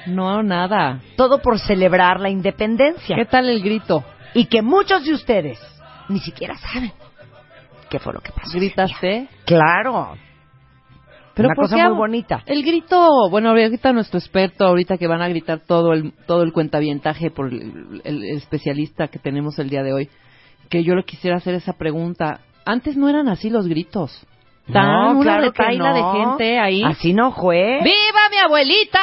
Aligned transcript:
No, 0.06 0.42
nada. 0.42 1.00
Todo 1.16 1.38
por 1.40 1.58
celebrar 1.58 2.18
la 2.20 2.28
independencia. 2.30 3.14
¿Qué 3.16 3.24
tal 3.24 3.48
el 3.48 3.62
grito? 3.62 4.04
Y 4.34 4.46
que 4.46 4.60
muchos 4.62 5.04
de 5.04 5.12
ustedes 5.14 5.58
ni 6.08 6.18
siquiera 6.20 6.56
saben 6.56 6.92
qué 7.92 7.98
fue 7.98 8.14
lo 8.14 8.20
que 8.20 8.32
pasó. 8.32 8.56
¿Gritaste? 8.58 9.28
Claro. 9.44 10.14
Pero 11.34 11.48
Una 11.48 11.54
¿por 11.54 11.64
cosa 11.64 11.88
muy 11.88 11.96
bonita. 11.98 12.42
El 12.46 12.62
grito, 12.62 13.28
bueno, 13.30 13.50
ahorita 13.50 13.92
nuestro 13.92 14.18
experto, 14.18 14.66
ahorita 14.66 14.96
que 14.96 15.06
van 15.06 15.20
a 15.22 15.28
gritar 15.28 15.60
todo 15.60 15.92
el 15.92 16.12
todo 16.26 16.42
el 16.42 16.52
cuentavientaje 16.52 17.30
por 17.30 17.48
el, 17.48 18.00
el- 18.04 18.24
el 18.24 18.36
especialista 18.36 19.08
que 19.08 19.18
tenemos 19.18 19.58
el 19.58 19.68
día 19.70 19.82
de 19.82 19.92
hoy, 19.92 20.08
que 20.70 20.82
yo 20.84 20.94
le 20.94 21.04
quisiera 21.04 21.36
hacer 21.36 21.54
esa 21.54 21.74
pregunta. 21.74 22.40
Antes 22.64 22.96
no 22.96 23.08
eran 23.08 23.28
así 23.28 23.50
los 23.50 23.66
gritos. 23.68 24.26
Tan 24.72 24.86
No, 24.86 25.10
una 25.18 25.22
claro 25.38 25.52
que 25.52 25.78
no. 25.78 25.94
de 25.94 26.02
gente 26.20 26.58
ahí. 26.60 26.82
Así 26.84 27.12
no 27.12 27.32
fue. 27.32 27.80
¡Viva 27.82 28.28
mi 28.30 28.36
abuelita! 28.38 29.00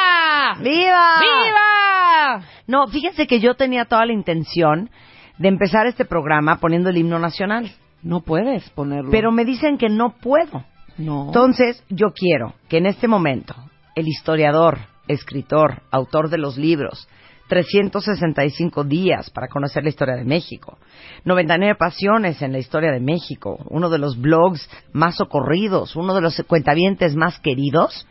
¡Viva! 0.60 1.20
¡Viva! 1.20 2.42
No, 2.66 2.86
fíjense 2.88 3.26
que 3.26 3.40
yo 3.40 3.54
tenía 3.54 3.84
toda 3.84 4.06
la 4.06 4.12
intención 4.12 4.88
de 5.36 5.48
empezar 5.48 5.86
este 5.86 6.04
programa 6.04 6.56
poniendo 6.60 6.88
el 6.90 6.96
himno 6.96 7.18
nacional. 7.18 7.70
No 8.02 8.20
puedes 8.20 8.68
ponerlo. 8.70 9.10
Pero 9.10 9.32
me 9.32 9.44
dicen 9.44 9.78
que 9.78 9.88
no 9.88 10.14
puedo. 10.20 10.64
no. 10.96 11.26
Entonces, 11.26 11.84
yo 11.88 12.08
quiero 12.14 12.54
que 12.68 12.78
en 12.78 12.86
este 12.86 13.08
momento 13.08 13.54
el 13.94 14.08
historiador, 14.08 14.78
escritor, 15.08 15.82
autor 15.90 16.30
de 16.30 16.38
los 16.38 16.56
libros, 16.56 17.08
365 17.48 18.84
días 18.84 19.28
para 19.30 19.48
conocer 19.48 19.82
la 19.82 19.88
historia 19.88 20.14
de 20.14 20.24
México, 20.24 20.78
99 21.24 21.74
pasiones 21.74 22.40
en 22.42 22.52
la 22.52 22.58
historia 22.58 22.92
de 22.92 23.00
México, 23.00 23.58
uno 23.68 23.90
de 23.90 23.98
los 23.98 24.18
blogs 24.20 24.70
más 24.92 25.16
socorridos, 25.16 25.96
uno 25.96 26.14
de 26.14 26.20
los 26.20 26.40
cuentavientes 26.46 27.16
más 27.16 27.40
queridos, 27.40 28.06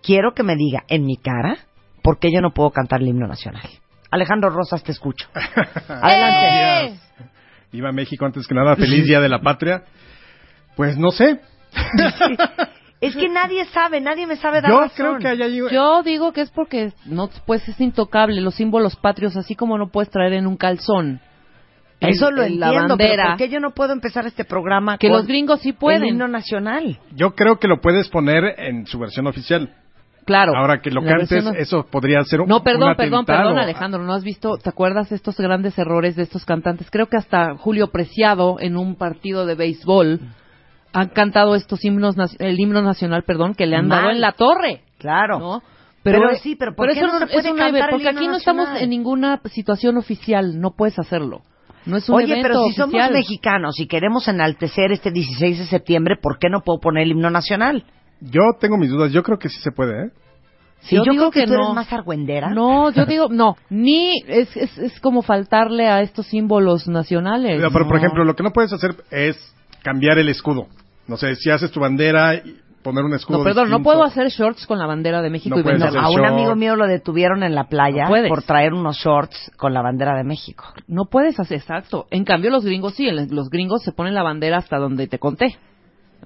quiero 0.00 0.32
que 0.32 0.44
me 0.44 0.54
diga 0.54 0.84
en 0.88 1.04
mi 1.04 1.16
cara 1.16 1.58
por 2.02 2.20
qué 2.20 2.28
yo 2.32 2.40
no 2.40 2.54
puedo 2.54 2.70
cantar 2.70 3.02
el 3.02 3.08
himno 3.08 3.26
nacional. 3.26 3.68
Alejandro 4.12 4.48
Rosas, 4.50 4.82
te 4.84 4.92
escucho. 4.92 5.28
Adelante. 5.88 7.00
Viva 7.72 7.92
México 7.92 8.24
antes 8.24 8.46
que 8.46 8.54
nada, 8.54 8.76
feliz 8.76 9.04
Día 9.04 9.20
de 9.20 9.28
la 9.28 9.40
Patria. 9.40 9.82
Pues 10.76 10.96
no 10.96 11.10
sé. 11.10 11.40
Es 13.00 13.14
que 13.14 13.28
nadie 13.28 13.64
sabe, 13.66 14.00
nadie 14.00 14.26
me 14.26 14.34
sabe 14.34 14.60
dar 14.60 14.72
Yo 14.72 14.80
razón. 14.80 14.96
creo 14.96 15.18
que 15.20 15.28
hay 15.28 15.40
ahí... 15.42 15.60
Yo 15.70 16.02
digo 16.02 16.32
que 16.32 16.40
es 16.40 16.50
porque 16.50 16.92
no 17.04 17.30
pues 17.46 17.68
es 17.68 17.80
intocable 17.80 18.40
los 18.40 18.56
símbolos 18.56 18.96
patrios, 18.96 19.36
así 19.36 19.54
como 19.54 19.78
no 19.78 19.88
puedes 19.88 20.10
traer 20.10 20.32
en 20.32 20.48
un 20.48 20.56
calzón. 20.56 21.20
el- 22.00 22.08
Eso 22.10 22.32
lo 22.32 22.42
el- 22.42 22.58
la 22.58 22.66
entiendo, 22.70 22.96
pero 22.96 23.08
bandera, 23.10 23.26
¿por 23.28 23.36
qué 23.36 23.48
yo 23.50 23.60
no 23.60 23.70
puedo 23.70 23.92
empezar 23.92 24.26
este 24.26 24.44
programa 24.44 24.98
que 24.98 25.06
con 25.06 25.16
los 25.18 25.28
gringos 25.28 25.60
sí 25.60 25.68
el 25.68 25.74
pueden. 25.76 26.06
himno 26.06 26.26
nacional? 26.26 26.98
Yo 27.12 27.36
creo 27.36 27.60
que 27.60 27.68
lo 27.68 27.80
puedes 27.80 28.08
poner 28.08 28.42
en 28.58 28.84
su 28.86 28.98
versión 28.98 29.28
oficial. 29.28 29.72
Claro. 30.28 30.52
Ahora 30.54 30.82
que 30.82 30.90
lo 30.90 31.00
la 31.00 31.12
cantes, 31.12 31.30
versión- 31.30 31.56
eso 31.56 31.86
podría 31.90 32.22
ser 32.24 32.42
un 32.42 32.48
No, 32.48 32.62
perdón, 32.62 32.90
un 32.90 32.96
perdón, 32.96 33.24
perdón, 33.24 33.56
Alejandro, 33.58 34.02
¿no 34.04 34.12
has 34.12 34.22
visto, 34.22 34.58
te 34.58 34.68
acuerdas 34.68 35.08
de 35.08 35.16
estos 35.16 35.38
grandes 35.38 35.78
errores 35.78 36.16
de 36.16 36.22
estos 36.24 36.44
cantantes? 36.44 36.90
Creo 36.90 37.06
que 37.06 37.16
hasta 37.16 37.56
Julio 37.56 37.86
Preciado 37.88 38.58
en 38.60 38.76
un 38.76 38.94
partido 38.96 39.46
de 39.46 39.54
béisbol 39.54 40.20
han 40.92 41.08
cantado 41.08 41.54
estos 41.54 41.82
himnos, 41.82 42.14
el 42.38 42.60
himno 42.60 42.82
nacional, 42.82 43.22
perdón, 43.22 43.54
que 43.54 43.64
le 43.66 43.76
han 43.76 43.88
dado 43.88 44.10
en 44.10 44.20
la 44.20 44.32
torre, 44.32 44.82
Claro. 44.98 45.38
¿no? 45.38 45.62
Pero 46.02 46.20
sí, 46.36 46.56
pero 46.56 46.74
¿por 46.74 46.88
qué 46.92 46.98
eso 47.00 47.06
no 47.06 47.18
se 47.20 47.26
puede 47.26 47.48
es 47.48 47.52
un 47.54 47.60
el 47.60 47.84
porque 47.90 48.08
aquí 48.08 48.26
no 48.28 48.36
estamos 48.36 48.68
en 48.78 48.90
ninguna 48.90 49.40
situación 49.46 49.96
oficial, 49.96 50.60
no 50.60 50.72
puedes 50.76 50.98
hacerlo. 50.98 51.40
No 51.86 51.96
es 51.96 52.06
un 52.08 52.16
Oye, 52.16 52.26
evento 52.32 52.48
pero 52.48 52.64
si 52.64 52.72
somos 52.74 53.10
mexicanos 53.10 53.80
y 53.80 53.86
queremos 53.86 54.28
enaltecer 54.28 54.92
este 54.92 55.10
16 55.10 55.58
de 55.58 55.64
septiembre, 55.64 56.16
¿por 56.20 56.38
qué 56.38 56.50
no 56.50 56.60
puedo 56.60 56.80
poner 56.80 57.04
el 57.04 57.12
himno 57.12 57.30
nacional? 57.30 57.84
Yo 58.20 58.40
tengo 58.60 58.76
mis 58.76 58.90
dudas. 58.90 59.12
Yo 59.12 59.22
creo 59.22 59.38
que 59.38 59.48
sí 59.48 59.60
se 59.60 59.70
puede, 59.72 60.06
¿eh? 60.06 60.10
Sí, 60.80 60.94
Yo 60.96 61.04
yo, 61.04 61.10
digo 61.12 61.30
creo 61.30 61.32
que, 61.32 61.40
que 61.40 61.46
tú 61.48 61.54
no. 61.54 61.64
eres 61.64 61.74
más 61.74 61.92
argüendera. 61.92 62.50
No, 62.50 62.90
yo 62.92 63.04
digo, 63.04 63.28
no, 63.28 63.56
ni 63.68 64.14
es, 64.28 64.56
es, 64.56 64.78
es 64.78 65.00
como 65.00 65.22
faltarle 65.22 65.88
a 65.88 66.02
estos 66.02 66.26
símbolos 66.26 66.86
nacionales. 66.86 67.56
Pero, 67.60 67.70
por 67.72 67.86
No. 67.90 67.96
ejemplo, 67.96 68.24
lo 68.24 68.34
que 68.36 68.44
no 68.44 68.52
puedes 68.52 68.72
hacer 68.72 68.94
es 69.10 69.36
cambiar 69.82 70.18
el 70.18 70.28
escudo. 70.28 70.68
No 71.08 71.16
sé, 71.16 71.34
si 71.34 71.50
haces 71.50 71.72
tu 71.72 71.80
bandera 71.80 72.34
y 72.36 72.58
poner 72.82 73.04
un 73.04 73.12
escudo 73.14 73.38
No, 73.38 73.44
perdón, 73.44 73.70
no 73.70 73.78
distinto. 73.78 73.90
puedo 73.90 74.04
hacer 74.04 74.28
shorts 74.28 74.66
con 74.68 74.78
la 74.78 74.86
bandera 74.86 75.20
de 75.20 75.30
México 75.30 75.56
No 75.56 75.60
y 75.60 75.64
puedes 75.64 75.80
venderla. 75.80 76.00
hacer 76.06 76.14
A 76.14 76.16
un 76.16 76.22
short. 76.28 76.32
amigo 76.32 76.54
mío 76.54 76.76
lo 76.76 76.86
detuvieron 76.86 77.42
en 77.42 77.56
la 77.56 77.64
playa 77.64 78.04
No 78.04 78.10
puedes. 78.10 78.28
por 78.28 78.42
traer 78.44 78.72
unos 78.72 78.98
shorts 78.98 79.50
con 79.56 79.74
la 79.74 79.82
bandera 79.82 80.16
de 80.16 80.22
México. 80.22 80.64
No 80.86 81.06
puedes 81.06 81.40
hacer, 81.40 81.58
exacto. 81.58 82.06
En 82.12 82.24
cambio, 82.24 82.50
los 82.50 82.64
gringos 82.64 82.94
sí, 82.94 83.08
el- 83.08 83.28
los 83.34 83.50
gringos 83.50 83.82
se 83.82 83.90
ponen 83.90 84.14
la 84.14 84.22
bandera 84.22 84.58
hasta 84.58 84.78
donde 84.78 85.08
te 85.08 85.18
conté. 85.18 85.56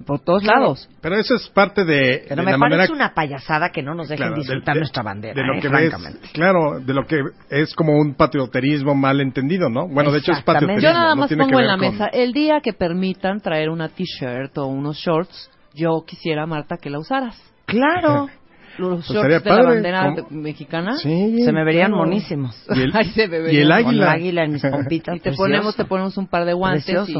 Por 0.05 0.19
todos 0.21 0.43
lados. 0.43 0.89
Pero 1.01 1.15
eso 1.17 1.35
es 1.35 1.47
parte 1.49 1.85
de, 1.85 2.25
Pero 2.27 2.41
de 2.41 2.45
me 2.45 2.51
la 2.53 2.57
parece 2.57 2.77
manera... 2.77 2.93
una 2.93 3.13
payasada 3.13 3.69
que 3.69 3.83
no 3.83 3.93
nos 3.93 4.09
dejen 4.09 4.25
Claro, 4.27 4.35
disfrutar 4.41 4.73
de- 4.73 4.79
nuestra 4.81 5.03
bandera, 5.03 5.33
de 5.35 5.43
lo 5.47 5.53
eh, 5.53 5.59
que 5.61 5.69
ves, 5.69 5.89
francamente. 5.91 6.27
claro, 6.33 6.79
de 6.79 6.93
lo 6.93 7.05
que 7.05 7.21
es 7.49 7.75
como 7.75 7.93
un 7.99 8.15
patrioterismo 8.15 8.95
mal 8.95 9.21
entendido, 9.21 9.69
¿no? 9.69 9.87
Bueno, 9.87 10.11
de 10.11 10.17
hecho 10.19 10.31
es 10.31 10.41
patrioterismo. 10.41 10.89
Yo 10.89 10.93
nada 10.93 11.09
no 11.15 11.21
más 11.21 11.27
tiene 11.27 11.43
que 11.45 11.51
pongo 11.51 11.59
en 11.61 11.67
ver 11.67 11.77
la 11.77 11.77
con- 11.77 11.91
mesa, 11.93 12.07
el 12.07 12.33
día 12.33 12.59
que 12.61 12.73
permitan 12.73 13.39
traer 13.39 13.69
una 13.69 13.89
t-shirt 13.89 14.57
o 14.57 14.65
unos 14.65 14.97
shorts, 14.97 15.51
yo 15.75 16.03
quisiera, 16.05 16.45
Marta, 16.47 16.77
que 16.77 16.89
la 16.89 16.99
usaras. 16.99 17.39
Claro. 17.65 18.27
los 18.77 19.05
Pues 19.05 19.09
shorts 19.09 19.43
de 19.43 19.49
la 19.49 19.63
bandera 19.63 20.13
¿cómo? 20.15 20.41
mexicana. 20.41 20.97
Sí, 20.97 21.41
Se 21.43 21.51
me 21.51 21.63
verían 21.63 21.91
claro. 21.91 22.05
monísimos. 22.05 22.65
Y 22.75 22.81
el, 22.81 22.91
Ay, 22.95 23.05
se 23.11 23.27
me 23.27 23.37
y 23.37 23.41
vería. 23.41 23.61
el 23.61 23.67
Con 23.69 23.77
águila. 23.87 24.05
el 24.05 24.09
águila 24.21 24.43
en 24.45 24.51
mis 24.53 24.61
pompitas. 24.61 25.15
Y 25.15 25.19
te 25.19 25.23
precioso. 25.23 25.43
ponemos, 25.43 25.75
te 25.75 25.85
ponemos 25.85 26.17
un 26.17 26.27
par 26.27 26.45
de 26.45 26.53
guantes 26.53 27.09
y, 27.09 27.17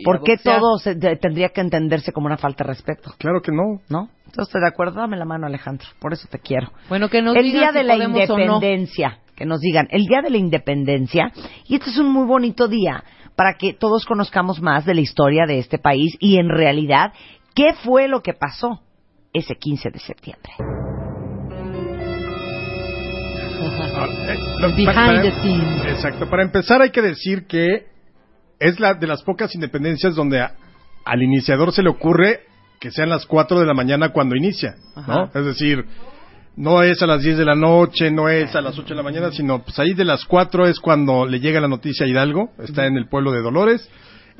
y- 0.00 0.02
¿Por 0.04 0.22
qué 0.22 0.36
todo 0.36 0.78
se- 0.78 0.94
de- 0.94 1.16
tendría 1.16 1.48
que 1.50 1.60
entenderse 1.60 2.12
como 2.12 2.26
una 2.26 2.36
falta 2.36 2.64
de 2.64 2.68
respeto? 2.68 3.12
Claro 3.18 3.40
que 3.42 3.50
no. 3.52 3.80
¿No? 3.88 4.08
Entonces, 4.26 4.48
¿estás 4.54 4.62
de 4.62 4.68
acuerdo? 4.68 5.00
Dame 5.00 5.16
la 5.16 5.24
mano, 5.24 5.46
Alejandro. 5.46 5.86
Por 6.00 6.12
eso 6.12 6.26
te 6.30 6.38
quiero. 6.38 6.72
Bueno, 6.88 7.08
que 7.08 7.22
nos 7.22 7.36
el 7.36 7.44
día 7.52 7.70
si 7.70 7.78
de 7.78 7.84
la 7.84 7.96
no. 7.96 8.04
independencia, 8.04 9.18
que 9.36 9.44
nos 9.46 9.60
digan, 9.60 9.86
el 9.90 10.06
día 10.06 10.22
de 10.22 10.30
la 10.30 10.38
independencia, 10.38 11.32
y 11.68 11.74
este 11.76 11.90
es 11.90 11.98
un 11.98 12.08
muy 12.10 12.26
bonito 12.26 12.66
día 12.68 13.04
para 13.36 13.54
que 13.54 13.72
todos 13.72 14.04
conozcamos 14.06 14.60
más 14.60 14.84
de 14.84 14.94
la 14.94 15.00
historia 15.00 15.44
de 15.46 15.58
este 15.58 15.78
país 15.78 16.16
y 16.20 16.38
en 16.38 16.48
realidad, 16.48 17.12
¿qué 17.54 17.74
fue 17.84 18.06
lo 18.08 18.22
que 18.22 18.32
pasó 18.32 18.80
ese 19.32 19.54
15 19.56 19.90
de 19.90 19.98
septiembre? 19.98 20.52
Behind 24.76 24.94
para- 24.94 25.22
the 25.22 25.32
scenes. 25.40 25.86
Exacto. 25.92 26.28
Para 26.28 26.42
empezar 26.42 26.82
hay 26.82 26.90
que 26.90 27.02
decir 27.02 27.46
que 27.46 27.86
es 28.58 28.80
la 28.80 28.94
de 28.94 29.06
las 29.06 29.22
pocas 29.22 29.54
independencias 29.54 30.14
donde 30.14 30.40
a- 30.40 30.54
al 31.04 31.22
iniciador 31.22 31.72
se 31.72 31.82
le 31.82 31.90
ocurre 31.90 32.40
que 32.80 32.90
sean 32.90 33.08
las 33.08 33.26
4 33.26 33.60
de 33.60 33.66
la 33.66 33.74
mañana 33.74 34.10
cuando 34.10 34.36
inicia, 34.36 34.74
¿no? 35.06 35.24
Es 35.34 35.44
decir, 35.44 35.84
no 36.56 36.82
es 36.82 37.02
a 37.02 37.06
las 37.06 37.22
10 37.22 37.36
de 37.38 37.44
la 37.44 37.54
noche, 37.54 38.10
no 38.10 38.28
es 38.28 38.54
a 38.54 38.60
las 38.60 38.78
8 38.78 38.90
de 38.90 38.94
la 38.96 39.02
mañana, 39.02 39.30
sino 39.32 39.62
pues 39.62 39.78
ahí 39.78 39.94
de 39.94 40.04
las 40.04 40.24
4 40.24 40.66
es 40.66 40.78
cuando 40.80 41.24
le 41.26 41.40
llega 41.40 41.60
la 41.60 41.68
noticia 41.68 42.06
a 42.06 42.08
Hidalgo, 42.08 42.50
está 42.58 42.86
en 42.86 42.96
el 42.96 43.08
pueblo 43.08 43.32
de 43.32 43.42
Dolores 43.42 43.88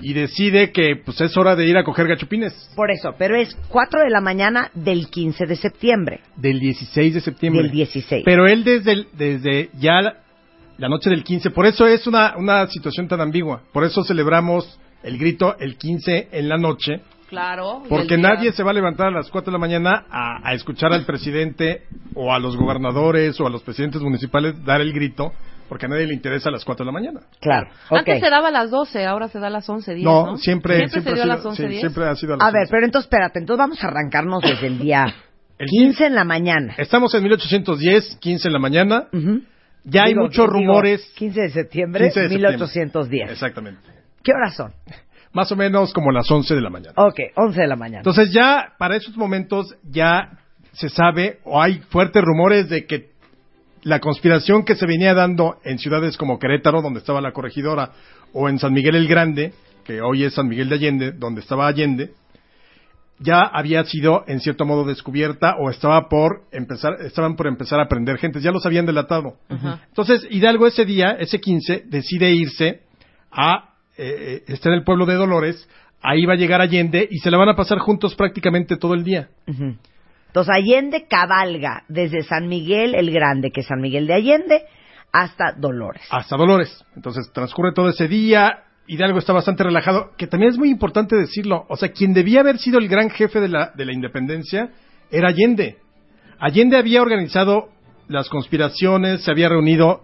y 0.00 0.12
decide 0.12 0.72
que 0.72 0.96
pues 0.96 1.20
es 1.20 1.36
hora 1.36 1.54
de 1.56 1.66
ir 1.66 1.76
a 1.76 1.84
coger 1.84 2.08
gachupines 2.08 2.52
Por 2.74 2.90
eso, 2.90 3.14
pero 3.16 3.36
es 3.36 3.56
4 3.68 4.00
de 4.00 4.10
la 4.10 4.20
mañana 4.20 4.70
del 4.74 5.08
15 5.08 5.46
de 5.46 5.56
septiembre, 5.56 6.20
del 6.36 6.58
16 6.60 7.14
de 7.14 7.20
septiembre. 7.20 7.62
del 7.62 7.70
16. 7.72 8.22
Pero 8.24 8.46
él 8.46 8.64
desde, 8.64 8.92
el- 8.92 9.08
desde 9.12 9.70
ya 9.78 10.02
la, 10.02 10.16
la 10.78 10.88
noche 10.88 11.10
del 11.10 11.22
15, 11.22 11.50
por 11.50 11.66
eso 11.66 11.86
es 11.86 12.06
una, 12.06 12.34
una 12.36 12.66
situación 12.66 13.06
tan 13.08 13.20
ambigua. 13.20 13.62
Por 13.72 13.84
eso 13.84 14.02
celebramos 14.02 14.78
el 15.04 15.16
grito 15.18 15.56
el 15.60 15.76
15 15.76 16.28
en 16.32 16.48
la 16.48 16.56
noche, 16.58 17.00
Claro. 17.28 17.82
porque 17.88 18.16
nadie 18.18 18.52
se 18.52 18.62
va 18.62 18.70
a 18.70 18.74
levantar 18.74 19.08
a 19.08 19.10
las 19.10 19.28
4 19.30 19.50
de 19.50 19.52
la 19.52 19.58
mañana 19.58 20.04
a, 20.10 20.40
a 20.48 20.54
escuchar 20.54 20.92
al 20.92 21.04
presidente 21.04 21.82
o 22.14 22.32
a 22.32 22.38
los 22.38 22.56
gobernadores 22.56 23.38
o 23.40 23.46
a 23.46 23.50
los 23.50 23.62
presidentes 23.62 24.00
municipales 24.02 24.62
dar 24.64 24.80
el 24.80 24.92
grito, 24.92 25.32
porque 25.74 25.86
a 25.86 25.88
nadie 25.88 26.06
le 26.06 26.14
interesa 26.14 26.50
a 26.50 26.52
las 26.52 26.64
4 26.64 26.84
de 26.84 26.86
la 26.86 26.92
mañana. 26.92 27.20
claro, 27.40 27.66
ok. 27.90 27.98
Antes 27.98 28.20
se 28.20 28.30
daba 28.30 28.46
a 28.46 28.50
las 28.52 28.70
12, 28.70 29.04
ahora 29.06 29.26
se 29.26 29.40
da 29.40 29.48
a 29.48 29.50
las 29.50 29.68
11, 29.68 29.92
10, 29.92 30.04
no, 30.04 30.26
¿no? 30.26 30.36
siempre, 30.36 30.76
Siempre, 30.76 31.02
siempre, 31.02 31.10
se 31.10 31.14
dio 31.16 31.22
ha 31.32 31.34
a 31.34 31.38
sido, 31.38 31.50
las 31.50 31.58
11, 31.58 31.62
sí, 31.64 31.68
10. 31.68 31.80
siempre 31.80 32.04
ha 32.08 32.14
sido 32.14 32.34
a 32.34 32.36
las 32.36 32.46
A 32.46 32.50
ver, 32.52 32.60
11. 32.62 32.70
pero 32.70 32.84
entonces 32.86 33.06
espérate, 33.06 33.38
entonces 33.40 33.58
vamos 33.58 33.82
a 33.82 33.88
arrancarnos 33.88 34.40
desde 34.42 34.68
el 34.68 34.78
día 34.78 35.06
El 35.58 35.66
15 35.66 36.06
en 36.06 36.14
la 36.14 36.22
mañana. 36.22 36.74
Estamos 36.78 37.12
en 37.12 37.24
1810, 37.24 38.18
15 38.20 38.46
en 38.48 38.52
la 38.52 38.58
mañana. 38.60 39.08
Ujú. 39.12 39.40
Ya 39.82 40.02
hay 40.04 40.10
Digo, 40.12 40.22
muchos 40.22 40.46
digo, 40.46 40.52
rumores. 40.52 41.12
15 41.16 41.40
de 41.40 41.50
septiembre, 41.50 42.04
15 42.04 42.20
de 42.20 42.28
septiembre. 42.28 42.48
1810. 42.56 43.30
Exactamente. 43.32 43.80
¿Qué 44.22 44.30
horas 44.32 44.54
son? 44.54 44.72
Más 45.32 45.50
o 45.50 45.56
menos 45.56 45.92
como 45.92 46.12
las 46.12 46.30
11 46.30 46.54
de 46.54 46.60
la 46.60 46.70
mañana. 46.70 46.92
Ok, 46.96 47.18
11 47.34 47.60
de 47.60 47.66
la 47.66 47.74
mañana. 47.74 47.98
Entonces 47.98 48.30
ya 48.32 48.74
para 48.78 48.94
esos 48.94 49.16
momentos 49.16 49.74
ya 49.90 50.38
se 50.70 50.88
sabe 50.88 51.38
o 51.44 51.60
hay 51.60 51.78
fuertes 51.90 52.22
rumores 52.22 52.68
de 52.68 52.86
que 52.86 53.10
la 53.84 54.00
conspiración 54.00 54.64
que 54.64 54.76
se 54.76 54.86
venía 54.86 55.14
dando 55.14 55.58
en 55.62 55.78
ciudades 55.78 56.16
como 56.16 56.38
Querétaro, 56.38 56.82
donde 56.82 57.00
estaba 57.00 57.20
la 57.20 57.32
corregidora, 57.32 57.92
o 58.32 58.48
en 58.48 58.58
San 58.58 58.72
Miguel 58.72 58.96
el 58.96 59.06
Grande, 59.06 59.52
que 59.84 60.00
hoy 60.00 60.24
es 60.24 60.34
San 60.34 60.48
Miguel 60.48 60.68
de 60.70 60.74
Allende, 60.74 61.12
donde 61.12 61.42
estaba 61.42 61.68
Allende, 61.68 62.12
ya 63.20 63.42
había 63.42 63.84
sido 63.84 64.24
en 64.26 64.40
cierto 64.40 64.64
modo 64.64 64.84
descubierta 64.84 65.56
o 65.60 65.70
estaba 65.70 66.08
por 66.08 66.42
empezar, 66.50 66.94
estaban 67.02 67.36
por 67.36 67.46
empezar 67.46 67.78
a 67.78 67.86
prender 67.86 68.18
gente, 68.18 68.40
ya 68.40 68.50
los 68.50 68.66
habían 68.66 68.86
delatado. 68.86 69.36
Entonces 69.48 70.26
Hidalgo 70.30 70.66
ese 70.66 70.84
día, 70.84 71.16
ese 71.20 71.40
15, 71.40 71.84
decide 71.86 72.32
irse 72.32 72.80
a, 73.30 73.74
eh, 73.96 74.42
eh, 74.48 74.52
está 74.52 74.70
en 74.70 74.76
el 74.76 74.84
pueblo 74.84 75.06
de 75.06 75.14
Dolores, 75.14 75.68
ahí 76.02 76.24
va 76.26 76.32
a 76.32 76.36
llegar 76.36 76.60
Allende 76.60 77.06
y 77.08 77.18
se 77.18 77.30
la 77.30 77.38
van 77.38 77.50
a 77.50 77.56
pasar 77.56 77.78
juntos 77.78 78.14
prácticamente 78.16 78.76
todo 78.76 78.94
el 78.94 79.04
día. 79.04 79.28
Entonces 80.34 80.52
Allende 80.52 81.06
cabalga 81.08 81.84
desde 81.86 82.24
San 82.24 82.48
Miguel 82.48 82.96
el 82.96 83.12
Grande, 83.12 83.52
que 83.52 83.60
es 83.60 83.68
San 83.68 83.80
Miguel 83.80 84.08
de 84.08 84.14
Allende, 84.14 84.62
hasta 85.12 85.52
Dolores. 85.52 86.02
hasta 86.10 86.36
Dolores. 86.36 86.84
Entonces 86.96 87.30
transcurre 87.32 87.72
todo 87.72 87.88
ese 87.88 88.08
día. 88.08 88.64
Hidalgo 88.88 89.20
está 89.20 89.32
bastante 89.32 89.62
relajado, 89.62 90.10
que 90.18 90.26
también 90.26 90.50
es 90.50 90.58
muy 90.58 90.70
importante 90.70 91.14
decirlo. 91.14 91.66
O 91.68 91.76
sea, 91.76 91.92
quien 91.92 92.12
debía 92.12 92.40
haber 92.40 92.58
sido 92.58 92.80
el 92.80 92.88
gran 92.88 93.10
jefe 93.10 93.38
de 93.40 93.46
la, 93.46 93.70
de 93.76 93.84
la 93.84 93.92
independencia 93.92 94.70
era 95.08 95.28
Allende. 95.28 95.78
Allende 96.40 96.78
había 96.78 97.00
organizado 97.00 97.68
las 98.08 98.28
conspiraciones, 98.28 99.22
se 99.22 99.30
había 99.30 99.48
reunido 99.48 100.02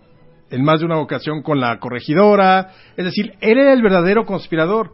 en 0.48 0.62
más 0.62 0.78
de 0.78 0.86
una 0.86 0.98
ocasión 0.98 1.42
con 1.42 1.58
la 1.58 1.80
corregidora. 1.80 2.70
Es 2.96 3.04
decir, 3.04 3.32
él 3.40 3.58
era 3.58 3.72
el 3.72 3.82
verdadero 3.82 4.26
conspirador. 4.26 4.92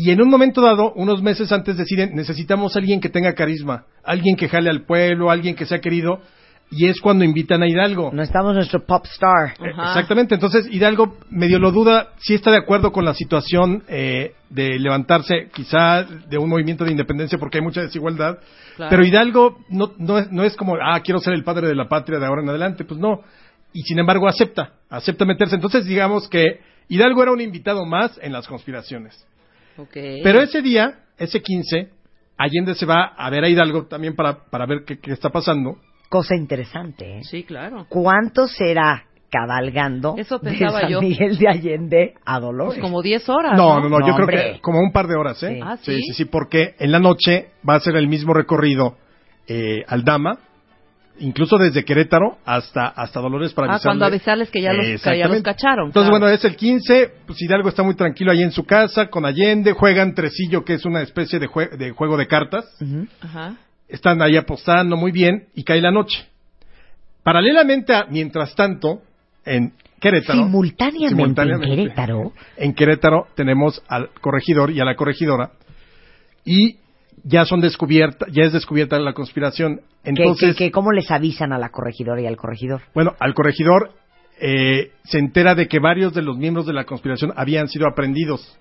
Y 0.00 0.12
en 0.12 0.22
un 0.22 0.30
momento 0.30 0.60
dado, 0.60 0.92
unos 0.94 1.22
meses 1.22 1.50
antes, 1.50 1.76
deciden, 1.76 2.14
necesitamos 2.14 2.76
alguien 2.76 3.00
que 3.00 3.08
tenga 3.08 3.34
carisma, 3.34 3.84
alguien 4.04 4.36
que 4.36 4.48
jale 4.48 4.70
al 4.70 4.82
pueblo, 4.84 5.28
alguien 5.28 5.56
que 5.56 5.66
sea 5.66 5.80
querido. 5.80 6.20
Y 6.70 6.86
es 6.86 7.00
cuando 7.00 7.24
invitan 7.24 7.62
a 7.64 7.66
Hidalgo. 7.66 8.10
No 8.12 8.22
estamos 8.22 8.54
nuestro 8.54 8.86
pop 8.86 9.04
star. 9.06 9.54
Eh, 9.58 9.72
Ajá. 9.74 9.88
Exactamente, 9.88 10.34
entonces 10.36 10.68
Hidalgo 10.70 11.16
medio 11.30 11.58
lo 11.58 11.72
duda, 11.72 12.10
sí 12.18 12.34
está 12.34 12.52
de 12.52 12.58
acuerdo 12.58 12.92
con 12.92 13.04
la 13.04 13.14
situación 13.14 13.82
eh, 13.88 14.34
de 14.50 14.78
levantarse 14.78 15.48
quizá 15.52 16.04
de 16.04 16.38
un 16.38 16.48
movimiento 16.48 16.84
de 16.84 16.92
independencia 16.92 17.36
porque 17.38 17.58
hay 17.58 17.64
mucha 17.64 17.80
desigualdad, 17.80 18.38
Claro. 18.76 18.90
pero 18.90 19.04
Hidalgo 19.04 19.58
no, 19.70 19.94
no, 19.98 20.18
es, 20.18 20.30
no 20.30 20.44
es 20.44 20.54
como, 20.56 20.76
ah, 20.80 21.00
quiero 21.02 21.18
ser 21.18 21.32
el 21.34 21.42
padre 21.42 21.66
de 21.66 21.74
la 21.74 21.88
patria 21.88 22.20
de 22.20 22.26
ahora 22.26 22.42
en 22.42 22.50
adelante, 22.50 22.84
pues 22.84 23.00
no, 23.00 23.22
y 23.72 23.80
sin 23.82 23.98
embargo 23.98 24.28
acepta, 24.28 24.74
acepta 24.90 25.24
meterse, 25.24 25.56
entonces 25.56 25.86
digamos 25.86 26.28
que 26.28 26.60
Hidalgo 26.88 27.22
era 27.22 27.32
un 27.32 27.40
invitado 27.40 27.84
más 27.84 28.16
en 28.22 28.32
las 28.32 28.46
conspiraciones. 28.46 29.26
Ok. 29.78 29.96
Pero 30.22 30.40
ese 30.42 30.60
día, 30.62 31.00
ese 31.18 31.40
15, 31.40 31.90
Allende 32.36 32.74
se 32.74 32.86
va 32.86 33.04
a 33.16 33.30
ver 33.30 33.44
a 33.44 33.48
Hidalgo 33.48 33.86
también 33.86 34.14
para, 34.14 34.44
para 34.50 34.66
ver 34.66 34.84
qué, 34.86 34.98
qué 34.98 35.12
está 35.12 35.30
pasando. 35.30 35.76
Cosa 36.08 36.34
interesante, 36.36 37.18
¿eh? 37.18 37.22
Sí, 37.24 37.42
claro. 37.44 37.86
¿Cuánto 37.88 38.46
será 38.48 39.04
cabalgando 39.30 40.14
Eso 40.16 40.38
de 40.38 40.50
pensaba 40.50 40.80
San 40.80 40.90
yo. 40.90 41.00
Miguel 41.02 41.36
de 41.36 41.48
Allende 41.48 42.14
a 42.24 42.40
Dolores? 42.40 42.74
Pues 42.78 42.80
como 42.80 43.02
10 43.02 43.28
horas. 43.28 43.56
No, 43.56 43.80
no, 43.80 43.88
no, 43.88 43.98
No, 43.98 44.06
yo 44.06 44.14
creo 44.14 44.24
hombre. 44.26 44.52
que 44.54 44.60
como 44.60 44.78
un 44.80 44.90
par 44.92 45.06
de 45.06 45.16
horas, 45.16 45.42
¿eh? 45.42 45.54
Sí. 45.54 45.60
Ah, 45.62 45.76
sí, 45.76 45.96
¿sí? 45.96 46.02
sí, 46.02 46.12
sí, 46.14 46.24
porque 46.24 46.74
en 46.78 46.92
la 46.92 46.98
noche 46.98 47.50
va 47.68 47.74
a 47.74 47.80
ser 47.80 47.96
el 47.96 48.08
mismo 48.08 48.32
recorrido 48.32 48.96
eh, 49.46 49.84
al 49.86 50.04
Dama, 50.04 50.38
incluso 51.20 51.56
desde 51.58 51.84
Querétaro 51.84 52.38
hasta 52.44 52.86
hasta 52.88 53.20
Dolores 53.20 53.52
para 53.52 53.68
Ah, 53.68 53.74
avisarle. 53.74 53.88
cuando 53.90 54.04
avisarles 54.06 54.50
que 54.50 54.60
ya 54.62 54.72
los- 54.72 54.84
que 54.84 54.90
ya 54.92 54.92
los 54.92 55.04
Exactamente. 55.06 55.42
cacharon, 55.42 55.86
Entonces, 55.88 56.10
claro. 56.10 56.24
bueno, 56.24 56.34
es 56.34 56.44
el 56.44 56.56
15, 56.56 57.12
pues 57.26 57.40
Hidalgo 57.42 57.68
está 57.68 57.82
muy 57.82 57.94
tranquilo 57.94 58.30
ahí 58.32 58.42
en 58.42 58.52
su 58.52 58.64
casa, 58.64 59.06
con 59.08 59.24
Allende, 59.24 59.72
juegan 59.72 60.14
tresillo, 60.14 60.64
que 60.64 60.74
es 60.74 60.84
una 60.84 61.02
especie 61.02 61.38
de, 61.38 61.48
jue- 61.48 61.70
de 61.76 61.90
juego 61.92 62.16
de 62.16 62.26
cartas. 62.26 62.64
Ajá. 63.20 63.56
Están 63.88 64.20
ahí 64.22 64.36
apostando 64.36 64.96
muy 64.96 65.12
bien 65.12 65.46
y 65.54 65.64
cae 65.64 65.80
la 65.80 65.90
noche. 65.90 66.26
Paralelamente 67.22 67.94
a, 67.94 68.06
mientras 68.08 68.54
tanto, 68.54 69.02
en 69.44 69.72
Querétaro. 70.00 70.38
Simultáneamente, 70.44 71.08
simultáneamente, 71.08 71.74
en 71.74 71.76
Querétaro. 71.88 72.32
En 72.56 72.74
Querétaro 72.74 73.26
tenemos 73.34 73.82
al 73.88 74.10
corregidor 74.20 74.70
y 74.70 74.80
a 74.80 74.84
la 74.84 74.94
corregidora 74.94 75.50
y 76.44 76.76
ya 77.24 77.44
son 77.44 77.60
descubierta, 77.60 78.26
ya 78.30 78.44
es 78.44 78.52
descubierta 78.52 78.98
la 78.98 79.12
conspiración. 79.12 79.80
¿Qué- 80.02 80.10
Entonces, 80.10 80.56
qué- 80.56 80.66
qué- 80.66 80.70
cómo 80.70 80.92
les 80.92 81.10
avisan 81.10 81.52
a 81.52 81.58
la 81.58 81.70
corregidora 81.70 82.20
y 82.20 82.26
al 82.26 82.36
corregidor? 82.36 82.82
bueno, 82.94 83.14
al 83.20 83.34
corregidor 83.34 83.90
eh, 84.40 84.92
se 85.04 85.18
entera 85.18 85.56
de 85.56 85.66
que 85.66 85.80
varios 85.80 86.14
de 86.14 86.22
los 86.22 86.36
miembros 86.38 86.64
de 86.64 86.72
la 86.72 86.84
conspiración 86.84 87.32
habían 87.36 87.66
sido 87.68 87.88
aprendidos. 87.88 88.56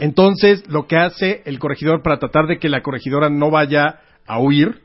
Entonces, 0.00 0.64
lo 0.68 0.86
que 0.86 0.96
hace 0.96 1.42
el 1.44 1.58
corregidor 1.58 2.02
para 2.02 2.18
tratar 2.18 2.46
de 2.46 2.58
que 2.58 2.68
la 2.68 2.82
corregidora 2.82 3.28
no 3.28 3.50
vaya 3.50 4.00
a 4.26 4.38
huir, 4.40 4.80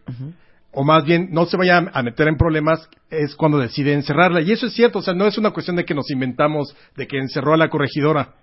o 0.71 0.83
más 0.83 1.05
bien 1.05 1.29
no 1.31 1.45
se 1.45 1.55
vaya 1.55 1.77
a 1.93 2.03
meter 2.03 2.27
en 2.27 2.35
problemas, 2.35 2.89
es 3.09 3.33
cuando 3.35 3.59
decide 3.59 3.93
encerrarla. 3.93 4.41
Y 4.41 4.51
eso 4.51 4.65
es 4.67 4.73
cierto, 4.73 4.99
o 4.99 5.01
sea, 5.01 5.13
no 5.13 5.25
es 5.25 5.37
una 5.37 5.51
cuestión 5.51 5.77
de 5.77 5.85
que 5.85 5.93
nos 5.95 6.09
inventamos 6.11 6.75
de 6.97 7.07
que 7.07 7.17
encerró 7.17 7.53
a 7.53 7.57
la 7.57 7.69
corregidora. 7.69 8.33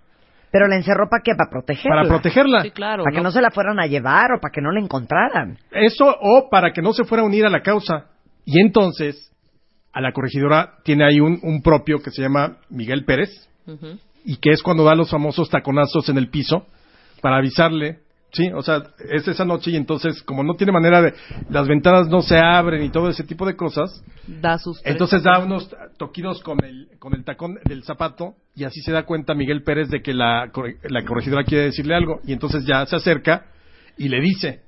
Pero 0.52 0.68
la 0.68 0.76
encerró 0.76 1.08
para 1.08 1.22
qué? 1.22 1.32
Para 1.34 1.50
protegerla. 1.50 1.96
Para 1.96 2.08
protegerla. 2.08 2.62
Sí, 2.62 2.70
claro. 2.70 3.04
Para 3.04 3.16
que 3.16 3.22
no 3.22 3.32
se 3.32 3.40
la 3.40 3.50
fueran 3.50 3.80
a 3.80 3.86
llevar 3.86 4.32
o 4.36 4.40
para 4.40 4.52
que 4.52 4.60
no 4.60 4.70
la 4.70 4.80
encontraran. 4.80 5.58
Eso 5.70 6.14
o 6.20 6.50
para 6.50 6.72
que 6.72 6.82
no 6.82 6.92
se 6.92 7.04
fuera 7.04 7.22
a 7.22 7.26
unir 7.26 7.46
a 7.46 7.50
la 7.50 7.62
causa. 7.62 8.08
Y 8.44 8.60
entonces, 8.60 9.32
a 9.92 10.02
la 10.02 10.12
corregidora 10.12 10.74
tiene 10.84 11.06
ahí 11.06 11.20
un, 11.20 11.40
un 11.42 11.62
propio 11.62 12.00
que 12.02 12.10
se 12.10 12.20
llama 12.20 12.58
Miguel 12.68 13.04
Pérez, 13.06 13.30
y 14.24 14.36
que 14.36 14.50
es 14.50 14.62
cuando 14.62 14.84
da 14.84 14.94
los 14.94 15.10
famosos 15.10 15.48
taconazos 15.48 16.08
en 16.10 16.18
el 16.18 16.28
piso 16.28 16.66
para 17.22 17.38
avisarle. 17.38 18.00
Sí, 18.32 18.50
o 18.50 18.62
sea, 18.62 18.82
es 19.10 19.28
esa 19.28 19.44
noche 19.44 19.70
y 19.70 19.76
entonces, 19.76 20.22
como 20.22 20.42
no 20.42 20.54
tiene 20.54 20.72
manera 20.72 21.02
de. 21.02 21.12
Las 21.50 21.68
ventanas 21.68 22.08
no 22.08 22.22
se 22.22 22.38
abren 22.38 22.82
y 22.82 22.88
todo 22.88 23.10
ese 23.10 23.24
tipo 23.24 23.44
de 23.44 23.56
cosas, 23.56 24.02
Da 24.26 24.56
sus 24.58 24.80
entonces 24.86 25.22
da 25.22 25.38
unos 25.38 25.68
toquidos 25.98 26.42
con 26.42 26.64
el, 26.64 26.88
con 26.98 27.14
el 27.14 27.24
tacón 27.24 27.58
del 27.64 27.84
zapato 27.84 28.34
y 28.54 28.64
así 28.64 28.80
se 28.80 28.90
da 28.90 29.04
cuenta 29.04 29.34
Miguel 29.34 29.62
Pérez 29.62 29.90
de 29.90 30.00
que 30.00 30.14
la, 30.14 30.50
la 30.84 31.04
corregidora 31.04 31.44
quiere 31.44 31.64
decirle 31.64 31.94
algo 31.94 32.20
y 32.24 32.32
entonces 32.32 32.64
ya 32.64 32.86
se 32.86 32.96
acerca 32.96 33.48
y 33.98 34.08
le 34.08 34.22
dice, 34.22 34.62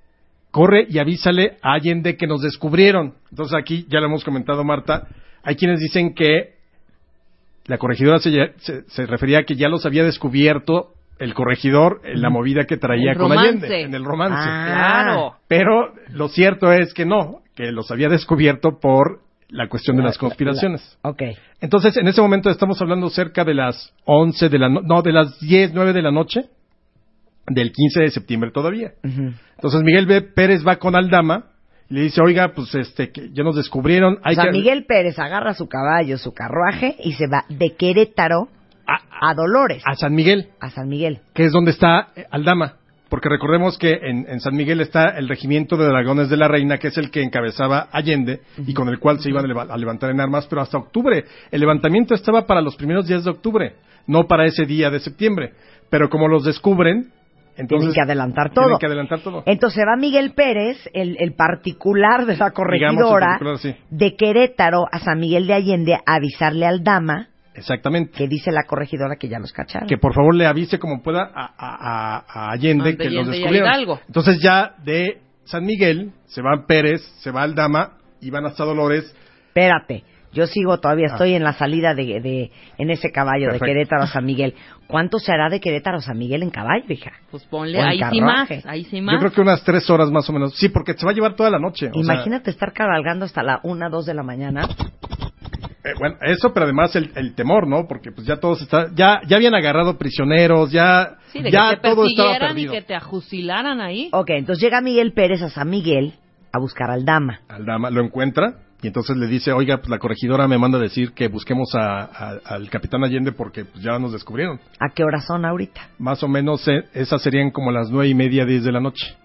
corre 0.50 0.86
y 0.86 0.98
avísale 0.98 1.56
a 1.62 1.72
Allende 1.72 2.18
que 2.18 2.26
nos 2.26 2.42
descubrieron. 2.42 3.14
Entonces 3.30 3.56
aquí 3.58 3.86
ya 3.88 3.98
lo 4.00 4.06
hemos 4.06 4.24
comentado 4.24 4.62
Marta, 4.62 5.08
hay 5.42 5.56
quienes 5.56 5.80
dicen 5.80 6.14
que 6.14 6.56
la 7.64 7.78
corregidora 7.78 8.18
se, 8.18 8.52
se, 8.58 8.82
se 8.90 9.06
refería 9.06 9.38
a 9.38 9.44
que 9.44 9.56
ya 9.56 9.70
los 9.70 9.86
había 9.86 10.04
descubierto 10.04 10.92
el 11.18 11.34
corregidor 11.34 12.00
en 12.04 12.20
la 12.20 12.30
movida 12.30 12.64
que 12.64 12.76
traía 12.76 13.12
El 13.12 13.18
con. 13.18 13.32
Allende, 13.32 13.82
en 13.82 13.94
el 13.94 14.04
romance. 14.04 14.36
Ah. 14.48 14.66
Claro. 15.02 15.34
Pero 15.48 15.94
lo 16.10 16.28
cierto 16.28 16.72
es 16.72 16.92
que 16.94 17.04
no, 17.04 17.40
que 17.54 17.70
los 17.72 17.90
había 17.90 18.08
descubierto 18.08 18.78
por 18.80 19.20
la 19.48 19.68
cuestión 19.68 19.96
de 19.96 20.02
La- 20.02 20.08
las 20.08 20.18
conspiraciones. 20.18 20.98
Ok. 21.02 21.22
Entonces, 21.60 21.96
en 21.96 22.08
ese 22.08 22.20
momento 22.20 22.50
estamos 22.50 22.80
hablando 22.82 23.08
cerca 23.10 23.44
de 23.44 23.54
las 23.54 23.92
11 24.04 24.48
de 24.48 24.58
la 24.58 24.68
no, 24.68 24.80
no, 24.82 25.02
de 25.02 25.12
las 25.12 25.38
10, 25.40 25.72
9 25.74 25.92
de 25.92 26.02
la 26.02 26.10
noche 26.10 26.46
del 27.46 27.72
15 27.72 28.00
de 28.00 28.10
septiembre 28.10 28.50
todavía. 28.52 28.92
Entonces, 29.02 29.82
Miguel 29.82 30.06
B. 30.06 30.22
Pérez 30.22 30.66
va 30.66 30.76
con 30.76 30.96
Aldama 30.96 31.44
y 31.90 31.94
le 31.94 32.00
dice, 32.00 32.20
oiga, 32.22 32.52
pues 32.54 32.74
este, 32.74 33.12
que 33.12 33.30
ya 33.32 33.44
nos 33.44 33.54
descubrieron. 33.56 34.18
Hay 34.24 34.32
o 34.32 34.36
sea, 34.36 34.44
que... 34.46 34.52
Miguel 34.52 34.86
Pérez 34.86 35.18
agarra 35.18 35.52
su 35.54 35.68
caballo, 35.68 36.16
su 36.18 36.32
carruaje 36.32 36.96
y 37.04 37.12
se 37.12 37.26
va 37.26 37.44
de 37.48 37.76
Querétaro 37.76 38.48
a, 38.86 39.30
a 39.30 39.34
Dolores, 39.34 39.82
a 39.86 39.94
San 39.94 40.14
Miguel, 40.14 40.48
a 40.60 40.70
San 40.70 40.88
Miguel. 40.88 41.20
que 41.34 41.44
es 41.44 41.52
donde 41.52 41.70
está 41.72 42.08
eh, 42.16 42.24
Aldama. 42.30 42.74
Porque 43.08 43.28
recordemos 43.28 43.78
que 43.78 43.92
en, 43.92 44.26
en 44.28 44.40
San 44.40 44.56
Miguel 44.56 44.80
está 44.80 45.10
el 45.10 45.28
regimiento 45.28 45.76
de 45.76 45.86
dragones 45.86 46.28
de 46.30 46.36
la 46.36 46.48
reina, 46.48 46.78
que 46.78 46.88
es 46.88 46.98
el 46.98 47.10
que 47.12 47.22
encabezaba 47.22 47.88
Allende 47.92 48.40
y 48.66 48.74
con 48.74 48.88
el 48.88 48.98
cual 48.98 49.20
se 49.20 49.28
iban 49.28 49.44
a 49.44 49.48
leva- 49.48 49.66
a 49.70 49.76
levantar 49.76 50.10
en 50.10 50.20
armas, 50.20 50.46
pero 50.48 50.62
hasta 50.62 50.78
octubre. 50.78 51.24
El 51.52 51.60
levantamiento 51.60 52.14
estaba 52.14 52.46
para 52.46 52.60
los 52.60 52.74
primeros 52.74 53.06
días 53.06 53.22
de 53.22 53.30
octubre, 53.30 53.74
no 54.08 54.24
para 54.26 54.46
ese 54.46 54.64
día 54.66 54.90
de 54.90 54.98
septiembre. 54.98 55.52
Pero 55.90 56.08
como 56.08 56.26
los 56.26 56.44
descubren, 56.44 57.12
entonces 57.56 57.92
Tienen 57.92 57.94
que 57.94 58.00
adelantar 58.00 58.50
todo. 58.52 58.64
tienen 58.64 58.78
que 58.80 58.86
adelantar 58.86 59.20
todo. 59.20 59.42
Entonces 59.46 59.84
va 59.86 59.96
Miguel 59.96 60.32
Pérez, 60.32 60.78
el, 60.92 61.16
el 61.20 61.34
particular 61.34 62.26
de 62.26 62.36
la 62.36 62.50
corregidora, 62.50 63.38
particular, 63.38 63.58
sí. 63.58 63.76
de 63.90 64.16
Querétaro 64.16 64.86
a 64.90 64.98
San 64.98 65.20
Miguel 65.20 65.46
de 65.46 65.54
Allende 65.54 65.94
a 65.94 66.14
avisarle 66.16 66.66
al 66.66 66.82
dama 66.82 67.28
Exactamente. 67.54 68.12
que 68.16 68.26
dice 68.28 68.50
la 68.50 68.64
corregidora 68.64 69.16
que 69.16 69.28
ya 69.28 69.38
los 69.38 69.52
cacharon. 69.52 69.88
que 69.88 69.96
por 69.98 70.12
favor 70.14 70.34
le 70.34 70.46
avise 70.46 70.78
como 70.78 71.02
pueda 71.02 71.22
a, 71.34 71.54
a- 71.56 72.24
a- 72.26 72.50
Allende 72.52 72.90
Ante 72.90 73.04
que 73.04 73.10
los 73.10 73.28
Allende 73.28 73.60
a 73.60 73.76
descubrieron. 73.76 73.98
Entonces 74.06 74.40
ya 74.42 74.74
de 74.84 75.18
San 75.44 75.64
Miguel 75.64 76.12
se 76.26 76.42
va 76.42 76.66
Pérez, 76.66 77.00
se 77.20 77.30
va 77.30 77.42
Aldama 77.42 77.98
y 78.20 78.30
van 78.30 78.46
hasta 78.46 78.64
Dolores. 78.64 79.14
Espérate, 79.48 80.02
yo 80.32 80.46
sigo 80.46 80.80
todavía, 80.80 81.06
Ah. 81.10 81.12
estoy 81.12 81.34
en 81.34 81.44
la 81.44 81.52
salida 81.52 81.94
de, 81.94 82.20
de 82.20 82.50
en 82.78 82.90
ese 82.90 83.10
caballo 83.12 83.46
Perfecto. 83.46 83.66
de 83.66 83.70
Querétaro 83.72 84.02
a 84.02 84.06
San 84.08 84.24
Miguel. 84.24 84.54
¿Cuánto 84.86 85.18
se 85.18 85.32
hará 85.32 85.48
de 85.48 85.60
Querétaro 85.60 85.98
a 85.98 86.00
San 86.00 86.18
Miguel 86.18 86.42
en 86.42 86.50
caballo, 86.50 86.84
hija? 86.88 87.12
Pues 87.30 87.44
ponle 87.44 87.80
ahí 87.80 88.00
sí 88.10 88.20
más, 88.20 88.50
ahí 88.66 88.84
sí 88.84 89.00
más. 89.00 89.14
Yo 89.14 89.18
creo 89.20 89.32
que 89.32 89.40
unas 89.40 89.62
tres 89.64 89.88
horas 89.90 90.10
más 90.10 90.28
o 90.28 90.32
menos. 90.32 90.56
Sí, 90.56 90.68
porque 90.68 90.92
se 90.94 91.06
va 91.06 91.12
a 91.12 91.14
llevar 91.14 91.36
toda 91.36 91.50
la 91.50 91.58
noche. 91.58 91.88
o 91.88 92.02
sea, 92.02 92.14
Imagínate 92.14 92.50
estar 92.50 92.72
cabalgando 92.72 93.24
hasta 93.24 93.42
la 93.42 93.60
una, 93.62 93.88
dos 93.88 94.06
de 94.06 94.14
la 94.14 94.22
mañana. 94.22 94.68
Eh, 95.84 95.92
bueno, 95.98 96.16
eso, 96.22 96.52
pero 96.52 96.64
además 96.64 96.96
el, 96.96 97.10
el 97.14 97.34
temor, 97.34 97.66
¿no? 97.68 97.86
Porque 97.86 98.10
pues 98.10 98.26
ya 98.26 98.36
todos 98.36 98.62
está, 98.62 98.86
ya, 98.94 99.20
ya 99.26 99.36
habían 99.36 99.54
agarrado 99.54 99.98
prisioneros, 99.98 100.70
ya, 100.72 101.16
Sí, 101.32 101.42
de 101.42 101.50
ya 101.50 101.70
que 101.70 101.76
te 101.76 101.88
todo 101.90 102.06
estaba 102.06 102.58
y 102.58 102.66
que 102.68 102.82
te 102.82 102.94
ajustilaran 102.94 103.80
ahí. 103.80 104.08
Ok, 104.12 104.30
entonces 104.30 104.62
llega 104.62 104.80
Miguel 104.80 105.12
Pérez 105.12 105.42
a 105.42 105.50
San 105.50 105.68
Miguel 105.68 106.14
a 106.52 106.58
buscar 106.58 106.90
al 106.90 107.04
dama. 107.04 107.40
Aldama 107.48 107.90
lo 107.90 108.02
encuentra 108.02 108.60
y 108.80 108.86
entonces 108.86 109.16
le 109.16 109.26
dice, 109.26 109.52
oiga, 109.52 109.78
pues 109.78 109.88
la 109.88 109.98
corregidora 109.98 110.46
me 110.46 110.56
manda 110.58 110.78
a 110.78 110.80
decir 110.80 111.12
que 111.12 111.28
busquemos 111.28 111.74
a- 111.74 112.02
a- 112.04 112.38
al 112.44 112.70
capitán 112.70 113.02
Allende 113.02 113.32
porque 113.32 113.64
pues 113.64 113.82
ya 113.82 113.98
nos 113.98 114.12
descubrieron. 114.12 114.60
¿A 114.78 114.92
qué 114.94 115.04
hora 115.04 115.20
son 115.20 115.44
ahorita? 115.44 115.88
Más 115.98 116.22
o 116.22 116.28
menos 116.28 116.66
eh, 116.68 116.84
esas 116.94 117.20
serían 117.22 117.50
como 117.50 117.70
las 117.72 117.90
nueve 117.90 118.08
y 118.08 118.14
media, 118.14 118.44
diez 118.44 118.62
de 118.64 118.72
la 118.72 118.80
noche 118.80 119.16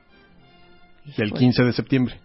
del 1.18 1.28
Híjole. 1.28 1.40
15 1.40 1.64
de 1.64 1.74
septiembre. 1.74 2.16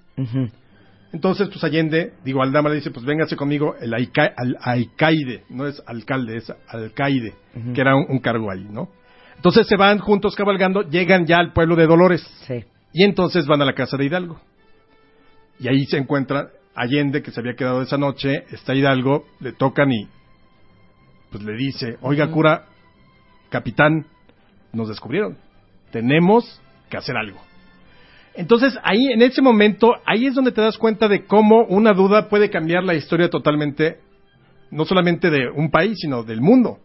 Entonces, 1.14 1.48
pues 1.48 1.62
Allende, 1.62 2.12
digo, 2.24 2.42
Aldama 2.42 2.70
le 2.70 2.74
dice, 2.74 2.90
pues 2.90 3.06
véngase 3.06 3.36
conmigo, 3.36 3.76
el 3.80 3.94
al- 3.94 4.56
alcaide, 4.60 5.44
no 5.48 5.64
es 5.68 5.80
alcalde, 5.86 6.38
es 6.38 6.52
alcaide, 6.66 7.34
que 7.72 7.80
era 7.80 7.94
un, 7.94 8.04
un 8.08 8.18
cargo 8.18 8.50
ahí, 8.50 8.66
¿no? 8.68 8.88
Entonces 9.36 9.68
se 9.68 9.76
van 9.76 10.00
juntos 10.00 10.34
cabalgando, 10.34 10.82
llegan 10.82 11.24
ya 11.24 11.38
al 11.38 11.52
pueblo 11.52 11.76
de 11.76 11.86
Dolores 11.86 12.20
Sí. 12.48 12.64
y 12.92 13.04
entonces 13.04 13.46
van 13.46 13.62
a 13.62 13.64
la 13.64 13.74
casa 13.74 13.96
de 13.96 14.06
Hidalgo. 14.06 14.40
Y 15.60 15.68
ahí 15.68 15.86
se 15.86 15.98
encuentra 15.98 16.48
Allende, 16.74 17.22
que 17.22 17.30
se 17.30 17.38
había 17.38 17.54
quedado 17.54 17.80
esa 17.82 17.96
noche, 17.96 18.44
está 18.50 18.74
Hidalgo, 18.74 19.24
le 19.38 19.52
tocan 19.52 19.92
y 19.92 20.08
pues 21.30 21.44
le 21.44 21.52
dice, 21.56 21.96
oiga 22.00 22.26
cura, 22.32 22.64
capitán, 23.50 24.04
nos 24.72 24.88
descubrieron, 24.88 25.38
tenemos 25.92 26.60
que 26.90 26.96
hacer 26.96 27.16
algo. 27.16 27.40
Entonces, 28.36 28.76
ahí, 28.82 29.12
en 29.12 29.22
ese 29.22 29.40
momento, 29.42 29.92
ahí 30.04 30.26
es 30.26 30.34
donde 30.34 30.52
te 30.52 30.60
das 30.60 30.76
cuenta 30.76 31.08
de 31.08 31.24
cómo 31.24 31.64
una 31.68 31.92
duda 31.92 32.28
puede 32.28 32.50
cambiar 32.50 32.82
la 32.82 32.94
historia 32.94 33.30
totalmente, 33.30 33.98
no 34.70 34.84
solamente 34.84 35.30
de 35.30 35.50
un 35.50 35.70
país, 35.70 35.98
sino 36.00 36.24
del 36.24 36.40
mundo. 36.40 36.78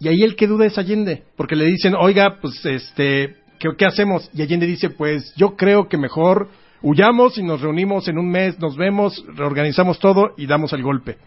Y 0.00 0.08
ahí 0.08 0.22
el 0.22 0.36
que 0.36 0.46
duda 0.46 0.66
es 0.66 0.78
Allende, 0.78 1.24
porque 1.36 1.56
le 1.56 1.64
dicen, 1.64 1.94
oiga, 1.94 2.38
pues, 2.40 2.64
este, 2.64 3.36
¿qué, 3.58 3.68
qué 3.76 3.86
hacemos? 3.86 4.30
Y 4.34 4.42
Allende 4.42 4.66
dice, 4.66 4.90
pues, 4.90 5.32
yo 5.36 5.56
creo 5.56 5.88
que 5.88 5.96
mejor 5.96 6.48
huyamos 6.82 7.38
y 7.38 7.42
nos 7.42 7.60
reunimos 7.60 8.08
en 8.08 8.18
un 8.18 8.28
mes, 8.28 8.58
nos 8.58 8.76
vemos, 8.76 9.24
reorganizamos 9.34 9.98
todo 9.98 10.34
y 10.36 10.46
damos 10.46 10.72
el 10.72 10.82
golpe. 10.82 11.18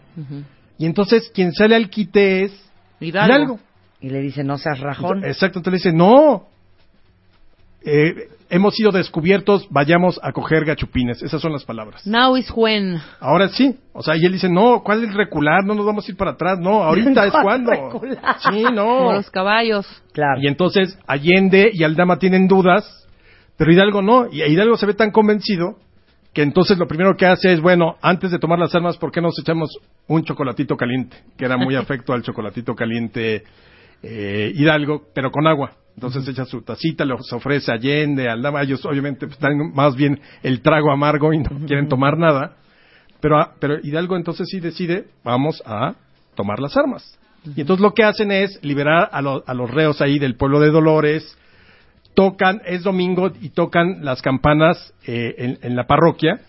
Y 0.78 0.86
entonces, 0.86 1.30
quien 1.34 1.52
sale 1.52 1.74
al 1.74 1.88
quite 1.90 2.44
es 2.44 2.70
Hidalgo. 3.00 3.34
Hidalgo. 3.34 3.60
Y 4.00 4.10
le 4.10 4.20
dice, 4.20 4.42
no 4.42 4.58
seas 4.58 4.80
rajón. 4.80 5.24
Exacto, 5.24 5.58
entonces 5.58 5.84
le 5.84 5.90
dice, 5.90 5.96
no, 5.96 6.48
eh, 7.84 8.28
hemos 8.50 8.74
sido 8.74 8.90
descubiertos, 8.92 9.66
vayamos 9.70 10.20
a 10.22 10.32
coger 10.32 10.64
gachupines. 10.64 11.22
Esas 11.22 11.40
son 11.40 11.52
las 11.52 11.64
palabras. 11.64 12.06
Now 12.06 12.36
is 12.36 12.50
when. 12.54 13.00
Ahora 13.18 13.48
sí, 13.48 13.76
o 13.92 14.02
sea, 14.02 14.16
y 14.16 14.24
él 14.24 14.32
dice, 14.32 14.48
no, 14.48 14.82
¿cuál 14.84 15.04
es 15.04 15.14
recular? 15.14 15.64
No 15.64 15.74
nos 15.74 15.86
vamos 15.86 16.06
a 16.06 16.10
ir 16.10 16.16
para 16.16 16.32
atrás, 16.32 16.58
no, 16.60 16.82
ahorita 16.82 17.24
es 17.26 17.32
¿Cuál 17.32 17.42
cuando. 17.42 17.70
recular? 17.70 18.36
Sí, 18.40 18.62
Como 18.62 18.70
no. 18.74 19.12
los 19.14 19.30
caballos. 19.30 19.86
Claro. 20.12 20.40
Y 20.40 20.46
entonces 20.48 20.98
Allende 21.06 21.70
y 21.72 21.82
Aldama 21.84 22.18
tienen 22.18 22.46
dudas, 22.48 23.08
pero 23.56 23.72
Hidalgo 23.72 24.02
no, 24.02 24.26
y 24.30 24.42
Hidalgo 24.42 24.76
se 24.76 24.86
ve 24.86 24.94
tan 24.94 25.10
convencido 25.10 25.78
que 26.34 26.42
entonces 26.42 26.78
lo 26.78 26.86
primero 26.86 27.14
que 27.16 27.26
hace 27.26 27.52
es, 27.52 27.60
bueno, 27.60 27.96
antes 28.00 28.30
de 28.30 28.38
tomar 28.38 28.58
las 28.58 28.74
armas, 28.74 28.96
¿por 28.96 29.12
qué 29.12 29.20
nos 29.20 29.38
echamos 29.38 29.68
un 30.06 30.24
chocolatito 30.24 30.76
caliente? 30.76 31.16
Que 31.36 31.44
era 31.44 31.56
muy 31.58 31.74
afecto 31.76 32.12
al 32.12 32.22
chocolatito 32.22 32.74
caliente 32.74 33.44
eh, 34.02 34.52
Hidalgo, 34.54 35.04
pero 35.14 35.30
con 35.30 35.46
agua. 35.46 35.72
Entonces 35.94 36.26
echa 36.26 36.44
su 36.46 36.62
tacita, 36.62 37.04
los 37.04 37.30
ofrece 37.32 37.70
Allende, 37.70 38.28
Aldama, 38.28 38.62
ellos 38.62 38.84
obviamente 38.86 39.26
pues, 39.26 39.36
están 39.36 39.72
más 39.74 39.94
bien 39.94 40.20
el 40.42 40.62
trago 40.62 40.90
amargo 40.90 41.32
y 41.34 41.38
no 41.38 41.50
quieren 41.66 41.88
tomar 41.88 42.16
nada, 42.16 42.56
pero, 43.20 43.38
ah, 43.38 43.52
pero 43.60 43.76
Hidalgo 43.82 44.16
entonces 44.16 44.48
sí 44.50 44.58
decide, 44.58 45.04
vamos 45.22 45.62
a 45.66 45.94
tomar 46.34 46.58
las 46.60 46.76
armas. 46.76 47.18
Y 47.56 47.60
entonces 47.60 47.82
lo 47.82 47.92
que 47.92 48.04
hacen 48.04 48.30
es 48.32 48.58
liberar 48.64 49.10
a, 49.12 49.20
lo- 49.20 49.44
a 49.46 49.52
los 49.54 49.70
reos 49.70 50.00
ahí 50.00 50.18
del 50.18 50.36
pueblo 50.36 50.60
de 50.60 50.70
Dolores, 50.70 51.36
tocan, 52.14 52.62
es 52.64 52.82
domingo 52.84 53.30
y 53.40 53.50
tocan 53.50 54.04
las 54.04 54.22
campanas 54.22 54.94
eh, 55.06 55.34
en, 55.38 55.58
en 55.62 55.76
la 55.76 55.86
parroquia. 55.86 56.40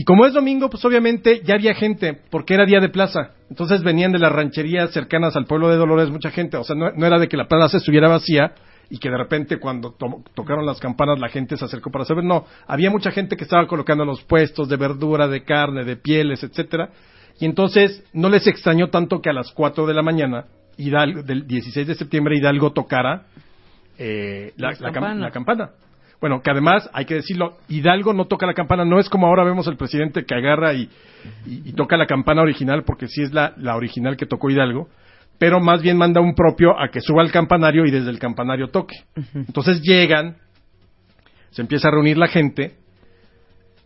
Y 0.00 0.04
como 0.04 0.24
es 0.24 0.32
domingo, 0.32 0.70
pues 0.70 0.82
obviamente 0.86 1.42
ya 1.44 1.56
había 1.56 1.74
gente, 1.74 2.18
porque 2.30 2.54
era 2.54 2.64
día 2.64 2.80
de 2.80 2.88
plaza. 2.88 3.32
Entonces 3.50 3.82
venían 3.82 4.12
de 4.12 4.18
las 4.18 4.32
rancherías 4.32 4.90
cercanas 4.92 5.36
al 5.36 5.44
pueblo 5.44 5.68
de 5.68 5.76
Dolores 5.76 6.08
mucha 6.08 6.30
gente. 6.30 6.56
O 6.56 6.64
sea, 6.64 6.74
no, 6.74 6.90
no 6.90 7.06
era 7.06 7.18
de 7.18 7.28
que 7.28 7.36
la 7.36 7.46
plaza 7.46 7.76
estuviera 7.76 8.08
vacía 8.08 8.54
y 8.88 8.96
que 8.96 9.10
de 9.10 9.18
repente 9.18 9.58
cuando 9.58 9.92
to- 9.92 10.24
tocaron 10.34 10.64
las 10.64 10.80
campanas 10.80 11.18
la 11.20 11.28
gente 11.28 11.54
se 11.58 11.66
acercó 11.66 11.90
para 11.90 12.06
saber. 12.06 12.24
No, 12.24 12.46
había 12.66 12.90
mucha 12.90 13.10
gente 13.10 13.36
que 13.36 13.44
estaba 13.44 13.66
colocando 13.66 14.06
los 14.06 14.22
puestos 14.22 14.70
de 14.70 14.78
verdura, 14.78 15.28
de 15.28 15.44
carne, 15.44 15.84
de 15.84 15.96
pieles, 15.96 16.42
etcétera. 16.42 16.88
Y 17.38 17.44
entonces 17.44 18.02
no 18.14 18.30
les 18.30 18.46
extrañó 18.46 18.88
tanto 18.88 19.20
que 19.20 19.28
a 19.28 19.34
las 19.34 19.52
4 19.52 19.84
de 19.86 19.92
la 19.92 20.00
mañana, 20.02 20.46
Hidalgo, 20.78 21.22
del 21.24 21.46
16 21.46 21.86
de 21.86 21.94
septiembre, 21.94 22.38
Hidalgo 22.38 22.72
tocara 22.72 23.24
eh, 23.98 24.54
la 24.56 24.70
campana. 25.30 25.70
Bueno, 26.20 26.42
que 26.42 26.50
además, 26.50 26.88
hay 26.92 27.06
que 27.06 27.14
decirlo, 27.14 27.56
Hidalgo 27.68 28.12
no 28.12 28.26
toca 28.26 28.46
la 28.46 28.52
campana, 28.54 28.84
no 28.84 28.98
es 28.98 29.08
como 29.08 29.26
ahora 29.26 29.42
vemos 29.44 29.66
el 29.68 29.76
presidente 29.76 30.24
que 30.24 30.34
agarra 30.34 30.74
y, 30.74 30.82
y- 31.46 31.70
y 31.70 31.72
toca 31.72 31.96
la 31.96 32.06
campana 32.06 32.42
original, 32.42 32.84
porque 32.84 33.08
sí 33.08 33.22
es 33.22 33.32
la, 33.32 33.54
la 33.56 33.74
original 33.76 34.16
que 34.18 34.26
tocó 34.26 34.50
Hidalgo, 34.50 34.88
pero 35.38 35.60
más 35.60 35.80
bien 35.80 35.96
manda 35.96 36.20
un 36.20 36.34
propio 36.34 36.78
a 36.78 36.88
que 36.90 37.00
suba 37.00 37.22
al 37.22 37.32
campanario 37.32 37.86
y 37.86 37.90
desde 37.90 38.10
el 38.10 38.18
campanario 38.18 38.68
toque. 38.68 38.96
Entonces 39.34 39.80
llegan, 39.82 40.36
se 41.50 41.62
empieza 41.62 41.88
a 41.88 41.92
reunir 41.92 42.18
la 42.18 42.28
gente, 42.28 42.74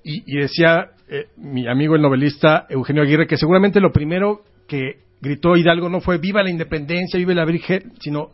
y, 0.03 0.25
y 0.27 0.41
decía 0.41 0.89
eh, 1.09 1.27
mi 1.37 1.69
amigo 1.69 1.95
el 1.95 2.03
novelista 2.03 2.67
Eugenio 2.69 3.03
Aguirre 3.03 3.27
que 3.29 3.37
seguramente 3.37 3.81
lo 3.81 3.93
primero 3.93 4.41
que 4.67 4.99
gritó 5.21 5.57
Hidalgo 5.57 5.89
no 5.89 6.01
fue 6.01 6.19
viva 6.19 6.43
la 6.43 6.51
independencia, 6.51 7.17
viva 7.17 7.33
la 7.33 7.45
Virgen, 7.45 7.93
sino 8.01 8.31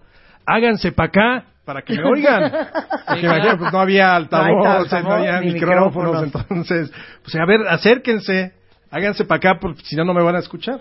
háganse 0.46 0.92
para 0.92 1.08
acá 1.08 1.44
para 1.64 1.82
que 1.82 1.94
me 1.94 2.04
oigan. 2.04 2.50
Porque 3.06 3.26
imagínate, 3.26 3.56
pues, 3.58 3.72
no 3.72 3.80
había 3.80 4.14
altavoces, 4.16 4.92
altavoz, 4.92 5.04
no 5.04 5.12
había 5.12 5.40
micrófonos, 5.40 6.24
micrófonos. 6.24 6.42
entonces, 6.70 6.92
pues 7.22 7.34
a 7.36 7.44
ver, 7.46 7.60
acérquense, 7.68 8.52
háganse 8.90 9.24
para 9.24 9.36
acá, 9.38 9.58
porque 9.60 9.82
si 9.84 9.96
no, 9.96 10.04
no 10.04 10.14
me 10.14 10.22
van 10.22 10.36
a 10.36 10.40
escuchar. 10.40 10.80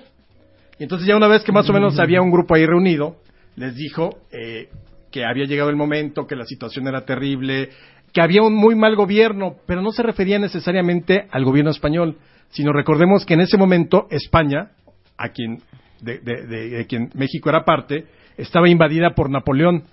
Y 0.80 0.84
entonces 0.84 1.08
ya 1.08 1.16
una 1.18 1.28
vez 1.28 1.44
que 1.44 1.52
más 1.52 1.70
o 1.70 1.74
menos 1.74 2.00
había 2.00 2.22
un 2.22 2.32
grupo 2.32 2.56
ahí 2.56 2.66
reunido, 2.66 3.18
les 3.56 3.76
dijo 3.76 4.20
eh, 4.32 4.70
que 5.12 5.26
había 5.26 5.46
llegado 5.46 5.70
el 5.70 5.76
momento, 5.76 6.26
que 6.26 6.36
la 6.36 6.46
situación 6.46 6.88
era 6.88 7.02
terrible, 7.06 7.70
que 8.14 8.22
había 8.22 8.42
un 8.42 8.54
muy 8.56 8.76
mal 8.76 8.96
gobierno, 8.96 9.56
pero 9.68 9.82
no 9.82 9.92
se 9.92 10.04
refería 10.04 10.40
necesariamente 10.40 11.28
al 11.32 11.44
gobierno 11.44 11.72
español, 11.72 12.18
sino 12.50 12.72
recordemos 12.72 13.26
que 13.26 13.34
en 13.34 13.42
ese 13.42 13.58
momento 13.58 14.08
España, 14.10 14.72
a 15.18 15.30
quien, 15.30 15.62
de, 16.02 16.20
de- 16.20 16.48
de- 16.48 16.70
de 16.70 16.88
quien 16.88 17.10
México 17.14 17.50
era 17.50 17.66
parte, 17.66 18.06
estaba 18.38 18.70
invadida 18.70 19.10
por 19.16 19.30
Napoleón 19.30 19.84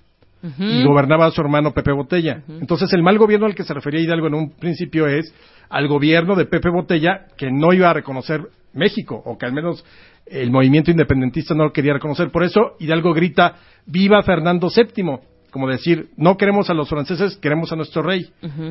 y 0.59 0.83
gobernaba 0.83 1.25
a 1.25 1.31
su 1.31 1.41
hermano 1.41 1.73
Pepe 1.73 1.91
Botella. 1.91 2.43
Entonces 2.47 2.91
el 2.93 3.03
mal 3.03 3.17
gobierno 3.17 3.45
al 3.45 3.55
que 3.55 3.63
se 3.63 3.73
refería 3.73 4.01
Hidalgo 4.01 4.27
en 4.27 4.35
un 4.35 4.51
principio 4.51 5.07
es 5.07 5.33
al 5.69 5.87
gobierno 5.87 6.35
de 6.35 6.45
Pepe 6.45 6.69
Botella 6.69 7.27
que 7.37 7.51
no 7.51 7.73
iba 7.73 7.89
a 7.89 7.93
reconocer 7.93 8.41
México, 8.73 9.21
o 9.25 9.37
que 9.37 9.45
al 9.45 9.53
menos 9.53 9.83
el 10.25 10.51
movimiento 10.51 10.91
independentista 10.91 11.55
no 11.55 11.65
lo 11.65 11.73
quería 11.73 11.93
reconocer. 11.93 12.29
Por 12.29 12.43
eso 12.43 12.75
Hidalgo 12.79 13.13
grita, 13.13 13.55
viva 13.85 14.21
Fernando 14.23 14.69
VII, 14.73 15.19
como 15.49 15.67
decir, 15.67 16.09
no 16.17 16.37
queremos 16.37 16.69
a 16.69 16.73
los 16.73 16.89
franceses, 16.89 17.37
queremos 17.37 17.71
a 17.71 17.75
nuestro 17.75 18.03
rey. 18.03 18.29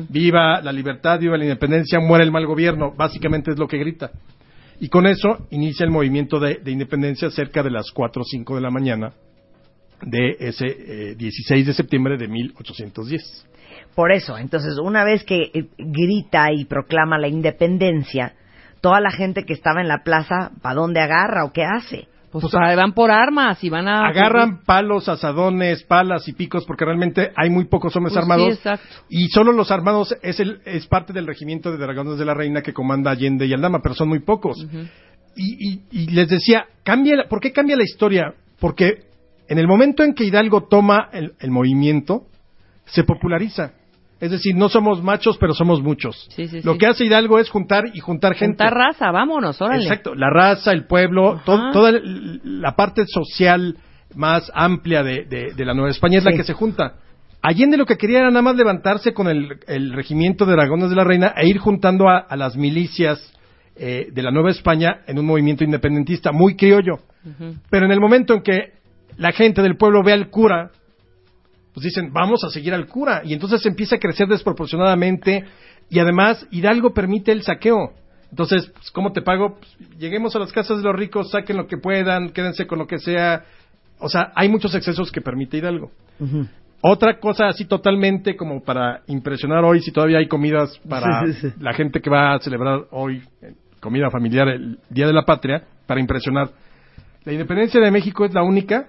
Viva 0.09 0.61
la 0.61 0.71
libertad, 0.71 1.19
viva 1.19 1.37
la 1.37 1.43
independencia, 1.43 1.99
muera 1.99 2.23
el 2.23 2.31
mal 2.31 2.45
gobierno, 2.45 2.93
básicamente 2.95 3.51
es 3.51 3.57
lo 3.57 3.67
que 3.67 3.77
grita. 3.77 4.11
Y 4.79 4.89
con 4.89 5.07
eso 5.07 5.47
inicia 5.49 5.83
el 5.83 5.91
movimiento 5.91 6.39
de, 6.39 6.59
de 6.63 6.71
independencia 6.71 7.29
cerca 7.31 7.63
de 7.63 7.71
las 7.71 7.91
4 7.91 8.21
o 8.21 8.25
5 8.25 8.55
de 8.55 8.61
la 8.61 8.69
mañana 8.69 9.11
de 10.01 10.35
ese 10.39 10.65
eh, 10.67 11.15
16 11.15 11.65
de 11.67 11.73
septiembre 11.73 12.17
de 12.17 12.27
1810. 12.27 13.45
Por 13.95 14.11
eso, 14.11 14.37
entonces, 14.37 14.77
una 14.77 15.03
vez 15.03 15.23
que 15.23 15.49
eh, 15.53 15.69
grita 15.77 16.51
y 16.53 16.65
proclama 16.65 17.17
la 17.17 17.27
independencia, 17.27 18.33
toda 18.81 19.01
la 19.01 19.11
gente 19.11 19.43
que 19.43 19.53
estaba 19.53 19.81
en 19.81 19.87
la 19.87 20.03
plaza, 20.03 20.51
¿para 20.61 20.75
dónde 20.75 20.99
agarra 21.01 21.45
o 21.45 21.51
qué 21.51 21.63
hace? 21.63 22.07
Pues, 22.31 22.41
Pues, 22.43 22.53
para- 22.53 22.75
van 22.75 22.93
por 22.93 23.09
armas 23.09 23.63
y 23.63 23.69
van 23.69 23.87
a... 23.87 24.05
Agarran 24.05 24.61
palos, 24.65 25.07
asadones, 25.09 25.83
palas 25.83 26.27
y 26.27 26.33
picos 26.33 26.65
porque 26.65 26.85
realmente 26.85 27.31
hay 27.35 27.49
muy 27.49 27.65
pocos 27.65 27.95
hombres 27.95 28.13
Pues 28.13 28.25
sí, 28.25 28.31
armados 28.31 28.53
exacto. 28.57 28.85
y 29.09 29.29
solo 29.29 29.51
los 29.53 29.71
armados 29.71 30.13
es 30.21 30.39
el 30.41 30.59
es 30.65 30.85
parte 30.87 31.13
del 31.13 31.25
regimiento 31.25 31.71
de 31.71 31.77
dragones 31.77 32.19
de 32.19 32.25
la 32.25 32.33
reina 32.35 32.61
que 32.61 32.73
comanda 32.73 33.11
Allende 33.11 33.45
y 33.47 33.53
Aldama, 33.53 33.79
pero 33.81 33.95
son 33.95 34.09
muy 34.09 34.19
pocos. 34.19 34.57
y, 35.35 35.71
y- 35.73 35.81
y 35.91 36.07
les 36.11 36.27
decía, 36.27 36.65
cambia, 36.83 37.15
la- 37.15 37.27
¿por 37.29 37.39
qué 37.39 37.51
cambia 37.51 37.77
la 37.77 37.83
historia? 37.83 38.33
Porque 38.59 39.05
en 39.49 39.57
el 39.59 39.67
momento 39.67 40.03
en 40.03 40.13
que 40.13 40.23
Hidalgo 40.25 40.63
toma 40.67 41.09
el, 41.13 41.33
el 41.39 41.51
movimiento, 41.51 42.23
se 42.85 43.03
populariza. 43.03 43.71
Es 44.19 44.31
decir, 44.31 44.55
no 44.55 44.67
somos 44.67 45.03
machos, 45.03 45.37
pero 45.37 45.53
somos 45.53 45.81
muchos. 45.83 46.27
Sí, 46.35 46.47
sí, 46.47 46.61
Lo 46.63 46.73
sí. 46.73 46.79
que 46.79 46.87
hace 46.87 47.05
Hidalgo 47.05 47.37
es 47.37 47.49
juntar 47.49 47.83
y 47.93 47.99
juntar 47.99 48.33
gente. 48.33 48.63
Juntar 48.63 48.73
raza, 48.73 49.11
vámonos, 49.11 49.61
órale. 49.61 49.83
Exacto, 49.83 50.15
la 50.15 50.29
raza, 50.31 50.71
el 50.71 50.85
pueblo, 50.87 51.39
to- 51.45 51.71
toda 51.71 51.91
la 52.01 52.75
parte 52.75 53.05
social 53.05 53.77
más 54.15 54.51
amplia 54.55 55.03
de, 55.03 55.25
de- 55.25 55.53
de 55.55 55.65
la 55.65 55.73
Nueva 55.75 55.91
España 55.91 56.17
es 56.17 56.23
la 56.23 56.31
que 56.31 56.43
se 56.43 56.53
junta. 56.53 56.95
Allende 57.43 57.77
lo 57.77 57.85
que 57.85 57.97
quería 57.97 58.19
era 58.19 58.29
nada 58.31 58.41
más 58.41 58.55
levantarse 58.55 59.13
con 59.13 59.27
el, 59.27 59.59
el 59.67 59.93
regimiento 59.93 60.45
de 60.47 60.53
dragones 60.53 60.89
de 60.89 60.95
la 60.95 61.03
reina 61.03 61.33
e 61.37 61.47
ir 61.47 61.59
juntando 61.59 62.09
a, 62.09 62.17
a 62.17 62.35
las 62.35 62.57
milicias 62.57 63.21
eh, 63.75 64.07
de 64.11 64.23
la 64.23 64.31
Nueva 64.31 64.49
España 64.49 65.01
en 65.05 65.19
un 65.19 65.25
movimiento 65.27 65.63
independentista 65.63 66.31
muy 66.31 66.55
criollo. 66.55 66.97
Pero 67.69 67.85
en 67.85 67.91
el 67.91 67.99
momento 67.99 68.33
en 68.33 68.41
que 68.41 68.71
la 69.15 69.31
gente 69.31 69.61
del 69.61 69.77
pueblo 69.77 70.03
ve 70.03 70.13
al 70.13 70.29
cura, 70.29 70.71
pues 71.73 71.83
dicen, 71.85 72.11
vamos 72.11 72.43
a 72.43 72.49
seguir 72.49 72.73
al 72.73 72.87
cura. 72.87 73.21
Y 73.23 73.33
entonces 73.33 73.65
empieza 73.65 73.95
a 73.97 73.99
crecer 73.99 74.27
desproporcionadamente 74.27 75.45
y 75.89 75.99
además 75.99 76.45
Hidalgo 76.51 76.93
permite 76.93 77.31
el 77.31 77.43
saqueo. 77.43 77.93
Entonces, 78.29 78.71
pues, 78.73 78.91
¿cómo 78.91 79.11
te 79.13 79.21
pago? 79.21 79.57
Pues, 79.57 79.77
lleguemos 79.97 80.35
a 80.35 80.39
las 80.39 80.51
casas 80.51 80.77
de 80.77 80.83
los 80.83 80.95
ricos, 80.95 81.31
saquen 81.31 81.57
lo 81.57 81.67
que 81.67 81.77
puedan, 81.77 82.29
quédense 82.29 82.67
con 82.67 82.79
lo 82.79 82.87
que 82.87 82.99
sea. 82.99 83.45
O 83.99 84.09
sea, 84.09 84.31
hay 84.35 84.49
muchos 84.49 84.75
excesos 84.75 85.11
que 85.11 85.21
permite 85.21 85.57
Hidalgo. 85.57 85.91
Otra 86.81 87.19
cosa 87.19 87.47
así 87.47 87.65
totalmente 87.65 88.35
como 88.35 88.63
para 88.63 89.01
impresionar 89.07 89.63
hoy, 89.63 89.81
si 89.81 89.91
todavía 89.91 90.19
hay 90.19 90.27
comidas 90.27 90.77
para 90.87 91.25
Sí, 91.25 91.33
sí, 91.33 91.49
sí. 91.49 91.55
la 91.59 91.73
gente 91.73 92.01
que 92.01 92.09
va 92.09 92.35
a 92.35 92.39
celebrar 92.39 92.81
hoy 92.91 93.23
eh, 93.41 93.53
comida 93.79 94.09
familiar 94.11 94.47
el 94.49 94.79
Día 94.89 95.07
de 95.07 95.13
la 95.13 95.23
Patria, 95.23 95.63
para 95.87 95.99
impresionar. 95.99 96.49
La 97.23 97.33
independencia 97.33 97.79
de 97.81 97.89
México 97.91 98.25
es 98.25 98.33
la 98.33 98.43
única 98.43 98.87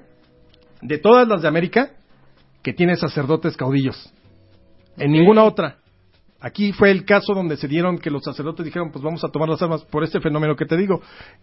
de 0.83 0.99
todas 0.99 1.27
las 1.29 1.43
de 1.43 1.49
América 1.49 1.91
que 2.63 2.73
tiene 2.73 2.97
sacerdotes 2.97 3.57
caudillos. 3.57 4.13
En 4.97 5.13
ninguna 5.13 5.45
otra. 5.45 5.77
Aquí 6.41 6.73
fue 6.73 6.91
el 6.91 7.05
caso 7.05 7.35
donde 7.35 7.57
se 7.57 7.67
dieron 7.67 7.99
que 7.99 8.11
los 8.11 8.23
sacerdotes 8.23 8.65
dijeron, 8.65 8.93
pues 8.93 9.03
vamos 9.03 9.25
a 9.25 9.29
tomar 9.29 9.49
las 9.49 9.61
armas 9.61 9.85
por 9.85 10.05
este 10.05 10.21
fenómeno 10.21 10.55
que 10.55 10.67
te 10.67 10.77
digo, 10.77 11.03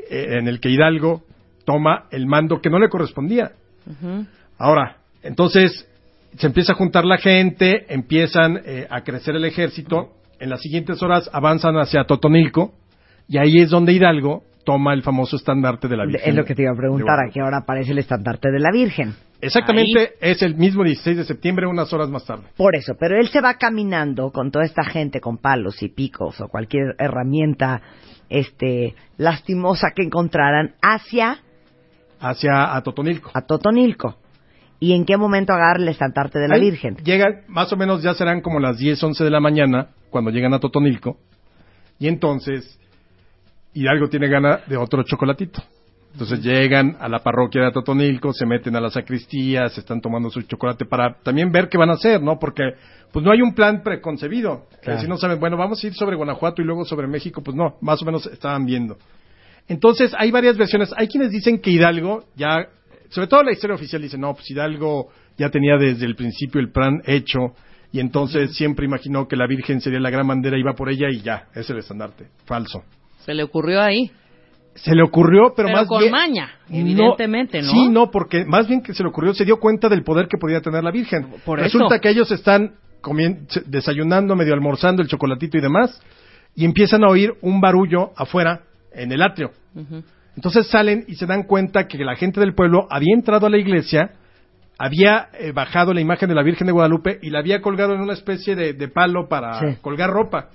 eh, 0.09 0.37
en 0.39 0.47
el 0.47 0.59
que 0.59 0.69
Hidalgo 0.69 1.23
toma 1.65 2.05
el 2.11 2.27
mando 2.27 2.61
que 2.61 2.69
no 2.69 2.79
le 2.79 2.89
correspondía. 2.89 3.51
Ahora, 4.57 4.97
entonces 5.21 5.87
se 6.37 6.47
empieza 6.47 6.73
a 6.73 6.75
juntar 6.75 7.05
la 7.05 7.17
gente, 7.17 7.93
empiezan 7.93 8.59
eh, 8.65 8.87
a 8.89 9.01
crecer 9.01 9.35
el 9.35 9.45
ejército, 9.45 10.11
en 10.39 10.49
las 10.49 10.61
siguientes 10.61 11.01
horas 11.01 11.29
avanzan 11.33 11.75
hacia 11.75 12.05
Totonilco, 12.05 12.73
y 13.27 13.37
ahí 13.37 13.59
es 13.59 13.69
donde 13.69 13.93
Hidalgo 13.93 14.43
toma 14.65 14.93
el 14.93 15.03
famoso 15.03 15.35
estandarte 15.35 15.87
de 15.87 15.97
la 15.97 16.05
Virgen. 16.05 16.29
Es 16.29 16.35
lo 16.35 16.45
que 16.45 16.55
te 16.55 16.63
iba 16.63 16.71
a 16.71 16.75
preguntar, 16.75 17.05
Guadalupe. 17.05 17.29
¿a 17.29 17.33
qué 17.33 17.41
hora 17.41 17.57
aparece 17.59 17.91
el 17.91 17.99
estandarte 17.99 18.49
de 18.49 18.59
la 18.59 18.71
Virgen? 18.71 19.13
Exactamente, 19.47 20.13
es 20.19 20.41
el 20.41 20.55
mismo 20.55 20.83
16 20.83 21.17
de 21.17 21.23
septiembre, 21.23 21.67
unas 21.67 21.91
horas 21.93 22.09
más 22.09 22.25
tarde. 22.25 22.43
Por 22.57 22.75
eso, 22.75 22.93
pero 22.99 23.17
él 23.19 23.27
se 23.29 23.41
va 23.41 23.55
caminando 23.55 24.31
con 24.31 24.51
toda 24.51 24.65
esta 24.65 24.83
gente 24.83 25.19
con 25.19 25.37
palos 25.37 25.81
y 25.83 25.89
picos 25.89 26.39
o 26.41 26.47
cualquier 26.47 26.95
herramienta 26.99 27.81
este 28.29 28.95
lastimosa 29.17 29.91
que 29.95 30.03
encontraran 30.03 30.75
hacia 30.81 31.39
Hacia 32.19 32.75
a 32.75 32.81
Totonilco. 32.81 33.31
a 33.33 33.41
Totonilco. 33.41 34.15
¿Y 34.79 34.93
en 34.93 35.05
qué 35.05 35.17
momento 35.17 35.53
agarra 35.53 35.81
el 35.81 35.89
estandarte 35.89 36.39
de 36.39 36.47
la 36.47 36.55
Ahí 36.55 36.61
Virgen? 36.61 36.97
Llegan, 37.03 37.43
más 37.47 37.71
o 37.71 37.77
menos 37.77 38.01
ya 38.01 38.13
serán 38.13 38.41
como 38.41 38.59
las 38.59 38.77
10, 38.77 39.01
11 39.01 39.23
de 39.23 39.29
la 39.29 39.39
mañana 39.39 39.89
cuando 40.09 40.31
llegan 40.31 40.53
a 40.53 40.59
Totonilco. 40.59 41.17
Y 41.99 42.07
entonces 42.07 42.79
Hidalgo 43.73 44.09
tiene 44.09 44.27
gana 44.27 44.61
de 44.67 44.77
otro 44.77 45.03
chocolatito. 45.03 45.61
Entonces 46.15 46.41
llegan 46.41 46.95
a 47.01 47.09
la 47.09 47.19
parroquia 47.19 47.65
de 47.65 47.71
Totonilco, 47.71 48.31
se 48.31 48.45
meten 48.45 48.73
a 48.77 48.79
la 48.79 48.89
sacristía, 48.89 49.67
se 49.67 49.81
están 49.81 49.99
tomando 49.99 50.29
su 50.29 50.43
chocolate 50.43 50.85
para 50.85 51.15
también 51.21 51.51
ver 51.51 51.67
qué 51.67 51.77
van 51.77 51.89
a 51.89 51.95
hacer, 51.95 52.21
¿no? 52.21 52.39
Porque 52.39 52.63
pues 53.11 53.25
no 53.25 53.33
hay 53.33 53.41
un 53.41 53.53
plan 53.53 53.83
preconcebido. 53.83 54.65
Claro. 54.81 55.01
Si 55.01 55.09
no 55.09 55.17
saben, 55.17 55.41
bueno, 55.41 55.57
vamos 55.57 55.83
a 55.83 55.87
ir 55.87 55.93
sobre 55.93 56.15
Guanajuato 56.15 56.61
y 56.61 56.65
luego 56.65 56.85
sobre 56.85 57.07
México, 57.07 57.43
pues 57.43 57.57
no, 57.57 57.75
más 57.81 58.01
o 58.01 58.05
menos 58.05 58.27
estaban 58.27 58.65
viendo. 58.65 58.95
Entonces, 59.67 60.13
hay 60.17 60.31
varias 60.31 60.55
versiones. 60.55 60.93
Hay 60.95 61.09
quienes 61.09 61.31
dicen 61.31 61.59
que 61.59 61.71
Hidalgo 61.71 62.23
ya, 62.37 62.65
sobre 63.09 63.27
todo 63.27 63.43
la 63.43 63.51
historia 63.51 63.75
oficial 63.75 64.01
dice, 64.01 64.17
no, 64.17 64.33
pues 64.35 64.49
Hidalgo 64.49 65.09
ya 65.37 65.49
tenía 65.49 65.75
desde 65.77 66.05
el 66.05 66.15
principio 66.15 66.61
el 66.61 66.71
plan 66.71 67.01
hecho 67.05 67.55
y 67.91 67.99
entonces 67.99 68.55
siempre 68.55 68.85
imaginó 68.85 69.27
que 69.27 69.35
la 69.35 69.47
Virgen 69.47 69.81
sería 69.81 69.99
la 69.99 70.11
gran 70.11 70.25
bandera, 70.25 70.57
iba 70.57 70.75
por 70.75 70.89
ella 70.89 71.09
y 71.11 71.19
ya, 71.19 71.49
es 71.53 71.69
el 71.69 71.79
estandarte. 71.79 72.27
Falso. 72.45 72.83
Se 73.25 73.33
le 73.33 73.43
ocurrió 73.43 73.81
ahí. 73.81 74.11
Se 74.75 74.93
le 74.93 75.03
ocurrió, 75.03 75.53
pero, 75.55 75.67
Pero 75.69 75.79
más 75.79 75.87
con 75.87 75.99
bien... 75.99 76.11
maña, 76.11 76.49
evidentemente, 76.69 77.61
¿no? 77.61 77.69
Sí, 77.69 77.87
no, 77.89 78.11
porque 78.11 78.45
más 78.45 78.67
bien 78.67 78.81
que 78.81 78.93
se 78.93 79.03
le 79.03 79.09
ocurrió, 79.09 79.33
se 79.33 79.45
dio 79.45 79.57
cuenta 79.57 79.87
del 79.89 80.03
poder 80.03 80.27
que 80.27 80.37
podía 80.37 80.59
tener 80.61 80.83
la 80.83 80.91
Virgen. 80.91 81.27
Por 81.45 81.59
Resulta 81.59 81.95
eso. 81.95 82.01
que 82.01 82.09
ellos 82.09 82.29
están 82.31 82.73
comien- 83.01 83.47
desayunando, 83.65 84.35
medio 84.35 84.53
almorzando 84.53 85.01
el 85.01 85.07
chocolatito 85.07 85.57
y 85.57 85.61
demás, 85.61 86.01
y 86.55 86.65
empiezan 86.65 87.03
a 87.03 87.07
oír 87.07 87.33
un 87.41 87.61
barullo 87.61 88.11
afuera, 88.17 88.61
en 88.93 89.11
el 89.11 89.21
atrio. 89.21 89.51
Entonces 90.35 90.67
salen 90.67 91.05
y 91.07 91.15
se 91.15 91.25
dan 91.25 91.43
cuenta 91.43 91.87
que 91.87 91.97
la 92.03 92.15
gente 92.15 92.39
del 92.39 92.53
pueblo 92.53 92.87
había 92.89 93.13
entrado 93.15 93.47
a 93.47 93.49
la 93.49 93.57
iglesia, 93.57 94.11
había 94.77 95.29
eh, 95.39 95.51
bajado 95.53 95.93
la 95.93 96.01
imagen 96.01 96.27
de 96.27 96.35
la 96.35 96.43
Virgen 96.43 96.67
de 96.67 96.73
Guadalupe 96.73 97.17
y 97.21 97.29
la 97.29 97.39
había 97.39 97.61
colgado 97.61 97.93
en 97.93 98.01
una 98.01 98.13
especie 98.13 98.55
de, 98.55 98.73
de 98.73 98.87
palo 98.89 99.29
para 99.29 99.59
Sí. 99.59 99.77
colgar 99.81 100.09
ropa. 100.09 100.49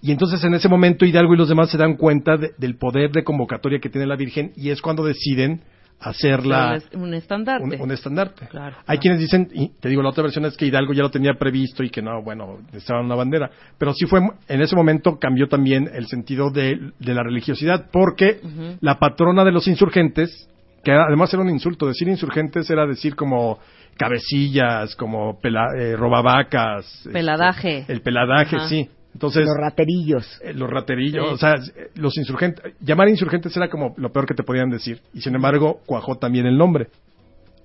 Y 0.00 0.12
entonces 0.12 0.42
en 0.44 0.54
ese 0.54 0.68
momento 0.68 1.04
Hidalgo 1.04 1.34
y 1.34 1.38
los 1.38 1.48
demás 1.48 1.70
se 1.70 1.78
dan 1.78 1.96
cuenta 1.96 2.36
de- 2.36 2.52
del 2.58 2.76
poder 2.76 3.10
de 3.10 3.24
convocatoria 3.24 3.78
que 3.80 3.88
tiene 3.90 4.06
la 4.06 4.16
Virgen 4.16 4.52
y 4.56 4.70
es 4.70 4.80
cuando 4.80 5.04
deciden 5.04 5.62
hacerla 6.00 6.78
Un, 6.94 7.02
un 7.02 7.14
estandarte. 7.14 7.64
un, 7.76 7.80
un 7.82 7.90
estandarte. 7.90 8.46
Claro, 8.46 8.76
Hay 8.86 8.98
claro. 8.98 9.00
quienes 9.00 9.18
dicen, 9.20 9.48
y 9.52 9.70
te 9.80 9.88
digo, 9.88 10.00
la 10.02 10.10
otra 10.10 10.22
versión 10.22 10.44
es 10.44 10.56
que 10.56 10.66
Hidalgo 10.66 10.92
ya 10.92 11.02
lo 11.02 11.10
tenía 11.10 11.34
previsto 11.34 11.82
y 11.82 11.90
que 11.90 12.00
no, 12.00 12.22
bueno, 12.22 12.58
necesitaban 12.66 13.06
una 13.06 13.16
bandera. 13.16 13.50
Pero 13.78 13.92
sí 13.92 14.06
fue, 14.06 14.20
en 14.48 14.60
ese 14.62 14.76
momento 14.76 15.18
cambió 15.18 15.48
también 15.48 15.90
el 15.92 16.06
sentido 16.06 16.50
de, 16.50 16.78
de 17.00 17.14
la 17.14 17.24
religiosidad, 17.24 17.86
porque 17.90 18.40
la 18.80 19.00
patrona 19.00 19.44
de 19.44 19.50
los 19.50 19.66
insurgentes, 19.66 20.48
que 20.84 20.92
además 20.92 21.34
era 21.34 21.42
un 21.42 21.50
insulto, 21.50 21.86
decir 21.88 22.06
insurgentes 22.06 22.70
era 22.70 22.86
decir 22.86 23.16
como 23.16 23.58
cabecillas, 23.96 24.94
como 24.94 25.40
pela- 25.40 25.74
eh, 25.76 25.96
robavacas. 25.96 26.86
este, 26.98 27.10
Peladaje. 27.10 27.84
el 27.88 28.00
peladaje, 28.02 28.56
Ajá. 28.56 28.68
sí. 28.68 28.88
Entonces, 29.18 29.46
Los 29.46 29.56
raterillos. 29.56 30.40
eh, 30.44 30.52
los 30.54 30.70
raterillos, 30.70 31.26
Sí. 31.26 31.34
o 31.34 31.36
sea, 31.38 31.54
los 31.96 32.16
insurgentes, 32.16 32.72
llamar 32.80 33.08
insurgentes 33.08 33.56
era 33.56 33.68
como 33.68 33.92
lo 33.96 34.12
peor 34.12 34.26
que 34.28 34.34
te 34.34 34.44
podían 34.44 34.70
decir, 34.70 35.00
y 35.12 35.20
sin 35.22 35.34
embargo 35.34 35.80
cuajó 35.86 36.18
también 36.18 36.46
el 36.46 36.56
nombre. 36.56 36.86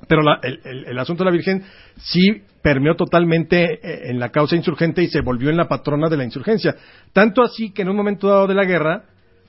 Pero 0.07 0.23
la- 0.23 0.39
el, 0.41 0.59
el- 0.65 0.85
el 0.87 0.97
asunto 0.99 1.23
de 1.23 1.29
la 1.29 1.35
Virgen 1.35 1.63
sí 1.97 2.41
permeó 2.63 2.95
totalmente 2.95 3.65
eh, 3.83 4.09
en 4.09 4.19
la 4.19 4.29
causa 4.29 4.55
insurgente 4.55 5.03
y 5.03 5.07
se 5.09 5.21
volvió 5.21 5.51
en 5.51 5.57
la 5.57 5.67
patrona 5.67 6.09
de 6.09 6.17
la 6.17 6.23
insurgencia. 6.23 6.75
Tanto 7.13 7.43
así 7.43 7.71
que 7.71 7.83
en 7.83 7.89
un 7.89 7.97
momento 7.97 8.27
dado 8.27 8.47
de 8.47 8.55
la 8.55 8.65
guerra, 8.65 9.03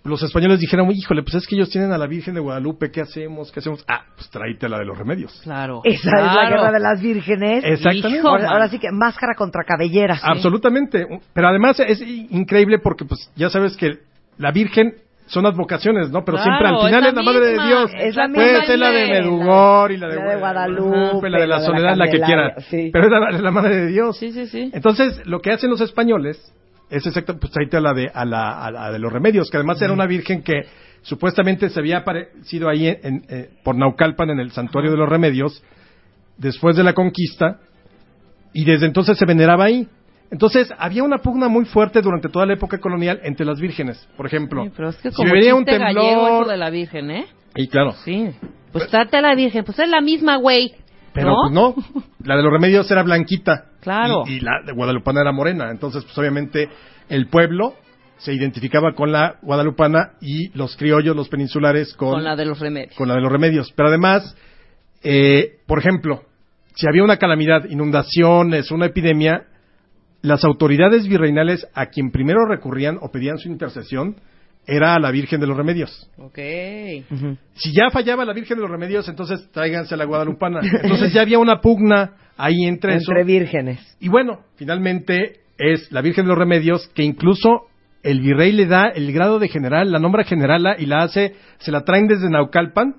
los 0.05 0.23
españoles 0.23 0.61
dijeron, 0.61 0.91
híjole, 0.93 1.23
pues 1.23 1.35
es 1.37 1.47
que 1.47 1.57
ellos 1.57 1.71
tienen 1.71 1.91
a 1.93 1.97
la 1.99 2.07
Virgen 2.07 2.35
de 2.35 2.41
Guadalupe, 2.41 2.91
¿qué 2.91 3.01
hacemos? 3.01 3.51
¿Qué 3.51 3.61
hacemos? 3.61 3.83
Ah, 3.89 4.03
pues 4.15 4.29
tráete 4.29 4.69
la 4.69 4.79
de 4.79 4.85
los 4.85 4.99
remedios. 4.99 5.41
Claro. 5.43 5.81
Esa 5.83 6.11
es 6.11 6.37
la 6.37 6.51
guerra 6.51 6.73
de 6.73 6.81
las 6.81 7.01
vírgenes. 7.01 7.65
Exactamente. 7.65 8.19
Hijo, 8.19 8.29
Ahora, 8.29 8.69
sí 8.69 8.79
que 8.79 8.89
máscara 8.93 9.35
contra 9.35 9.65
cabellera. 9.65 10.19
Absolutamente. 10.23 11.07
Pero 11.33 11.49
además 11.49 11.81
es 11.81 12.03
increíble 12.03 12.79
porque, 12.81 13.07
pues, 13.07 13.31
ya 13.35 13.49
sabes 13.49 13.77
que 13.79 13.99
la 14.37 14.53
Virgen 14.53 14.95
son 15.27 15.47
advocaciones, 15.47 16.11
¿no? 16.11 16.23
Pero 16.23 16.37
Claro, 16.37 16.51
siempre 16.51 16.69
al 16.69 16.75
es 16.75 16.85
final 16.85 17.03
la 17.03 17.09
es 17.09 17.15
la 17.15 17.23
Madre 17.23 17.47
de 17.47 17.67
Dios. 17.67 17.91
es 17.99 18.15
la 18.17 18.29
Puede 18.29 18.47
misma 18.53 18.67
ser 18.67 18.79
la 18.79 18.91
de. 18.91 19.09
Medugor 19.09 19.93
y 19.93 19.97
la 19.97 20.09
de, 20.09 20.17
La 20.17 20.25
de 20.33 20.37
Guadalupe, 20.37 21.31
la 21.31 21.39
de 21.39 21.47
la 21.47 21.57
la 21.57 21.57
de 21.57 21.61
la 21.61 21.61
Soledad, 21.61 21.97
la 21.97 22.11
que 22.11 22.21
quiera. 22.21 22.55
Sí. 22.69 22.91
Pero 22.93 23.05
es 23.07 23.11
la, 23.11 23.41
la 23.41 23.51
Madre 23.51 23.77
de 23.77 23.87
Dios. 23.87 24.19
Sí, 24.19 24.33
sí, 24.33 24.47
sí. 24.49 24.71
Entonces, 24.75 25.23
lo 25.27 25.41
que 25.41 25.51
hacen 25.51 25.71
los 25.71 25.81
españoles 25.81 26.53
es 26.97 27.07
exacto, 27.07 27.39
pues 27.39 27.53
tráete 27.53 27.77
a 27.77 27.81
la 27.81 27.93
de, 27.93 28.11
a 28.13 28.25
la, 28.25 28.65
a 28.65 28.71
la 28.71 28.93
de 28.93 28.99
los 28.99 29.13
remedios, 29.13 29.51
que 29.51 29.57
además 29.57 29.81
era 29.83 29.93
una 29.93 30.07
virgen 30.07 30.43
que 30.43 30.63
supuestamente 31.03 31.69
se 31.69 31.79
había 31.79 31.99
aparecido 31.99 32.69
ahí 32.69 32.89
en, 32.89 32.99
en, 33.03 33.25
eh, 33.29 33.51
por 33.63 33.77
Naucalpan 33.77 34.31
en 34.31 34.41
el 34.41 34.53
santuario 34.53 34.91
de 34.91 34.97
los 34.97 35.09
remedios 35.09 35.63
después 36.39 36.77
de 36.77 36.85
la 36.85 36.95
conquista 36.95 37.61
y 38.53 38.65
desde 38.65 38.87
entonces 38.87 39.19
se 39.19 39.27
veneraba 39.27 39.65
ahí. 39.65 39.89
Entonces, 40.31 40.73
había 40.79 41.05
una 41.05 41.19
pugna 41.19 41.49
muy 41.49 41.65
fuerte 41.65 42.01
durante 42.01 42.29
toda 42.29 42.47
la 42.47 42.55
época 42.55 42.79
colonial 42.79 43.21
entre 43.23 43.45
las 43.47 43.61
vírgenes, 43.61 44.09
por 44.17 44.27
ejemplo. 44.27 44.65
Sí, 44.65 44.73
pero 44.75 44.89
es 44.89 44.97
que 44.97 45.11
si 45.11 45.17
como 45.17 45.33
venía 45.33 45.55
un 45.55 45.65
temblor, 45.65 46.43
eso 46.43 46.51
de 46.51 46.57
la 46.57 46.71
Virgen, 46.71 47.11
¿eh? 47.11 47.27
y 47.55 47.69
claro, 47.69 47.93
Sí. 48.05 48.31
Pues 48.73 48.89
trate 48.89 49.17
a 49.19 49.21
la 49.21 49.37
Virgen, 49.37 49.65
pues 49.65 49.79
es 49.79 49.89
la 49.89 50.01
misma, 50.01 50.37
güey. 50.37 50.75
Pero 51.15 51.29
¿No? 51.51 51.73
pues 51.75 51.85
no, 51.95 52.05
la 52.25 52.37
de 52.37 52.43
los 52.43 52.53
remedios 52.53 52.91
era 52.91 53.03
blanquita. 53.03 53.67
Claro. 53.81 54.25
Y, 54.27 54.35
y 54.35 54.41
la 54.41 54.61
de 54.67 54.73
Guadalupana 54.73 55.21
era 55.23 55.33
morena. 55.33 55.71
Entonces, 55.71 56.05
pues 56.05 56.19
obviamente 56.19 56.69
el 57.09 57.29
pueblo 57.29 57.75
se 58.19 58.33
identificaba 58.33 58.95
con 58.95 59.13
la 59.13 59.37
guadalupana 59.43 60.13
y 60.21 60.49
los 60.57 60.77
criollos, 60.77 61.15
los 61.17 61.29
peninsulares, 61.29 61.95
con, 61.95 62.13
Con 62.13 62.25
la 62.25 62.37
de 62.37 62.45
los 62.47 62.59
remedios. 62.59 62.95
con 62.97 63.09
la 63.09 63.15
de 63.15 63.21
los 63.21 63.31
remedios. 63.33 63.73
Pero 63.77 63.89
además, 63.89 64.37
eh, 65.03 65.59
por 65.67 65.79
ejemplo, 65.79 66.23
si 66.75 66.87
había 66.89 67.05
una 67.05 67.19
calamidad, 67.19 67.65
inundaciones, 67.69 68.71
una 68.71 68.87
epidemia, 68.87 69.47
las 70.23 70.45
autoridades 70.45 71.07
virreinales 71.07 71.67
a 71.75 71.87
quien 71.87 72.11
primero 72.11 72.47
recurrían 72.49 72.99
o 73.01 73.11
pedían 73.11 73.39
su 73.39 73.49
intercesión 73.49 74.17
era 74.67 74.95
a 74.95 74.99
la 74.99 75.11
Virgen 75.11 75.41
de 75.41 75.47
los 75.47 75.57
Remedios. 75.57 76.11
Ok. 76.19 76.39
Si 77.55 77.73
ya 77.73 77.91
fallaba 77.91 78.25
la 78.25 78.33
Virgen 78.33 78.57
de 78.57 78.63
los 78.63 78.71
Remedios, 78.71 79.09
entonces 79.09 79.49
tráiganse 79.53 79.95
a 79.95 79.97
la 79.97 80.05
guadalupana. 80.05 80.61
Entonces 80.83 81.13
ya 81.13 81.23
había 81.23 81.39
una 81.39 81.61
pugna 81.61 82.13
ahí 82.37 82.65
entre, 82.67 82.97
eso. 82.97 83.13
Entre 83.13 83.25
vírgenes. 83.25 83.97
Y 84.01 84.09
bueno, 84.09 84.41
finalmente 84.57 85.41
es 85.59 85.91
la 85.93 86.01
Virgen 86.01 86.25
de 86.25 86.29
los 86.31 86.39
Remedios 86.39 86.89
que 86.95 87.03
incluso 87.03 87.67
el 88.03 88.21
virrey 88.21 88.53
le 88.53 88.67
da 88.67 88.89
el 88.95 89.13
grado 89.13 89.39
de 89.39 89.49
general, 89.49 89.91
la 89.91 89.99
nombra 89.99 90.25
generala 90.25 90.77
y 90.79 90.87
la 90.87 90.99
hace, 91.05 91.35
se 91.59 91.73
la 91.73 91.85
traen 91.85 92.07
desde 92.07 92.29
Naucalpan, 92.29 92.97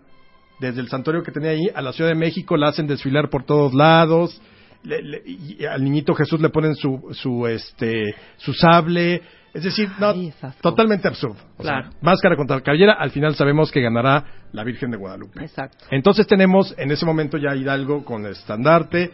desde 0.60 0.82
el 0.82 0.88
santuario 0.88 1.22
que 1.22 1.32
tenía 1.32 1.52
ahí, 1.52 1.64
a 1.76 1.82
la 1.82 1.92
Ciudad 1.94 2.10
de 2.10 2.16
México, 2.16 2.58
la 2.58 2.70
hacen 2.70 2.88
desfilar 2.88 3.30
por 3.30 3.44
todos 3.46 3.74
lados, 3.76 4.42
le- 4.84 5.02
le- 5.04 5.22
y 5.26 5.64
al 5.66 5.84
niñito 5.84 6.16
Jesús 6.16 6.40
le 6.42 6.50
ponen 6.50 6.76
su, 6.76 7.10
su, 7.12 7.46
este, 7.46 8.16
su 8.38 8.54
sable, 8.54 9.22
es 9.56 9.64
decir, 9.64 9.90
no, 10.00 10.10
Ay, 10.10 10.34
totalmente 10.60 11.08
absurdo. 11.08 11.38
O 11.58 11.64
sea, 11.64 11.80
Claro. 11.84 11.90
máscara 12.02 12.36
contra 12.36 12.60
cabellera, 12.60 12.94
al 13.00 13.10
final 13.12 13.36
sabemos 13.36 13.72
que 13.72 13.80
ganará 13.82 14.26
la 14.52 14.66
Virgen 14.66 14.92
de 14.92 14.98
Guadalupe. 14.98 15.42
Exacto. 15.42 15.86
Entonces 15.92 16.28
tenemos 16.28 16.76
en 16.78 16.92
ese 16.92 17.06
momento 17.06 17.38
ya 17.38 17.56
Hidalgo 17.56 18.04
con 18.04 18.26
estandarte 18.26 19.12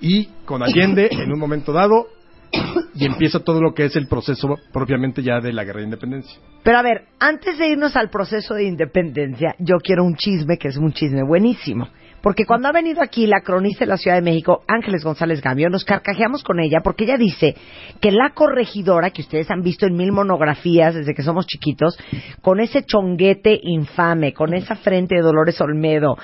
y 0.00 0.26
con 0.44 0.62
Allende 0.62 1.08
en 1.10 1.32
un 1.32 1.38
momento 1.40 1.72
dado 1.72 2.06
y 2.94 3.06
empieza 3.06 3.40
todo 3.40 3.60
lo 3.60 3.74
que 3.74 3.84
es 3.84 3.96
el 3.96 4.06
proceso 4.06 4.56
propiamente 4.72 5.22
ya 5.22 5.40
de 5.40 5.52
la 5.52 5.64
guerra 5.64 5.80
de 5.80 5.84
independencia. 5.84 6.40
Pero 6.62 6.78
a 6.78 6.82
ver, 6.82 7.06
antes 7.18 7.58
de 7.58 7.68
irnos 7.68 7.96
al 7.96 8.10
proceso 8.10 8.54
de 8.54 8.64
independencia, 8.64 9.54
yo 9.58 9.76
quiero 9.82 10.04
un 10.04 10.16
chisme 10.16 10.56
que 10.58 10.68
es 10.68 10.76
un 10.76 10.92
chisme 10.92 11.22
buenísimo. 11.22 11.88
Porque 12.24 12.46
cuando 12.46 12.68
ha 12.68 12.72
venido 12.72 13.02
aquí 13.02 13.26
la 13.26 13.42
cronista 13.42 13.84
de 13.84 13.90
la 13.90 13.98
Ciudad 13.98 14.16
de 14.16 14.22
México, 14.22 14.62
Ángeles 14.66 15.04
González 15.04 15.42
Gambio, 15.42 15.68
nos 15.68 15.84
carcajeamos 15.84 16.42
con 16.42 16.58
ella 16.58 16.78
porque 16.82 17.04
ella 17.04 17.18
dice 17.18 17.54
que 18.00 18.12
la 18.12 18.30
corregidora, 18.30 19.10
que 19.10 19.20
ustedes 19.20 19.50
han 19.50 19.60
visto 19.60 19.84
en 19.84 19.94
mil 19.94 20.10
monografías 20.10 20.94
desde 20.94 21.12
que 21.12 21.22
somos 21.22 21.46
chiquitos, 21.46 21.98
con 22.40 22.60
ese 22.60 22.82
chonguete 22.82 23.60
infame, 23.62 24.32
con 24.32 24.54
esa 24.54 24.74
frente 24.74 25.16
de 25.16 25.20
Dolores 25.20 25.60
Olmedo 25.60 26.16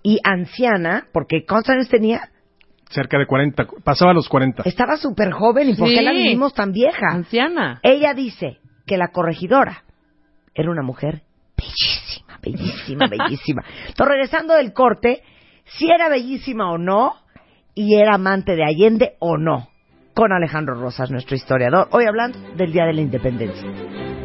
y 0.00 0.20
anciana, 0.22 1.08
porque 1.12 1.44
¿cuántos 1.44 1.88
tenía? 1.88 2.20
Cerca 2.90 3.18
de 3.18 3.26
40, 3.26 3.66
pasaba 3.84 4.12
a 4.12 4.14
los 4.14 4.28
40. 4.28 4.62
Estaba 4.64 4.96
súper 4.96 5.30
joven 5.30 5.70
y 5.70 5.74
¿por 5.74 5.88
qué 5.88 5.98
Sí. 5.98 6.04
la 6.04 6.12
vivimos 6.12 6.54
tan 6.54 6.72
vieja? 6.72 7.06
Anciana. 7.12 7.80
Ella 7.82 8.14
dice 8.14 8.58
que 8.86 8.96
la 8.96 9.08
corregidora 9.08 9.84
era 10.54 10.70
una 10.70 10.82
mujer 10.82 11.22
bellísima, 11.56 12.38
bellísima, 12.42 13.06
bellísima. 13.10 13.62
Entonces, 13.88 14.08
regresando 14.08 14.54
del 14.54 14.72
corte, 14.72 15.22
si 15.64 15.90
era 15.90 16.08
bellísima 16.08 16.70
o 16.72 16.78
no, 16.78 17.14
y 17.74 17.94
era 17.94 18.14
amante 18.14 18.56
de 18.56 18.64
Allende 18.64 19.12
o 19.18 19.36
no, 19.36 19.68
con 20.14 20.32
Alejandro 20.32 20.74
Rosas, 20.74 21.10
nuestro 21.10 21.36
historiador, 21.36 21.88
hoy 21.92 22.06
hablando 22.06 22.38
del 22.56 22.72
Día 22.72 22.86
de 22.86 22.94
la 22.94 23.00
Independencia. 23.02 24.17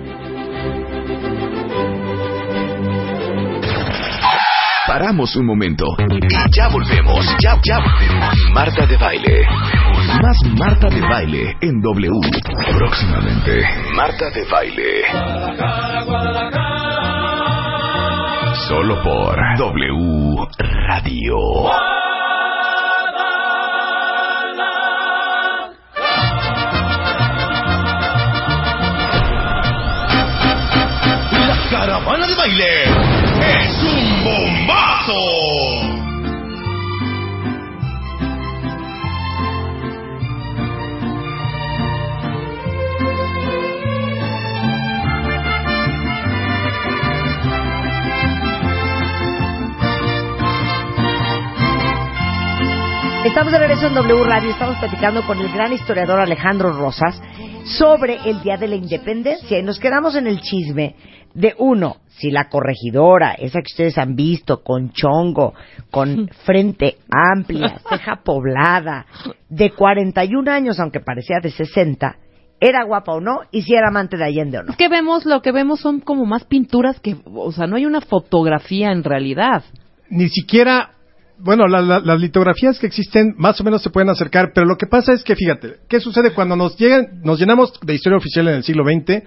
Paramos 4.94 5.36
un 5.36 5.48
momento 5.48 5.86
y 6.08 6.56
ya 6.56 6.68
volvemos. 6.68 7.26
Ya, 7.42 7.60
ya. 7.64 7.80
Marta 8.54 8.86
de 8.86 8.96
baile. 8.96 9.44
Más 10.22 10.38
Marta 10.56 10.88
de 10.88 11.02
baile 11.02 11.58
en 11.62 11.82
W. 11.82 12.12
Próximamente. 12.78 13.64
Marta 13.96 14.30
de 14.30 14.46
baile. 14.52 15.02
Solo 18.68 19.02
por 19.02 19.36
W 19.58 20.48
Radio. 20.60 21.40
La 31.48 31.70
caravana 31.72 32.28
de 32.28 32.36
baile 32.36 33.13
Estamos 53.26 53.52
de 53.52 53.60
regreso 53.60 53.88
en 53.88 53.96
W 53.96 54.24
Radio, 54.24 54.52
estamos 54.52 54.78
platicando 54.78 55.26
con 55.28 55.38
el 55.40 55.52
gran 55.52 55.74
historiador 55.74 56.22
Alejandro 56.22 56.72
Rosas 56.72 57.22
sobre 57.66 58.18
el 58.30 58.42
Día 58.42 58.58
de 58.58 58.68
la 58.68 58.76
Independencia 58.76 59.58
y 59.58 59.64
nos 59.64 59.80
quedamos 59.80 60.16
en 60.16 60.28
el 60.28 60.42
chisme 60.42 60.96
de 61.34 61.56
uno, 61.58 61.98
si 62.10 62.30
la 62.30 62.48
corregidora, 62.50 63.34
esa 63.34 63.60
que 63.60 63.72
ustedes 63.72 63.98
han 63.98 64.16
visto, 64.16 64.64
con 64.64 64.92
chongo, 64.92 65.54
con 65.90 66.28
frente 66.46 66.98
amplia, 67.10 67.80
ceja 67.90 68.22
poblada, 68.24 69.06
de 69.50 69.72
41 69.72 70.52
años, 70.52 70.80
aunque 70.80 71.00
parecía 71.00 71.40
de 71.42 71.50
60, 71.50 72.18
era 72.60 72.84
guapa 72.86 73.14
o 73.14 73.20
no, 73.20 73.42
y 73.52 73.64
si 73.64 73.74
era 73.74 73.90
amante 73.90 74.16
de 74.16 74.26
Allende 74.26 74.60
o 74.60 74.64
no. 74.64 74.72
Es 74.72 74.78
que 74.78 74.90
vemos, 74.90 75.26
lo 75.26 75.42
que 75.42 75.52
vemos 75.52 75.80
son 75.80 76.00
como 76.00 76.26
más 76.26 76.46
pinturas 76.46 77.00
que, 77.00 77.18
o 77.34 77.52
sea, 77.52 77.68
no 77.68 77.76
hay 77.76 77.86
una 77.86 78.02
fotografía 78.02 78.92
en 78.92 79.04
realidad. 79.04 79.64
Ni 80.10 80.30
siquiera, 80.30 80.92
bueno, 81.40 81.68
la- 81.68 81.82
la- 81.82 82.00
las 82.00 82.20
litografías 82.20 82.80
que 82.80 82.88
existen 82.88 83.34
más 83.38 83.60
o 83.60 83.64
menos 83.64 83.82
se 83.82 83.90
pueden 83.90 84.10
acercar, 84.10 84.52
pero 84.54 84.66
lo 84.66 84.78
que 84.78 84.88
pasa 84.88 85.14
es 85.14 85.24
que, 85.24 85.36
fíjate, 85.36 85.76
¿qué 85.90 86.00
sucede 86.00 86.32
cuando 86.34 86.56
nos 86.56 86.78
llegan, 86.78 87.22
nos 87.24 87.40
llenamos 87.40 87.74
de 87.82 87.94
historia 87.96 88.18
oficial 88.18 88.48
en 88.48 88.56
el 88.56 88.64
siglo 88.64 88.84
XX? 88.84 89.24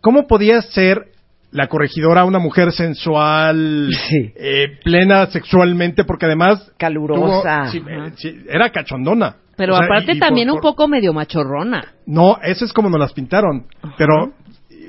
¿Cómo 0.00 0.26
podía 0.26 0.62
ser 0.62 1.06
la 1.50 1.68
corregidora 1.68 2.24
una 2.24 2.38
mujer 2.38 2.72
sensual, 2.72 3.88
Sí. 4.08 4.32
eh, 4.36 4.66
plena 4.84 5.26
sexualmente, 5.26 6.04
porque 6.04 6.26
además 6.26 6.70
Calurosa. 6.76 7.62
tuvo- 7.64 7.70
sí, 7.70 7.82
eh, 7.88 8.12
sí, 8.16 8.36
era 8.48 8.70
cachondona. 8.70 9.36
Pero 9.56 9.72
O 9.74 9.76
sea, 9.78 9.86
aparte 9.86 10.12
y- 10.12 10.16
y 10.16 10.18
por- 10.18 10.28
también 10.28 10.50
un 10.50 10.60
poco 10.60 10.86
medio 10.86 11.14
machorrona. 11.14 11.94
No, 12.04 12.36
eso 12.42 12.64
es 12.66 12.72
como 12.74 12.90
nos 12.90 13.00
las 13.00 13.14
pintaron. 13.14 13.66
Pero, 13.96 14.34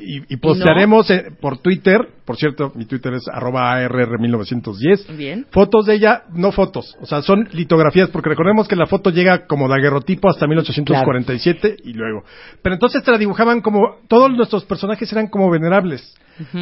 y, 0.08 0.34
y 0.34 0.38
postearemos 0.38 1.10
eh, 1.12 1.32
por 1.42 1.58
Twitter, 1.60 2.00
por 2.26 2.38
cierto, 2.38 2.72
mi 2.76 2.86
Twitter 2.86 3.14
es 3.14 3.28
arroba 3.32 3.78
ARR1910. 3.82 5.16
Bien. 5.18 5.46
Fotos 5.52 5.86
de 5.86 5.96
ella, 5.96 6.24
no 6.34 6.52
fotos, 6.52 6.96
o 7.02 7.06
sea, 7.06 7.22
son 7.22 7.48
litografías, 7.54 8.10
porque 8.10 8.30
recordemos 8.30 8.68
que 8.68 8.76
la 8.76 8.86
foto 8.86 9.10
llega 9.10 9.46
como 9.48 9.68
daguerrotipo 9.68 10.30
hasta 10.30 10.48
1847 10.48 11.78
y 11.84 11.94
luego. 11.94 12.24
Pero 12.62 12.74
entonces 12.76 13.04
te 13.04 13.12
la 13.12 13.18
dibujaban 13.18 13.62
como, 13.62 13.98
todos 14.08 14.32
nuestros 14.32 14.66
personajes 14.66 15.12
eran 15.12 15.28
como 15.28 15.50
venerables. 15.50 16.16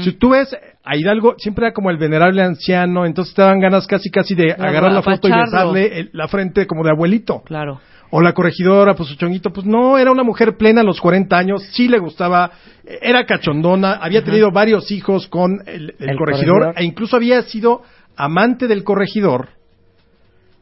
Si 0.03 0.13
tú 0.13 0.29
ves 0.29 0.55
a 0.85 0.95
Hidalgo, 0.95 1.35
siempre 1.37 1.65
era 1.65 1.73
como 1.73 1.89
el 1.89 1.97
venerable 1.97 2.41
anciano, 2.41 3.05
entonces 3.05 3.33
te 3.35 3.41
daban 3.41 3.59
ganas 3.59 3.85
casi 3.87 4.09
casi 4.09 4.33
de 4.33 4.55
Claro, 4.55 4.69
agarrar 4.69 4.91
la 4.93 5.01
foto 5.01 5.27
y 5.27 5.31
besarle 5.33 5.99
el- 5.99 6.09
la 6.13 6.29
frente 6.29 6.65
como 6.65 6.81
de 6.85 6.91
abuelito. 6.91 7.41
Claro. 7.43 7.81
O 8.11 8.21
la 8.21 8.33
corregidora, 8.33 8.95
pues 8.95 9.09
su 9.09 9.15
chonguito, 9.15 9.51
pues 9.51 9.65
no, 9.65 9.97
era 9.97 10.11
una 10.11 10.23
mujer 10.23 10.55
plena 10.57 10.81
a 10.81 10.83
los 10.83 11.01
40 11.01 11.37
años, 11.37 11.63
sí 11.71 11.87
le 11.87 11.97
gustaba, 11.99 12.51
eh, 12.85 12.99
era 13.01 13.25
cachondona, 13.25 13.93
había 13.93 14.23
tenido 14.23 14.51
varios 14.51 14.91
hijos 14.91 15.27
con 15.27 15.59
el, 15.65 15.95
el 15.99 16.09
El 16.11 16.17
corregidor, 16.17 16.59
corregidor. 16.59 16.73
e 16.77 16.83
incluso 16.85 17.15
había 17.17 17.41
sido 17.43 17.81
amante 18.15 18.67
del 18.67 18.83
corregidor. 18.83 19.49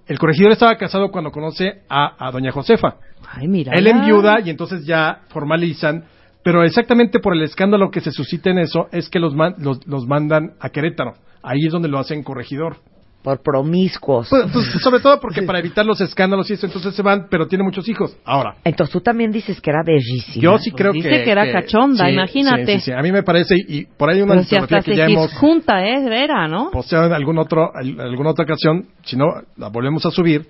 El 0.07 0.19
corregidor 0.19 0.51
estaba 0.51 0.75
casado 0.77 1.11
cuando 1.11 1.31
conoce 1.31 1.81
a, 1.89 2.27
a 2.27 2.31
doña 2.31 2.51
Josefa. 2.51 2.95
Ay, 3.31 3.47
mira. 3.47 3.71
Él 3.73 3.87
enviuda 3.87 4.39
y 4.43 4.49
entonces 4.49 4.85
ya 4.85 5.21
formalizan, 5.29 6.05
pero 6.43 6.63
exactamente 6.63 7.19
por 7.19 7.33
el 7.35 7.41
escándalo 7.43 7.89
que 7.89 8.01
se 8.01 8.11
suscita 8.11 8.49
en 8.49 8.59
eso 8.59 8.87
es 8.91 9.09
que 9.09 9.19
los, 9.19 9.33
man- 9.33 9.55
los, 9.59 9.85
los 9.87 10.05
mandan 10.07 10.53
a 10.59 10.69
Querétaro. 10.69 11.13
Ahí 11.41 11.59
es 11.65 11.71
donde 11.71 11.87
lo 11.87 11.99
hacen 11.99 12.23
corregidor. 12.23 12.77
Por 13.23 13.41
promiscuos. 13.41 14.27
Pues, 14.29 14.45
pues, 14.51 14.65
sobre 14.83 14.99
todo 14.99 15.19
porque 15.21 15.43
para 15.43 15.59
evitar 15.59 15.85
los 15.85 16.01
escándalos 16.01 16.49
y 16.49 16.53
eso, 16.53 16.65
entonces 16.65 16.93
se 16.93 17.01
van, 17.01 17.27
pero 17.29 17.47
tiene 17.47 17.63
muchos 17.63 17.87
hijos. 17.87 18.17
Ahora, 18.25 18.55
Entonces 18.65 18.91
tú 18.91 18.99
también 18.99 19.31
dices 19.31 19.61
que 19.61 19.69
era 19.69 19.81
bellísima. 19.85 20.43
yo 20.43 20.57
sí 20.57 20.71
Pues 20.71 20.81
creo 20.81 20.91
dice 20.91 21.09
que... 21.09 21.23
que 21.23 21.31
era 21.31 21.49
cachonda, 21.51 22.09
imagínate. 22.11 22.65
Sí, 22.65 22.79
sí, 22.79 22.85
sí. 22.87 22.91
A 22.91 23.01
mí 23.01 23.11
me 23.13 23.23
parece, 23.23 23.55
y, 23.67 23.85
por 23.85 24.09
ahí 24.09 24.21
una 24.21 24.43
Pero 24.49 24.67
si 24.81 24.91
que 24.91 24.95
ya 24.97 25.05
hemos 25.05 25.33
junta, 25.35 25.85
¿eh? 25.85 26.03
Era, 26.23 26.47
¿no? 26.49 26.69
posteado 26.71 27.05
en 27.07 27.13
algún 27.13 27.37
otro, 27.37 27.71
en 27.81 27.99
alguna 28.01 28.31
otra 28.31 28.43
ocasión, 28.43 28.87
si 29.03 29.15
no, 29.15 29.25
la 29.55 29.69
volvemos 29.69 30.05
a 30.05 30.11
subir. 30.11 30.45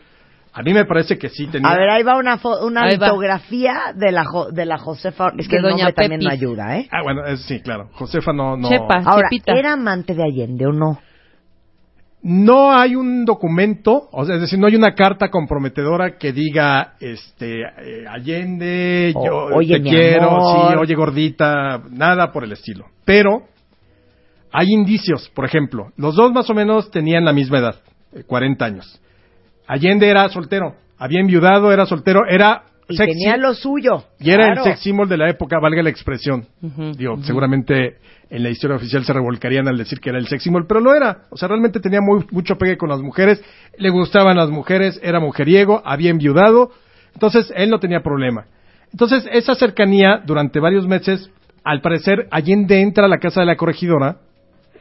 A 0.56 0.62
mí 0.62 0.74
me 0.74 0.86
parece 0.86 1.18
que 1.18 1.30
sí 1.30 1.48
tenía... 1.48 1.70
A 1.70 1.78
ver, 1.78 1.90
ahí 1.90 2.04
va 2.04 2.16
una, 2.18 2.40
fo- 2.40 2.64
una 2.64 2.84
Ahí 2.84 2.98
va. 2.98 3.08
litografía 3.08 3.94
de 3.96 4.12
la, 4.12 4.24
jo- 4.24 4.52
de 4.52 4.66
la 4.66 4.78
Josefa. 4.78 5.32
Es 5.38 5.48
que 5.48 5.56
De 5.56 5.58
el 5.58 5.64
nombre 5.64 5.84
Doña 5.84 5.92
también 5.94 6.22
no 6.22 6.30
ayuda, 6.30 6.78
¿eh? 6.78 6.88
Ah, 6.92 7.02
bueno, 7.04 7.26
es- 7.26 7.42
sí, 7.42 7.60
claro. 7.62 7.90
Josefa 7.94 8.34
no... 8.34 8.56
no... 8.58 8.70
Chepa. 8.70 9.02
Ahora, 9.06 9.30
Chepita. 9.32 9.54
¿era 9.54 9.74
amante 9.74 10.14
de 10.14 10.24
Allende 10.24 10.66
o 10.68 10.72
no? 10.72 11.00
No 12.26 12.72
hay 12.72 12.96
un 12.96 13.26
documento, 13.26 14.08
o 14.12 14.26
sea, 14.26 14.36
es 14.36 14.42
decir, 14.42 14.58
no 14.58 14.68
hay 14.68 14.76
una 14.78 14.96
carta 14.96 15.28
comprometedora 15.30 16.18
que 16.18 16.32
diga, 16.32 16.94
este, 17.02 17.62
eh, 17.64 18.06
Allende, 18.10 19.12
O- 19.14 19.26
yo 19.26 19.36
oye, 19.58 19.78
te 19.80 19.84
quiero, 19.90 20.30
amor. 20.38 20.72
sí, 20.72 20.78
oye 20.80 20.96
gordita, 20.96 21.82
nada 21.92 22.32
por 22.32 22.46
el 22.46 22.54
estilo. 22.54 22.86
Pero 23.04 23.44
hay 24.54 24.68
indicios, 24.72 25.30
por 25.36 25.44
ejemplo, 25.44 25.92
los 25.98 26.16
dos 26.16 26.32
más 26.32 26.50
o 26.50 26.54
menos 26.54 26.90
tenían 26.92 27.26
la 27.26 27.34
misma 27.34 27.60
edad, 27.60 27.76
eh, 28.14 28.24
40 28.26 28.64
años. 28.66 29.02
Allende 29.68 30.08
era 30.08 30.30
soltero, 30.30 30.76
había 30.98 31.20
enviudado, 31.20 31.74
era 31.74 31.86
soltero, 31.86 32.22
era 32.30 32.64
Y 32.90 32.98
tenía 32.98 33.38
lo 33.38 33.54
suyo. 33.54 34.04
y 34.20 34.32
era 34.32 34.52
el 34.52 34.64
sex 34.64 34.80
symbol 34.80 35.08
de 35.08 35.18
la 35.18 35.30
época, 35.30 35.60
valga 35.60 35.82
la 35.82 35.90
expresión. 35.90 36.46
Digo, 36.98 37.18
seguramente 37.24 37.98
en 38.30 38.44
la 38.44 38.50
historia 38.50 38.76
oficial 38.76 39.04
se 39.06 39.14
revolcarían 39.14 39.68
al 39.68 39.78
decir 39.78 40.00
que 40.00 40.10
era 40.10 40.18
el 40.18 40.28
sex 40.28 40.44
symbol, 40.44 40.66
pero 40.68 40.80
lo 40.80 40.94
era. 40.94 41.24
O 41.30 41.38
sea, 41.38 41.48
realmente 41.48 41.80
tenía 41.80 42.02
muy, 42.02 42.26
mucho 42.32 42.58
pegue 42.58 42.78
con 42.78 42.90
las 42.90 43.00
mujeres, 43.00 43.44
le 43.78 43.90
gustaban 43.90 44.38
las 44.38 44.50
mujeres, 44.50 45.00
era 45.04 45.20
mujeriego, 45.20 45.82
había 45.86 46.10
enviudado, 46.10 46.72
entonces 47.14 47.54
él 47.56 47.70
no 47.70 47.80
tenía 47.80 48.02
problema. 48.02 48.46
Entonces, 48.92 49.28
esa 49.32 49.56
cercanía 49.56 50.22
durante 50.26 50.60
varios 50.60 50.88
meses, 50.88 51.30
al 51.64 51.82
parecer, 51.82 52.28
Allende 52.32 52.82
entra 52.82 53.06
a 53.06 53.10
la 53.10 53.18
casa 53.18 53.40
de 53.40 53.48
la 53.48 53.56
corregidora, 53.56 54.18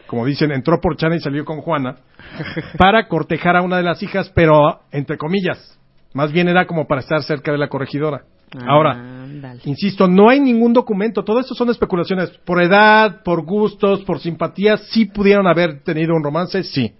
como 0.06 0.26
dicen, 0.26 0.50
entró 0.52 0.80
por 0.80 0.96
Chana 0.96 1.16
y 1.16 1.20
salió 1.20 1.44
con 1.44 1.62
Juana, 1.62 1.96
para 2.78 3.08
cortejar 3.08 3.56
a 3.56 3.62
una 3.62 3.78
de 3.78 3.82
las 3.82 4.02
hijas, 4.02 4.30
pero 4.34 4.80
entre 4.90 5.16
comillas, 5.16 5.78
más 6.14 6.32
bien 6.32 6.48
era 6.48 6.66
como 6.66 6.86
para 6.86 7.00
estar 7.00 7.22
cerca 7.22 7.52
de 7.52 7.58
la 7.58 7.68
corregidora. 7.68 8.24
Ahora, 8.66 8.92
Ándale. 8.92 9.60
Insisto, 9.64 10.06
no 10.08 10.28
hay 10.28 10.40
ningún 10.40 10.72
documento, 10.72 11.24
todo 11.24 11.40
esto 11.40 11.54
son 11.54 11.70
especulaciones. 11.70 12.30
Por 12.44 12.62
edad, 12.62 13.22
por 13.22 13.44
gustos, 13.44 14.04
por 14.04 14.20
simpatías, 14.20 14.88
sí 14.90 15.06
pudieron 15.06 15.46
haber 15.46 15.82
tenido 15.82 16.14
un 16.14 16.22
romance, 16.22 16.62
sí. 16.62 16.92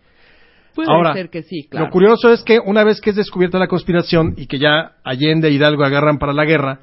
Puede 0.75 0.91
Ahora, 0.91 1.13
ser 1.13 1.29
que 1.29 1.43
sí, 1.43 1.67
claro. 1.69 1.87
Lo 1.87 1.93
curioso 1.93 2.33
es 2.33 2.43
que 2.43 2.59
una 2.59 2.83
vez 2.85 3.01
que 3.03 3.11
es 3.11 3.17
descubierta 3.17 3.59
la 3.59 3.69
conspiración 3.69 4.35
y 4.39 4.47
que 4.47 4.59
ya 4.59 4.93
Allende 5.05 5.49
e 5.49 5.53
Hidalgo 5.53 5.85
agarran 5.85 6.19
para 6.19 6.33
la 6.33 6.47
guerra, 6.47 6.81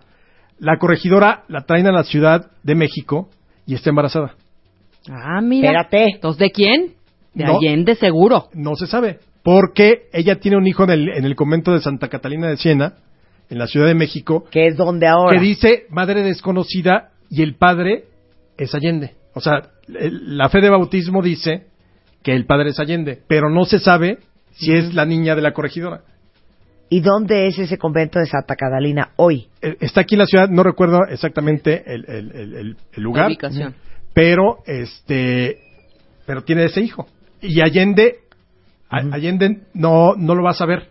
la 0.60 0.78
corregidora 0.78 1.44
la 1.48 1.62
traen 1.62 1.88
a 1.88 1.92
la 1.92 2.04
Ciudad 2.04 2.52
de 2.62 2.76
México 2.76 3.30
y 3.66 3.74
está 3.74 3.90
embarazada. 3.90 4.36
Ah, 5.10 5.42
mira. 5.42 5.70
Espérate. 5.70 6.06
¿Entonces 6.16 6.40
de 6.40 6.52
quién? 6.52 6.94
De 7.34 7.46
No. 7.46 7.58
Allende, 7.58 7.96
seguro. 7.96 8.50
No 8.54 8.76
se 8.76 8.86
sabe, 8.86 9.20
porque 9.44 10.08
ella 10.14 10.36
tiene 10.40 10.58
un 10.58 10.68
hijo 10.68 10.84
en 10.84 10.90
el, 10.92 11.10
en 11.10 11.26
el 11.26 11.36
convento 11.36 11.74
de 11.74 11.80
Santa 11.82 12.08
Catalina 12.10 12.48
de 12.48 12.58
Siena, 12.58 12.94
en 13.50 13.58
la 13.58 13.68
Ciudad 13.68 13.88
de 13.88 13.96
México, 13.96 14.46
Que 14.52 14.68
es 14.68 14.78
donde 14.78 15.08
ahora. 15.08 15.36
que 15.38 15.44
dice 15.44 15.86
madre 15.90 16.22
desconocida 16.24 17.12
y 17.30 17.42
el 17.42 17.56
padre 17.56 18.06
es 18.58 18.76
Allende. 18.76 19.16
O 19.34 19.42
sea, 19.42 19.70
el- 19.88 20.38
la 20.38 20.50
fe 20.50 20.62
de 20.62 20.70
bautismo 20.70 21.22
dice 21.22 21.66
que 22.24 22.34
el 22.34 22.46
padre 22.46 22.70
es 22.72 22.80
Allende, 22.80 23.20
pero 23.28 23.50
no 23.50 23.66
se 23.66 23.80
sabe 23.80 24.20
si 24.52 24.74
es 24.74 24.94
la 24.94 25.06
niña 25.06 25.36
de 25.36 25.42
la 25.42 25.54
corregidora. 25.54 26.02
¿Y 26.92 27.02
dónde 27.02 27.48
es 27.48 27.58
ese 27.60 27.78
convento 27.78 28.20
de 28.20 28.26
Santa 28.26 28.56
Catalina 28.56 29.12
hoy? 29.16 29.48
Eh, 29.62 29.78
Está 29.80 30.02
aquí 30.02 30.16
en 30.16 30.20
la 30.20 30.26
ciudad, 30.26 30.50
no 30.50 30.64
recuerdo 30.64 31.00
exactamente 31.10 31.84
el, 31.86 32.04
el- 32.08 32.32
el- 32.32 32.54
el- 32.56 32.78
el 32.94 33.04
lugar, 33.04 33.26
La 33.26 33.28
ubicación. 33.30 33.76
pero 34.14 34.58
este, 34.66 35.58
pero 36.26 36.44
tiene 36.44 36.66
ese 36.66 36.82
hijo. 36.82 37.08
Y 37.42 37.62
Allende, 37.62 38.18
A- 38.90 39.16
Allende 39.16 39.62
no, 39.74 40.16
no 40.16 40.36
lo 40.36 40.44
va 40.44 40.52
a 40.52 40.56
saber. 40.56 40.90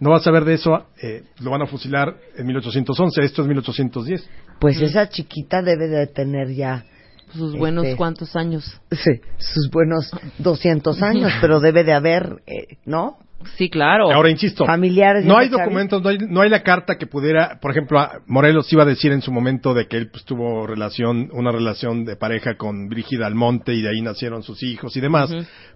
No 0.00 0.10
va 0.10 0.16
a 0.16 0.20
saber 0.20 0.44
de 0.46 0.54
eso, 0.54 0.86
eh, 1.02 1.24
lo 1.40 1.50
van 1.50 1.60
a 1.60 1.66
fusilar 1.66 2.16
en 2.36 2.46
1811, 2.46 3.22
esto 3.22 3.42
es 3.42 3.48
1810. 3.48 4.26
Pues 4.58 4.80
esa 4.80 5.08
chiquita 5.10 5.60
debe 5.62 5.88
de 5.88 6.06
tener 6.06 6.54
ya 6.54 6.84
Sus 7.32 7.54
buenos 7.56 7.84
Este- 7.84 7.96
cuantos 7.96 8.34
años. 8.34 8.80
sí, 8.90 9.20
sus 9.38 9.70
buenos 9.70 10.10
200 10.38 11.00
años, 11.02 11.30
pero 11.40 11.60
debe 11.60 11.84
de 11.84 11.92
haber, 11.92 12.42
eh, 12.46 12.78
¿no? 12.86 13.18
Sí, 13.56 13.70
claro. 13.70 14.10
Ahora 14.12 14.28
insisto, 14.30 14.66
Familiares 14.66 15.24
no 15.24 15.38
hay 15.38 15.48
documentos, 15.48 16.02
no 16.02 16.08
hay, 16.10 16.18
no 16.18 16.40
hay 16.42 16.50
la 16.50 16.62
carta 16.62 16.96
que 16.98 17.06
pudiera, 17.06 17.58
por 17.60 17.70
ejemplo, 17.70 18.00
a- 18.00 18.20
Morelos 18.26 18.70
iba 18.72 18.82
a 18.82 18.86
decir 18.86 19.12
en 19.12 19.22
su 19.22 19.30
momento 19.32 19.74
de 19.74 19.86
que 19.86 19.96
él 19.96 20.10
pues, 20.10 20.24
tuvo 20.24 20.66
relación, 20.66 21.28
una 21.32 21.52
relación 21.52 22.04
de 22.04 22.16
pareja 22.16 22.56
con 22.56 22.88
Brígida 22.88 23.26
Almonte 23.26 23.74
y 23.74 23.80
de 23.82 23.90
ahí 23.90 24.02
nacieron 24.02 24.42
sus 24.42 24.62
hijos 24.64 24.96
y 24.96 25.00
demás, 25.00 25.30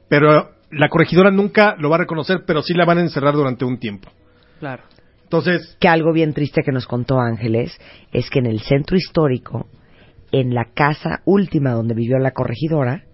pero 0.09 0.51
la 0.77 0.89
corregidora 0.89 1.31
nunca 1.31 1.77
lo 1.79 1.91
va 1.91 1.97
a 1.97 2.01
reconocer, 2.01 2.45
pero 2.47 2.63
sí 2.63 2.75
la 2.75 2.85
van 2.85 2.99
a 2.99 3.03
encerrar 3.03 3.35
durante 3.35 3.65
un 3.65 3.79
tiempo. 3.79 4.11
Claro. 4.59 4.83
Entonces, 5.23 5.77
que 5.81 5.89
algo 5.89 6.13
bien 6.13 6.33
triste 6.33 6.63
que 6.65 6.73
nos 6.73 6.87
contó 6.87 7.19
Ángeles 7.19 7.77
es 8.13 8.31
que 8.31 8.39
en 8.39 8.47
el 8.47 8.61
centro 8.61 8.97
histórico, 8.97 9.67
en 10.31 10.55
la 10.55 10.67
casa 10.75 11.23
última 11.25 11.73
donde 11.73 11.95
vivió 11.95 12.19
la 12.19 12.33
corregidora, 12.33 13.05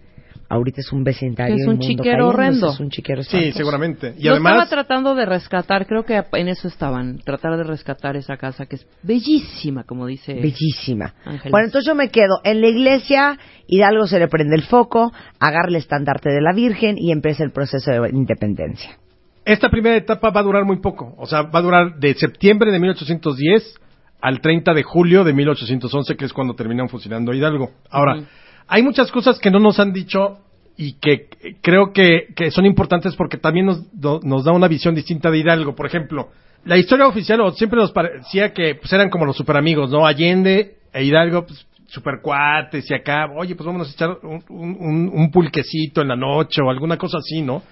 ahorita 0.51 0.81
es 0.81 0.93
un 0.93 1.05
vecindario 1.05 1.55
Es 1.57 1.67
un 1.67 1.79
chiquero 1.79 2.29
horrendo. 2.29 2.71
Es 2.71 2.81
un 2.81 2.91
chiquero 2.91 3.23
sí, 3.23 3.53
seguramente. 3.53 4.15
Y 4.19 4.25
Lo 4.25 4.35
estaba 4.35 4.51
además, 4.51 4.69
tratando 4.69 5.15
de 5.15 5.25
rescatar, 5.25 5.87
creo 5.87 6.05
que 6.05 6.23
en 6.33 6.49
eso 6.49 6.69
estaban, 6.69 7.19
tratar 7.19 7.57
de 7.57 7.63
rescatar 7.63 8.17
esa 8.17 8.37
casa 8.37 8.67
que 8.67 8.77
es 8.77 8.87
bellísima, 9.03 9.85
como 9.85 10.07
dice. 10.07 10.35
Bellísima. 10.35 11.15
Ángeles. 11.25 11.53
Bueno, 11.53 11.67
entonces 11.67 11.87
yo 11.87 11.95
me 11.95 12.11
quedo 12.11 12.41
en 12.43 12.61
la 12.61 12.67
iglesia, 12.67 13.39
Hidalgo 13.69 14.07
se 14.07 14.19
le 14.19 14.27
prende 14.27 14.57
el 14.57 14.65
foco, 14.65 15.13
agarra 15.39 15.69
el 15.69 15.77
estandarte 15.77 16.31
de 16.31 16.41
la 16.41 16.53
Virgen 16.53 16.97
y 16.99 17.13
empieza 17.13 17.45
el 17.45 17.53
proceso 17.53 17.93
de 17.93 18.11
independencia. 18.11 18.99
esta 19.45 19.71
primera 19.71 19.97
etapa 19.97 20.31
va 20.31 20.41
a 20.41 20.45
durar 20.45 20.65
muy 20.65 20.81
poco, 20.81 21.15
o 21.17 21.27
sea, 21.27 21.43
va 21.43 21.61
a 21.61 21.63
durar 21.63 21.99
de 21.99 22.15
septiembre 22.15 22.73
de 22.73 22.81
1810 22.81 23.81
al 24.21 24.41
30 24.41 24.75
de 24.75 24.83
julio 24.83 25.23
de 25.25 25.33
1811, 25.33 26.17
que 26.17 26.25
es 26.25 26.33
cuando 26.33 26.55
terminan 26.55 26.89
fusilando 26.89 27.31
a 27.31 27.37
Hidalgo. 27.37 27.71
Ahora. 27.89 28.25
Hay 28.69 28.83
muchas 28.83 29.11
cosas 29.11 29.39
que 29.39 29.51
no 29.51 29.59
nos 29.59 29.79
han 29.79 29.93
dicho 29.93 30.39
y 30.77 30.95
que 30.95 31.29
creo 31.61 31.93
que, 31.93 32.29
son 32.51 32.65
importantes 32.67 33.15
porque 33.17 33.37
también 33.37 33.67
nos, 33.67 33.83
nos 34.25 34.45
da 34.45 34.53
una 34.53 34.69
visión 34.69 34.95
distinta 34.95 35.31
de 35.31 35.39
Hidalgo. 35.39 35.75
Por 35.75 35.87
ejemplo, 35.87 36.31
la 36.65 36.79
historia 36.79 37.07
oficial 37.07 37.41
siempre 37.55 37.79
nos 37.79 37.93
parecía 37.93 38.53
que 38.53 38.77
pues, 38.77 38.93
eran 38.93 39.11
como 39.11 39.27
los 39.27 39.37
super 39.37 39.57
amigos, 39.57 39.91
¿no? 39.91 40.07
Allende 40.07 40.77
e 40.93 41.05
Hidalgo, 41.05 41.47
pues, 41.47 41.67
super 41.87 42.21
cuates 42.23 42.91
y 42.91 42.95
acá, 42.95 43.27
oye, 43.37 43.55
pues 43.57 43.67
vamos 43.67 43.89
a 43.89 43.93
echar 43.93 44.17
un- 44.23 45.11
un 45.13 45.31
pulquecito 45.31 46.01
en 46.03 46.09
la 46.09 46.17
noche 46.17 46.63
o 46.63 46.71
alguna 46.71 46.97
cosa 46.97 47.19
así, 47.19 47.43
¿no? 47.43 47.63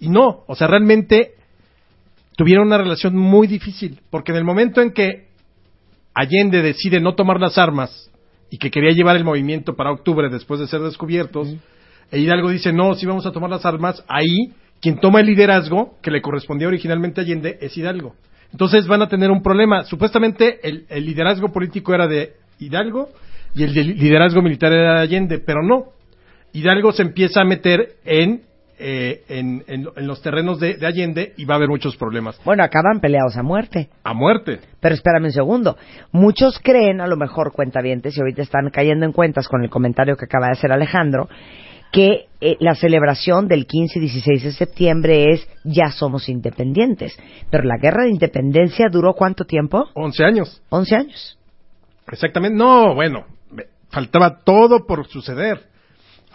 Y 0.00 0.08
no, 0.08 0.44
o 0.46 0.54
sea, 0.54 0.66
realmente 0.66 1.34
tuvieron 2.36 2.66
una 2.66 2.78
relación 2.78 3.16
muy 3.16 3.46
difícil, 3.46 4.00
porque 4.10 4.32
en 4.32 4.38
el 4.38 4.44
momento 4.44 4.80
en 4.80 4.92
que 4.92 5.28
Allende 6.14 6.62
decide 6.62 7.00
no 7.00 7.14
tomar 7.14 7.40
las 7.40 7.58
armas 7.58 8.10
y 8.50 8.58
que 8.58 8.70
quería 8.70 8.92
llevar 8.92 9.16
el 9.16 9.24
movimiento 9.24 9.74
para 9.74 9.92
octubre 9.92 10.28
después 10.28 10.60
de 10.60 10.66
ser 10.66 10.80
descubiertos, 10.80 11.54
e 12.10 12.18
Hidalgo 12.18 12.50
dice, 12.50 12.72
no, 12.72 12.94
si 12.94 13.06
vamos 13.06 13.26
a 13.26 13.32
tomar 13.32 13.50
las 13.50 13.66
armas, 13.66 14.02
ahí 14.08 14.52
quien 14.80 14.98
toma 15.00 15.20
el 15.20 15.26
liderazgo, 15.26 15.96
que 16.02 16.10
le 16.10 16.22
correspondía 16.22 16.68
originalmente 16.68 17.20
a 17.20 17.24
Allende, 17.24 17.58
es 17.60 17.76
Hidalgo. 17.76 18.14
Entonces 18.52 18.86
van 18.86 19.02
a 19.02 19.08
tener 19.08 19.30
un 19.30 19.42
problema. 19.42 19.84
Supuestamente 19.84 20.66
el, 20.66 20.86
el 20.88 21.04
liderazgo 21.04 21.52
político 21.52 21.94
era 21.94 22.06
de 22.06 22.34
Hidalgo 22.58 23.10
y 23.54 23.64
el 23.64 23.74
de 23.74 23.84
liderazgo 23.84 24.40
militar 24.40 24.72
era 24.72 24.94
de 24.94 25.00
Allende, 25.00 25.38
pero 25.38 25.62
no. 25.62 25.92
Hidalgo 26.52 26.92
se 26.92 27.02
empieza 27.02 27.42
a 27.42 27.44
meter 27.44 27.96
en, 28.04 28.42
eh, 28.78 29.22
en, 29.28 29.64
en- 29.66 29.88
en 29.96 30.06
los 30.06 30.22
terrenos 30.22 30.60
de, 30.60 30.74
de 30.74 30.86
Allende 30.86 31.32
y 31.36 31.44
va 31.44 31.54
a 31.54 31.56
haber 31.56 31.68
muchos 31.68 31.96
problemas. 31.96 32.40
Bueno, 32.44 32.62
acaban 32.64 33.00
peleados 33.00 33.36
a 33.36 33.42
muerte. 33.42 33.88
A 34.04 34.14
muerte. 34.14 34.60
Pero 34.80 34.94
espérame 34.94 35.24
un 35.26 35.32
segundo. 35.32 35.76
Muchos 36.12 36.58
creen, 36.62 37.00
a 37.00 37.06
lo 37.06 37.16
mejor 37.16 37.52
cuentavientes, 37.52 38.16
y 38.16 38.20
ahorita 38.20 38.42
están 38.42 38.70
cayendo 38.70 39.04
en 39.06 39.12
cuentas 39.12 39.48
con 39.48 39.62
el 39.62 39.70
comentario 39.70 40.16
que 40.16 40.24
acaba 40.26 40.46
de 40.46 40.52
hacer 40.52 40.72
Alejandro, 40.72 41.28
que 41.90 42.26
eh, 42.40 42.56
la 42.60 42.74
celebración 42.74 43.48
del 43.48 43.66
15 43.66 43.98
y 43.98 44.02
16 44.02 44.42
de 44.44 44.52
septiembre 44.52 45.32
es 45.32 45.48
ya 45.64 45.90
somos 45.90 46.28
independientes. 46.28 47.16
Pero 47.50 47.64
la 47.64 47.78
guerra 47.80 48.04
de 48.04 48.10
independencia 48.10 48.86
duró 48.90 49.14
cuánto 49.14 49.44
tiempo? 49.44 49.88
11 49.94 50.24
años. 50.24 50.62
11 50.68 50.94
años. 50.96 51.38
Exactamente. 52.12 52.56
No, 52.56 52.94
bueno, 52.94 53.24
faltaba 53.90 54.38
todo 54.44 54.86
por 54.86 55.06
suceder. 55.08 55.60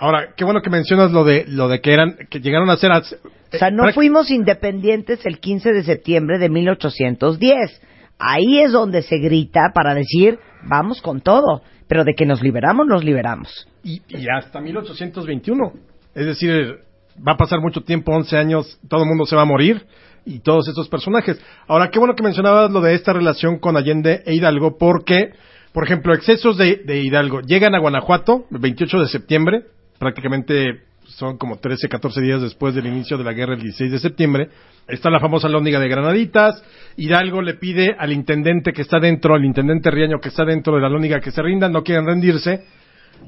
Ahora, 0.03 0.33
qué 0.35 0.43
bueno 0.43 0.61
que 0.61 0.69
mencionas 0.69 1.13
lo 1.13 1.23
de 1.23 1.45
lo 1.47 1.69
de 1.69 1.79
que 1.79 1.93
eran 1.93 2.17
que 2.29 2.41
llegaron 2.41 2.69
a 2.69 2.75
ser 2.75 2.91
O 2.91 3.57
sea, 3.57 3.71
no 3.71 3.89
fuimos 3.93 4.29
independientes 4.31 5.25
el 5.25 5.39
15 5.39 5.71
de 5.71 5.83
septiembre 5.83 6.39
de 6.39 6.49
1810. 6.49 7.81
Ahí 8.19 8.59
es 8.59 8.73
donde 8.73 9.01
se 9.01 9.17
grita 9.19 9.71
para 9.73 9.93
decir, 9.93 10.39
vamos 10.67 11.01
con 11.01 11.21
todo. 11.21 11.61
Pero 11.87 12.03
de 12.03 12.15
que 12.15 12.25
nos 12.25 12.41
liberamos, 12.41 12.85
nos 12.85 13.05
liberamos. 13.05 13.65
y, 13.81 14.01
y 14.09 14.27
hasta 14.27 14.59
1821. 14.59 15.71
Es 16.15 16.25
decir, 16.25 16.79
va 17.25 17.35
a 17.35 17.37
pasar 17.37 17.61
mucho 17.61 17.79
tiempo, 17.79 18.11
11 18.11 18.35
años, 18.35 18.77
todo 18.89 19.03
el 19.03 19.07
mundo 19.07 19.25
se 19.25 19.37
va 19.37 19.43
a 19.43 19.45
morir 19.45 19.85
y 20.25 20.39
todos 20.39 20.67
estos 20.67 20.89
personajes. 20.89 21.41
Ahora, 21.65 21.89
qué 21.91 21.99
bueno 21.99 22.15
que 22.15 22.23
mencionabas 22.23 22.69
lo 22.71 22.81
de 22.81 22.93
esta 22.93 23.13
relación 23.13 23.57
con 23.57 23.77
Allende 23.77 24.21
e 24.25 24.35
Hidalgo, 24.35 24.77
porque, 24.77 25.31
por 25.71 25.85
ejemplo, 25.85 26.13
excesos 26.13 26.57
de, 26.57 26.81
de 26.83 26.99
Hidalgo 26.99 27.39
llegan 27.39 27.73
a 27.73 27.79
Guanajuato 27.79 28.47
el 28.51 28.59
28 28.59 28.99
de 28.99 29.07
septiembre, 29.07 29.63
prácticamente 30.03 30.81
son 31.05 31.37
como 31.37 31.57
13, 31.57 31.87
14 31.87 32.21
días 32.21 32.41
después 32.41 32.75
del 32.75 32.87
inicio 32.87 33.17
de 33.17 33.23
la 33.23 33.33
guerra 33.33 33.53
el 33.55 33.61
16 33.61 33.91
de 33.91 33.99
septiembre. 33.99 34.49
Está 34.87 35.09
la 35.09 35.19
famosa 35.19 35.47
lóndiga 35.47 35.79
de 35.79 35.87
Granaditas. 35.87 36.61
Hidalgo 36.97 37.41
le 37.41 37.53
pide 37.55 37.95
al 37.97 38.11
intendente 38.11 38.73
que 38.73 38.81
está 38.81 38.99
dentro, 38.99 39.33
al 39.35 39.45
intendente 39.45 39.89
Riaño 39.91 40.19
que 40.19 40.29
está 40.29 40.43
dentro 40.45 40.75
de 40.75 40.81
la 40.81 40.89
lóndiga 40.89 41.19
que 41.21 41.31
se 41.31 41.41
rindan, 41.41 41.71
no 41.71 41.83
quieren 41.83 42.05
rendirse. 42.05 42.63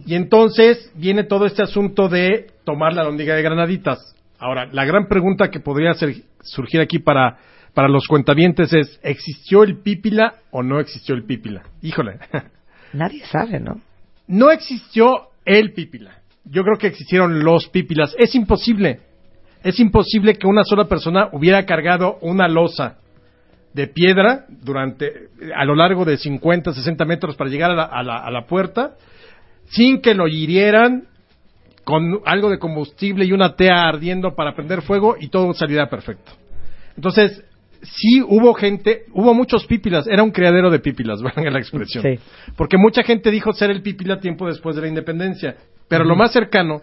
Y 0.05 0.15
entonces 0.15 0.91
viene 0.95 1.23
todo 1.23 1.45
este 1.45 1.63
asunto 1.63 2.09
de 2.09 2.47
tomar 2.65 2.93
la 2.93 3.03
lóndiga 3.03 3.35
de 3.35 3.41
Granaditas. 3.41 3.99
Ahora, 4.39 4.67
la 4.71 4.83
gran 4.83 5.07
pregunta 5.07 5.49
que 5.49 5.61
podría 5.61 5.93
ser- 5.93 6.15
surgir 6.41 6.81
aquí 6.81 6.99
para, 6.99 7.37
para 7.73 7.87
los 7.87 8.05
cuentavientes 8.07 8.73
es, 8.73 8.99
¿existió 9.03 9.63
el 9.63 9.77
Pípila 9.77 10.35
o 10.51 10.61
no 10.63 10.79
existió 10.81 11.15
el 11.15 11.23
Pípila? 11.23 11.63
Híjole, 11.81 12.19
Nadie 12.93 13.23
sabe, 13.25 13.59
¿no? 13.61 13.79
no 14.27 14.51
existió 14.51 15.27
el 15.45 15.71
Pípila. 15.73 16.19
Yo 16.45 16.63
creo 16.63 16.77
que 16.77 16.87
existieron 16.87 17.43
los 17.43 17.67
Pípilas. 17.69 18.15
Es 18.17 18.35
imposible. 18.35 18.99
Es 19.63 19.79
imposible 19.79 20.35
que 20.35 20.47
una 20.47 20.63
sola 20.63 20.85
persona 20.85 21.29
hubiera 21.31 21.65
cargado 21.65 22.17
una 22.21 22.47
losa 22.47 22.97
de 23.73 23.87
piedra 23.87 24.45
durante 24.49 25.29
a 25.55 25.65
lo 25.65 25.75
largo 25.75 26.05
de 26.05 26.17
50, 26.17 26.71
60 26.73 27.03
metros 27.05 27.35
para 27.35 27.49
llegar 27.49 27.71
a 27.71 27.75
la, 27.75 27.83
a 27.83 28.03
la- 28.03 28.17
a 28.19 28.31
la 28.31 28.45
puerta 28.45 28.95
sin 29.69 30.01
que 30.01 30.13
lo 30.13 30.27
hirieran 30.27 31.07
con 31.83 32.19
algo 32.25 32.49
de 32.49 32.59
combustible 32.59 33.25
y 33.25 33.31
una 33.33 33.55
tea 33.55 33.87
ardiendo 33.87 34.35
para 34.35 34.55
prender 34.55 34.81
fuego 34.81 35.15
y 35.19 35.27
todo 35.29 35.53
saliera 35.53 35.89
perfecto. 35.89 36.31
Entonces, 36.95 37.43
sí 37.85 38.21
hubo 38.21 38.53
gente, 38.53 39.05
hubo 39.13 39.33
muchos 39.33 39.65
pípilas, 39.65 40.07
era 40.07 40.23
un 40.23 40.31
criadero 40.31 40.69
de 40.69 40.79
pípilas, 40.79 41.21
valga 41.23 41.49
la 41.51 41.59
expresión. 41.59 42.03
Sí. 42.03 42.19
Porque 42.55 42.77
mucha 42.77 43.03
gente 43.03 43.31
dijo 43.31 43.53
ser 43.53 43.69
el 43.71 43.81
pípila 43.81 44.19
tiempo 44.19 44.47
después 44.47 44.75
de 44.75 44.81
la 44.83 44.87
independencia. 44.87 45.55
Pero 45.87 46.03
lo 46.03 46.15
más 46.15 46.31
cercano 46.31 46.81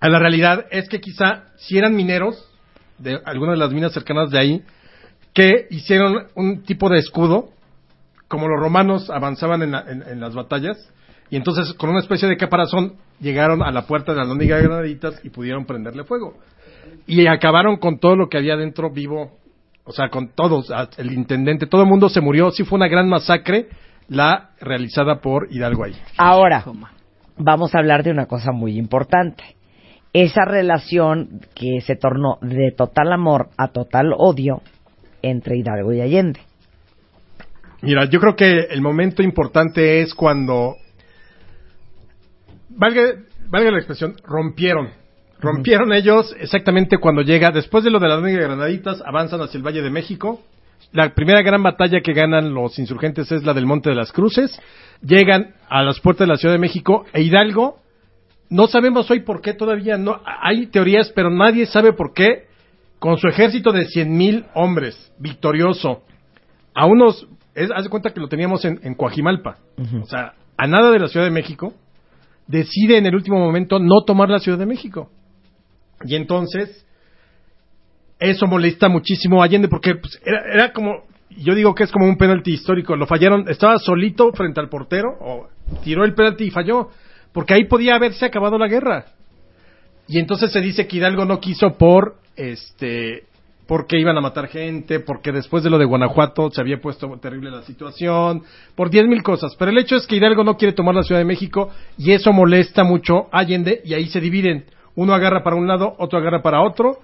a 0.00 0.08
la 0.08 0.18
realidad 0.18 0.66
es 0.70 0.88
que 0.88 1.00
quizá 1.00 1.44
si 1.56 1.78
eran 1.78 1.94
mineros 1.96 2.48
de 2.98 3.18
algunas 3.24 3.54
de 3.54 3.58
las 3.58 3.72
minas 3.72 3.92
cercanas 3.92 4.30
de 4.30 4.38
ahí, 4.38 4.62
que 5.32 5.66
hicieron 5.70 6.26
un 6.36 6.62
tipo 6.62 6.88
de 6.88 6.98
escudo, 6.98 7.50
como 8.28 8.48
los 8.48 8.60
romanos 8.60 9.10
avanzaban 9.10 9.62
en, 9.62 9.72
la- 9.72 9.84
en- 9.88 10.02
en 10.02 10.20
las 10.20 10.34
batallas, 10.34 10.76
y 11.30 11.36
entonces 11.36 11.72
con 11.74 11.90
una 11.90 12.00
especie 12.00 12.28
de 12.28 12.36
caparazón 12.36 12.94
llegaron 13.20 13.62
a 13.62 13.70
la 13.72 13.86
puerta 13.86 14.12
de 14.12 14.18
la 14.18 14.24
lóndiga 14.24 14.56
de 14.56 14.62
Granaditas 14.64 15.20
y 15.24 15.30
pudieron 15.30 15.64
prenderle 15.66 16.04
fuego. 16.04 16.36
Y 17.06 17.26
acabaron 17.26 17.76
con 17.78 17.98
todo 17.98 18.14
lo 18.14 18.28
que 18.28 18.38
había 18.38 18.56
dentro 18.56 18.90
vivo, 18.90 19.38
o 19.84 19.92
sea, 19.92 20.08
con 20.08 20.28
todos, 20.28 20.72
el 20.96 21.12
intendente, 21.12 21.66
todo 21.66 21.82
el 21.82 21.88
mundo 21.88 22.08
se 22.08 22.20
murió, 22.20 22.50
sí 22.50 22.64
fue 22.64 22.76
una 22.76 22.88
gran 22.88 23.08
masacre 23.08 23.68
la 24.08 24.50
realizada 24.60 25.20
por 25.20 25.48
Hidalgo 25.50 25.84
ahí. 25.84 25.94
Ahora, 26.16 26.64
vamos 27.36 27.74
a 27.74 27.78
hablar 27.78 28.02
de 28.02 28.10
una 28.10 28.26
cosa 28.26 28.52
muy 28.52 28.78
importante. 28.78 29.44
Esa 30.12 30.44
relación 30.44 31.40
que 31.54 31.80
se 31.80 31.96
tornó 31.96 32.38
de 32.40 32.72
total 32.76 33.12
amor 33.12 33.50
a 33.56 33.68
total 33.68 34.12
odio 34.16 34.62
entre 35.22 35.56
Hidalgo 35.56 35.92
y 35.92 36.00
Allende. 36.00 36.40
Mira, 37.82 38.04
yo 38.06 38.20
creo 38.20 38.36
que 38.36 38.60
el 38.70 38.80
momento 38.80 39.22
importante 39.22 40.00
es 40.00 40.14
cuando, 40.14 40.76
valga, 42.70 43.02
valga 43.48 43.70
la 43.70 43.78
expresión, 43.78 44.14
rompieron. 44.24 45.03
Rompieron 45.40 45.92
ellos 45.92 46.34
exactamente 46.38 46.98
cuando 46.98 47.22
llega, 47.22 47.50
después 47.50 47.84
de 47.84 47.90
lo 47.90 47.98
de 47.98 48.08
la 48.08 48.16
lóndiga 48.16 48.38
de 48.38 48.44
Granaditas, 48.44 49.02
avanzan 49.04 49.40
hacia 49.42 49.58
el 49.58 49.66
Valle 49.66 49.82
de 49.82 49.90
México. 49.90 50.40
La 50.92 51.14
primera 51.14 51.42
gran 51.42 51.62
batalla 51.62 52.00
que 52.00 52.12
ganan 52.12 52.54
los 52.54 52.78
insurgentes 52.78 53.30
es 53.32 53.44
la 53.44 53.52
del 53.52 53.66
Monte 53.66 53.90
de 53.90 53.96
las 53.96 54.12
Cruces. 54.12 54.58
Llegan 55.02 55.54
a 55.68 55.82
las 55.82 56.00
puertas 56.00 56.26
de 56.26 56.32
la 56.32 56.38
Ciudad 56.38 56.54
de 56.54 56.60
México 56.60 57.04
e 57.12 57.22
Hidalgo, 57.22 57.78
no 58.50 58.66
sabemos 58.66 59.10
hoy 59.10 59.20
por 59.20 59.40
qué 59.40 59.54
todavía, 59.54 59.96
no 59.96 60.20
hay 60.24 60.66
teorías, 60.66 61.10
pero 61.14 61.30
nadie 61.30 61.66
sabe 61.66 61.92
por 61.92 62.12
qué, 62.12 62.46
con 62.98 63.18
su 63.18 63.26
ejército 63.26 63.72
de 63.72 63.86
100.000 63.86 64.46
hombres, 64.54 65.12
victorioso, 65.18 66.02
a 66.74 66.86
unos, 66.86 67.26
es, 67.54 67.70
haz 67.74 67.84
de 67.84 67.90
cuenta 67.90 68.10
que 68.10 68.20
lo 68.20 68.28
teníamos 68.28 68.64
en, 68.64 68.80
en 68.82 68.94
Coajimalpa, 68.94 69.58
o 70.00 70.06
sea, 70.06 70.34
a 70.56 70.66
nada 70.66 70.90
de 70.90 70.98
la 70.98 71.08
Ciudad 71.08 71.26
de 71.26 71.32
México, 71.32 71.74
decide 72.46 72.98
en 72.98 73.06
el 73.06 73.14
último 73.14 73.38
momento 73.38 73.78
no 73.78 74.04
tomar 74.06 74.28
la 74.28 74.38
Ciudad 74.38 74.58
de 74.58 74.66
México. 74.66 75.10
Y 76.04 76.16
entonces, 76.16 76.86
eso 78.18 78.46
molesta 78.46 78.88
muchísimo 78.88 79.40
a 79.40 79.44
Allende 79.44 79.68
porque 79.68 79.94
pues, 79.94 80.20
era, 80.24 80.42
era 80.52 80.72
como, 80.72 81.04
yo 81.30 81.54
digo 81.54 81.74
que 81.74 81.84
es 81.84 81.92
como 81.92 82.06
un 82.06 82.16
penalti 82.16 82.52
histórico, 82.52 82.96
lo 82.96 83.06
fallaron, 83.06 83.48
estaba 83.48 83.78
solito 83.78 84.32
frente 84.32 84.60
al 84.60 84.68
portero, 84.68 85.16
o 85.20 85.48
tiró 85.82 86.04
el 86.04 86.14
penalti 86.14 86.44
y 86.44 86.50
falló, 86.50 86.90
porque 87.32 87.54
ahí 87.54 87.64
podía 87.64 87.96
haberse 87.96 88.24
acabado 88.24 88.58
la 88.58 88.68
guerra. 88.68 89.06
Y 90.06 90.18
entonces 90.18 90.52
se 90.52 90.60
dice 90.60 90.86
que 90.86 90.98
Hidalgo 90.98 91.24
no 91.24 91.40
quiso 91.40 91.76
por, 91.78 92.16
este, 92.36 93.24
porque 93.66 93.98
iban 93.98 94.16
a 94.16 94.20
matar 94.20 94.48
gente, 94.48 95.00
porque 95.00 95.32
después 95.32 95.64
de 95.64 95.70
lo 95.70 95.78
de 95.78 95.86
Guanajuato 95.86 96.50
se 96.50 96.60
había 96.60 96.80
puesto 96.80 97.08
terrible 97.20 97.50
la 97.50 97.62
situación, 97.62 98.42
por 98.74 98.90
diez 98.90 99.06
mil 99.06 99.22
cosas. 99.22 99.56
Pero 99.58 99.70
el 99.70 99.78
hecho 99.78 99.96
es 99.96 100.06
que 100.06 100.16
Hidalgo 100.16 100.44
no 100.44 100.56
quiere 100.56 100.74
tomar 100.74 100.94
la 100.94 101.02
Ciudad 101.02 101.20
de 101.20 101.24
México 101.24 101.70
y 101.96 102.12
eso 102.12 102.32
molesta 102.32 102.84
mucho 102.84 103.28
a 103.32 103.40
Allende 103.40 103.80
y 103.84 103.94
ahí 103.94 104.06
se 104.08 104.20
dividen. 104.20 104.66
Uno 104.96 105.14
agarra 105.14 105.42
para 105.42 105.56
un 105.56 105.66
lado, 105.66 105.94
otro 105.98 106.18
agarra 106.18 106.42
para 106.42 106.62
otro. 106.62 106.98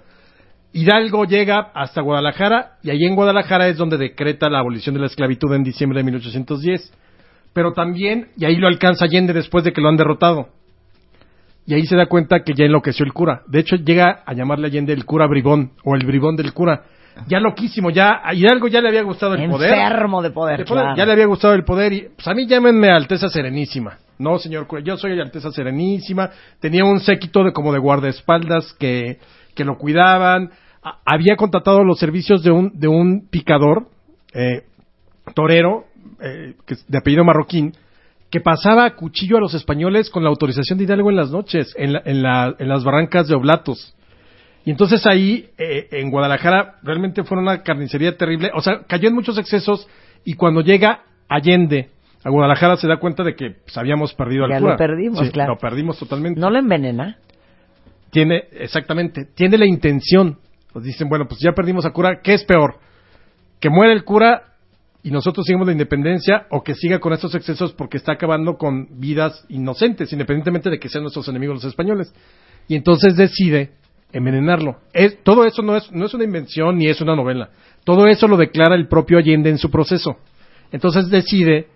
Hidalgo 0.73 1.25
llega 1.25 1.71
hasta 1.73 2.01
Guadalajara 2.01 2.77
y 2.81 2.89
ahí 2.89 3.03
en 3.03 3.15
Guadalajara 3.15 3.67
es 3.67 3.77
donde 3.77 3.97
decreta 3.97 4.49
la 4.49 4.59
abolición 4.59 4.95
de 4.95 5.01
la 5.01 5.07
esclavitud 5.07 5.53
en 5.53 5.63
diciembre 5.63 5.99
de 5.99 6.05
1810. 6.05 6.93
Pero 7.53 7.73
también, 7.73 8.29
y 8.37 8.45
ahí 8.45 8.55
lo 8.55 8.67
alcanza 8.67 9.05
Allende 9.05 9.33
después 9.33 9.65
de 9.65 9.73
que 9.73 9.81
lo 9.81 9.89
han 9.89 9.97
derrotado. 9.97 10.49
Y 11.65 11.73
ahí 11.73 11.85
se 11.85 11.97
da 11.97 12.05
cuenta 12.05 12.43
que 12.43 12.53
ya 12.53 12.65
enloqueció 12.65 13.05
el 13.05 13.13
cura. 13.13 13.43
De 13.47 13.59
hecho, 13.59 13.75
llega 13.75 14.23
a 14.25 14.33
llamarle 14.33 14.67
Allende 14.67 14.93
el 14.93 15.05
cura 15.05 15.27
bribón 15.27 15.71
o 15.83 15.95
el 15.95 16.05
bribón 16.05 16.37
del 16.37 16.53
cura. 16.53 16.83
Ya 17.27 17.39
loquísimo, 17.39 17.89
ya 17.89 18.21
a 18.23 18.33
Hidalgo 18.33 18.67
ya 18.67 18.81
le 18.81 18.89
había 18.89 19.03
gustado 19.03 19.35
el 19.35 19.49
poder. 19.49 19.73
Enfermo 19.73 20.21
de 20.21 20.31
poder, 20.31 20.57
De 20.59 20.65
poder, 20.65 20.83
claro. 20.83 20.97
Ya 20.97 21.05
le 21.05 21.11
había 21.13 21.25
gustado 21.25 21.53
el 21.53 21.63
poder 21.63 21.93
y 21.93 22.07
pues 22.15 22.27
a 22.27 22.33
mí 22.33 22.47
llámenme 22.47 22.89
Alteza 22.89 23.29
Serenísima. 23.29 23.97
No, 24.17 24.37
señor 24.39 24.67
yo 24.83 24.97
soy 24.97 25.19
Alteza 25.19 25.51
Serenísima. 25.51 26.29
Tenía 26.59 26.85
un 26.85 26.99
séquito 26.99 27.43
de 27.43 27.53
como 27.53 27.73
de 27.73 27.79
guardaespaldas 27.79 28.73
que, 28.73 29.19
que 29.55 29.65
lo 29.65 29.77
cuidaban. 29.77 30.51
A- 30.83 30.99
había 31.05 31.35
contratado 31.35 31.83
los 31.83 31.99
servicios 31.99 32.43
de 32.43 32.51
un, 32.51 32.71
de 32.79 32.87
un 32.87 33.27
picador, 33.29 33.87
eh, 34.33 34.63
torero, 35.35 35.85
eh, 36.19 36.53
que 36.65 36.75
de 36.87 36.97
apellido 36.97 37.23
marroquín, 37.23 37.73
que 38.29 38.39
pasaba 38.41 38.85
a 38.85 38.95
cuchillo 38.95 39.37
a 39.37 39.41
los 39.41 39.53
españoles 39.53 40.09
con 40.09 40.23
la 40.23 40.29
autorización 40.29 40.77
de 40.77 40.85
Hidalgo 40.85 41.09
en 41.09 41.15
las 41.17 41.31
noches, 41.31 41.73
en, 41.77 41.93
la- 41.93 42.01
en, 42.05 42.21
la- 42.23 42.55
en 42.57 42.67
las 42.69 42.83
barrancas 42.83 43.27
de 43.27 43.35
Oblatos. 43.35 43.95
Y 44.63 44.71
entonces 44.71 45.05
ahí, 45.07 45.49
eh, 45.57 45.87
en 45.91 46.11
Guadalajara, 46.11 46.75
realmente 46.83 47.23
fue 47.23 47.37
una 47.37 47.63
carnicería 47.63 48.15
terrible. 48.15 48.51
O 48.53 48.61
sea, 48.61 48.81
cayó 48.87 49.09
en 49.09 49.15
muchos 49.15 49.37
excesos 49.37 49.87
y 50.23 50.33
cuando 50.33 50.61
llega 50.61 51.01
Allende 51.27 51.89
a 52.23 52.29
Guadalajara 52.29 52.77
se 52.77 52.87
da 52.87 52.97
cuenta 52.97 53.23
de 53.23 53.35
que 53.35 53.51
pues, 53.51 53.75
habíamos 53.77 54.13
perdido 54.13 54.45
al 54.45 54.51
Ya 54.51 54.59
lo 54.59 54.77
perdimos, 54.77 55.19
Sí, 55.19 55.31
claro. 55.31 55.53
Lo 55.53 55.59
perdimos 55.59 55.97
totalmente. 55.97 56.39
¿No 56.39 56.49
lo 56.49 56.59
envenena? 56.59 57.17
Tiene, 58.11 58.43
exactamente, 58.51 59.25
tiene 59.33 59.57
la 59.57 59.65
intención. 59.65 60.37
Pues 60.71 60.85
dicen, 60.85 61.09
bueno, 61.09 61.27
pues 61.27 61.39
ya 61.41 61.53
perdimos 61.53 61.85
a 61.85 61.91
cura, 61.91 62.21
¿qué 62.21 62.33
es 62.33 62.43
peor? 62.43 62.75
¿Que 63.59 63.69
muera 63.69 63.93
el 63.93 64.03
cura 64.03 64.43
y 65.03 65.09
nosotros 65.09 65.45
sigamos 65.45 65.65
la 65.65 65.73
independencia 65.73 66.45
o 66.51 66.61
que 66.61 66.75
siga 66.75 66.99
con 66.99 67.13
estos 67.13 67.33
excesos 67.33 67.73
porque 67.73 67.97
está 67.97 68.13
acabando 68.13 68.57
con 68.57 68.99
vidas 68.99 69.43
inocentes, 69.49 70.13
independientemente 70.13 70.69
de 70.69 70.79
que 70.79 70.89
sean 70.89 71.03
nuestros 71.03 71.27
enemigos 71.27 71.55
los 71.55 71.65
españoles? 71.65 72.13
Y 72.67 72.75
entonces 72.75 73.15
decide 73.15 73.71
envenenarlo. 74.13 74.77
Es, 74.93 75.23
todo 75.23 75.45
eso 75.45 75.61
no 75.61 75.75
es, 75.75 75.91
no 75.91 76.05
es 76.05 76.13
una 76.13 76.23
invención 76.23 76.77
ni 76.77 76.87
es 76.87 77.01
una 77.01 77.15
novela. 77.15 77.49
Todo 77.83 78.07
eso 78.07 78.27
lo 78.27 78.37
declara 78.37 78.75
el 78.75 78.87
propio 78.87 79.17
Allende 79.17 79.49
en 79.49 79.57
su 79.57 79.69
proceso. 79.69 80.17
Entonces 80.71 81.09
decide 81.09 81.67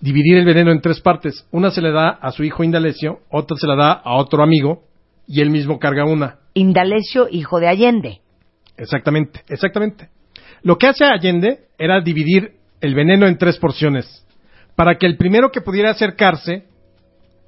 dividir 0.00 0.38
el 0.38 0.44
veneno 0.44 0.70
en 0.70 0.80
tres 0.80 1.00
partes. 1.00 1.46
Una 1.50 1.70
se 1.70 1.82
le 1.82 1.92
da 1.92 2.10
a 2.10 2.30
su 2.32 2.44
hijo 2.44 2.64
Indalecio, 2.64 3.20
otra 3.30 3.56
se 3.56 3.66
la 3.66 3.76
da 3.76 3.92
a 3.92 4.14
otro 4.16 4.42
amigo 4.42 4.84
y 5.26 5.40
él 5.40 5.50
mismo 5.50 5.78
carga 5.78 6.04
una. 6.04 6.38
Indalecio, 6.54 7.28
hijo 7.30 7.60
de 7.60 7.68
Allende. 7.68 8.20
Exactamente, 8.76 9.42
exactamente. 9.48 10.08
Lo 10.62 10.78
que 10.78 10.86
hace 10.86 11.04
Allende 11.04 11.66
era 11.78 12.00
dividir 12.00 12.52
el 12.80 12.94
veneno 12.94 13.26
en 13.26 13.38
tres 13.38 13.58
porciones 13.58 14.24
para 14.74 14.96
que 14.96 15.06
el 15.06 15.16
primero 15.16 15.50
que 15.50 15.60
pudiera 15.60 15.90
acercarse 15.90 16.64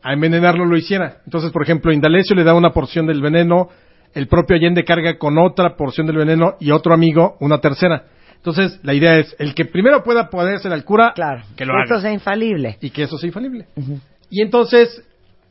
a 0.03 0.12
envenenarlo 0.12 0.64
lo 0.64 0.76
hiciera. 0.76 1.18
Entonces, 1.24 1.51
por 1.51 1.62
ejemplo, 1.62 1.92
Indalecio 1.92 2.34
le 2.36 2.44
da 2.44 2.55
una 2.55 2.70
porción 2.70 3.07
del 3.07 3.20
veneno, 3.20 3.68
el 4.14 4.26
propio 4.28 4.57
Allende 4.57 4.84
carga 4.84 5.18
con 5.18 5.38
otra 5.38 5.76
porción 5.76 6.07
del 6.07 6.16
veneno 6.16 6.55
y 6.61 6.70
otro 6.70 6.94
amigo 6.94 7.36
una 7.40 7.59
tercera. 7.59 8.05
Entonces, 8.36 8.80
la 8.82 8.94
idea 8.94 9.18
es, 9.18 9.36
el 9.38 9.55
que 9.55 9.66
primero 9.66 10.03
pueda 10.03 10.30
ponerse 10.30 10.68
al 10.68 10.84
cura, 10.84 11.12
Claro. 11.14 11.42
que 11.57 11.66
lo 11.66 11.74
Esto 11.82 11.94
haga. 11.96 12.03
sea 12.03 12.12
infalible. 12.12 12.78
Y 12.80 12.88
que 12.90 13.03
eso 13.03 13.18
sea 13.18 13.26
infalible. 13.28 13.66
Y 14.30 14.40
entonces, 14.42 15.03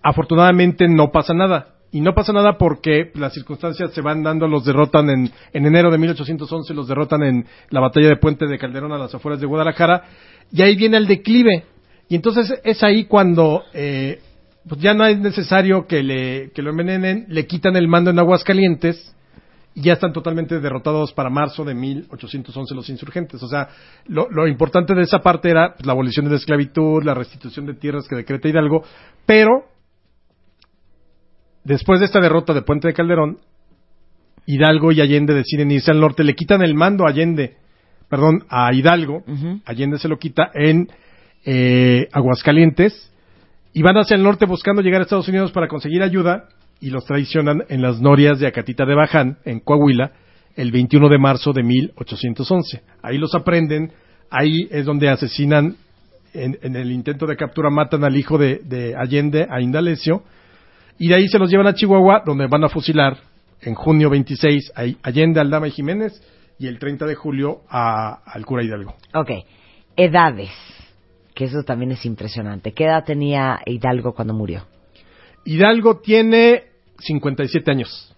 afortunadamente, 0.02 0.88
no 0.88 1.12
pasa 1.12 1.34
nada. 1.34 1.68
Y 1.92 2.02
no 2.02 2.14
pasa 2.14 2.34
nada 2.34 2.58
porque 2.58 3.12
las 3.16 3.34
circunstancias 3.34 3.92
se 3.94 4.02
van 4.02 4.22
dando, 4.24 4.48
los 4.48 4.64
derrotan 4.66 5.10
en, 5.10 5.32
en 5.54 5.66
enero 5.66 5.90
de 5.92 5.98
1811, 5.98 6.74
los 6.76 6.88
derrotan 6.88 7.24
en 7.24 7.46
la 7.72 7.80
batalla 7.80 8.08
de 8.10 8.18
Puente 8.18 8.46
de 8.46 8.60
Calderón 8.60 8.92
a 8.92 8.98
las 9.00 9.14
afueras 9.16 9.40
de 9.40 9.48
Guadalajara, 9.48 10.04
y 10.52 10.62
ahí 10.62 10.76
viene 10.76 10.98
el 10.98 11.08
declive. 11.08 11.66
Y 12.08 12.16
entonces 12.16 12.60
es 12.64 12.84
ahí 12.84 13.06
cuando 13.06 13.64
eh, 13.74 14.20
pues 14.68 14.82
ya 14.82 14.94
no 14.94 15.06
es 15.06 15.20
necesario 15.20 15.88
que, 15.88 16.04
le, 16.04 16.52
que 16.52 16.62
lo 16.62 16.72
envenenen, 16.72 17.26
le 17.30 17.48
quitan 17.48 17.76
el 17.76 17.88
mando 17.88 18.12
en 18.12 18.20
Aguascalientes, 18.20 19.16
y 19.76 19.84
ya 19.84 19.94
están 19.94 20.14
totalmente 20.14 20.60
derrotados 20.60 21.14
para 21.14 21.30
marzo 21.30 21.64
de 21.64 21.74
1811 21.74 22.76
los 22.76 22.90
insurgentes. 22.90 23.42
O 23.42 23.48
sea, 23.48 23.70
lo, 24.08 24.30
lo 24.30 24.48
importante 24.48 24.94
de 24.94 25.04
esa 25.04 25.20
parte 25.20 25.50
era 25.50 25.74
pues, 25.74 25.86
la 25.86 25.94
abolición 25.94 26.26
de 26.26 26.32
la 26.32 26.38
esclavitud, 26.38 27.04
la 27.04 27.14
restitución 27.14 27.66
de 27.66 27.76
tierras 27.76 28.08
que 28.08 28.16
decreta 28.16 28.50
Hidalgo, 28.50 28.84
pero 29.26 29.66
después 31.64 32.00
de 32.00 32.08
esta 32.08 32.20
derrota 32.20 32.54
de 32.54 32.64
Puente 32.64 32.88
de 32.88 32.94
Calderón, 32.94 33.40
Hidalgo 34.46 34.92
y 34.92 35.02
Allende 35.02 35.36
deciden 35.36 35.72
irse 35.72 35.92
al 35.92 36.00
norte, 36.00 36.24
le 36.24 36.34
quitan 36.34 36.64
el 36.64 36.74
mando 36.74 37.06
a 37.06 37.10
Allende, 37.10 37.58
perdón, 38.10 38.46
a 38.50 38.74
Hidalgo, 38.74 39.24
Allende 39.66 40.00
se 40.00 40.08
lo 40.08 40.18
quita 40.18 40.50
en 40.56 40.90
eh, 41.46 42.08
Aguascalientes, 42.12 43.14
y 43.74 43.82
van 43.82 43.98
hacia 43.98 44.16
el 44.16 44.24
norte 44.24 44.46
buscando 44.46 44.82
llegar 44.82 45.02
a 45.02 45.04
Estados 45.04 45.28
Unidos 45.28 45.52
para 45.52 45.68
conseguir 45.68 46.02
ayuda, 46.04 46.46
y 46.82 46.90
los 46.92 47.06
traicionan 47.06 47.64
en 47.70 47.82
las 47.82 48.00
norias 48.00 48.40
de 48.40 48.48
Acatita 48.48 48.86
de 48.86 48.96
Baján, 48.96 49.38
en 49.46 49.60
Coahuila, 49.60 50.12
el 50.56 50.72
21 50.72 51.10
de 51.10 51.18
marzo 51.18 51.52
de 51.54 51.62
1811. 51.64 52.82
Ahí 53.04 53.18
los 53.18 53.36
aprenden, 53.36 53.92
ahí 54.30 54.68
es 54.72 54.86
donde 54.86 55.10
asesinan, 55.10 55.76
en, 56.34 56.58
en 56.62 56.76
el 56.76 56.92
intento 56.92 57.26
de 57.26 57.36
captura 57.36 57.70
matan 57.70 58.04
al 58.04 58.16
hijo 58.16 58.38
de, 58.38 58.62
de 58.64 58.96
Allende, 58.96 59.46
a 59.50 59.62
Indalecio, 59.62 60.24
y 60.98 61.08
de 61.10 61.16
ahí 61.16 61.28
se 61.28 61.40
los 61.40 61.50
llevan 61.50 61.68
a 61.68 61.74
Chihuahua, 61.74 62.24
donde 62.26 62.48
van 62.48 62.64
a 62.64 62.70
fusilar 62.70 63.18
en 63.62 63.74
junio 63.76 64.10
26 64.10 64.72
a 64.76 64.84
Allende, 65.04 65.40
Aldama 65.42 65.68
y 65.68 65.72
Jiménez, 65.72 66.14
y 66.60 66.68
el 66.68 66.78
30 66.80 67.06
de 67.06 67.16
julio 67.16 67.62
a- 67.70 68.20
al 68.26 68.46
cura 68.46 68.64
Hidalgo. 68.64 68.96
Ok. 69.14 69.32
Edades. 69.98 70.50
Que 71.40 71.46
eso 71.46 71.64
también 71.64 71.94
es 71.94 72.06
impresionante. 72.06 72.74
¿Qué 72.74 72.84
edad 72.84 73.06
tenía 73.06 73.62
Hidalgo 73.66 74.14
cuando 74.14 74.34
murió? 74.34 74.66
Hidalgo 75.46 76.02
tiene 76.02 76.64
57 76.98 77.72
años. 77.72 78.14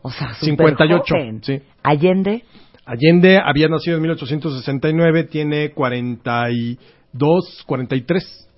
O 0.00 0.10
sea, 0.10 0.32
58, 0.32 1.04
superjoven. 1.04 1.44
sí. 1.44 1.60
Allende, 1.82 2.44
Allende 2.86 3.38
había 3.44 3.68
nacido 3.68 3.96
en 3.98 4.02
1869, 4.04 5.24
tiene 5.24 5.72
42, 5.72 7.62
43. 7.66 8.48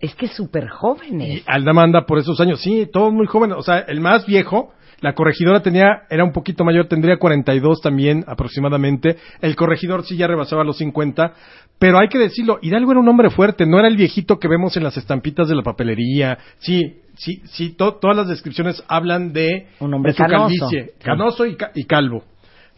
es 0.00 0.14
que 0.14 0.28
súper 0.28 0.68
jóvenes. 0.68 1.38
Y 1.38 1.42
Aldama 1.46 1.84
anda 1.84 2.04
por 2.04 2.18
esos 2.18 2.38
años. 2.40 2.60
Sí, 2.60 2.86
todos 2.92 3.10
muy 3.10 3.26
jóvenes. 3.26 3.56
O 3.58 3.62
sea, 3.62 3.78
el 3.78 4.02
más 4.02 4.26
viejo, 4.26 4.74
la 5.00 5.14
corregidora 5.14 5.60
tenía, 5.62 6.02
era 6.10 6.24
un 6.24 6.32
poquito 6.32 6.64
mayor, 6.64 6.86
tendría 6.86 7.18
42 7.18 7.80
también 7.82 8.24
aproximadamente. 8.26 9.16
El 9.40 9.54
corregidor 9.56 10.04
sí 10.04 10.16
ya 10.16 10.26
rebasaba 10.26 10.64
los 10.64 10.78
50. 10.78 11.32
Pero 11.78 11.98
hay 11.98 12.08
que 12.08 12.18
decirlo, 12.18 12.58
Hidalgo 12.62 12.92
era 12.92 13.00
un 13.00 13.08
hombre 13.08 13.28
fuerte, 13.28 13.66
no 13.66 13.78
era 13.78 13.88
el 13.88 13.96
viejito 13.96 14.38
que 14.38 14.48
vemos 14.48 14.76
en 14.78 14.84
las 14.84 14.96
estampitas 14.96 15.46
de 15.48 15.54
la 15.54 15.62
papelería. 15.62 16.38
Sí, 16.58 17.00
sí, 17.16 17.42
sí, 17.44 17.72
to- 17.76 17.96
todas 17.96 18.16
las 18.16 18.28
descripciones 18.28 18.82
hablan 18.88 19.34
de, 19.34 19.66
Un 19.80 19.92
hombre 19.92 20.12
de 20.12 20.16
su 20.16 20.22
canoso. 20.22 20.54
calvicie. 20.70 20.92
Canoso 21.02 21.44
y, 21.44 21.56
ca- 21.56 21.72
y 21.74 21.84
calvo. 21.84 22.24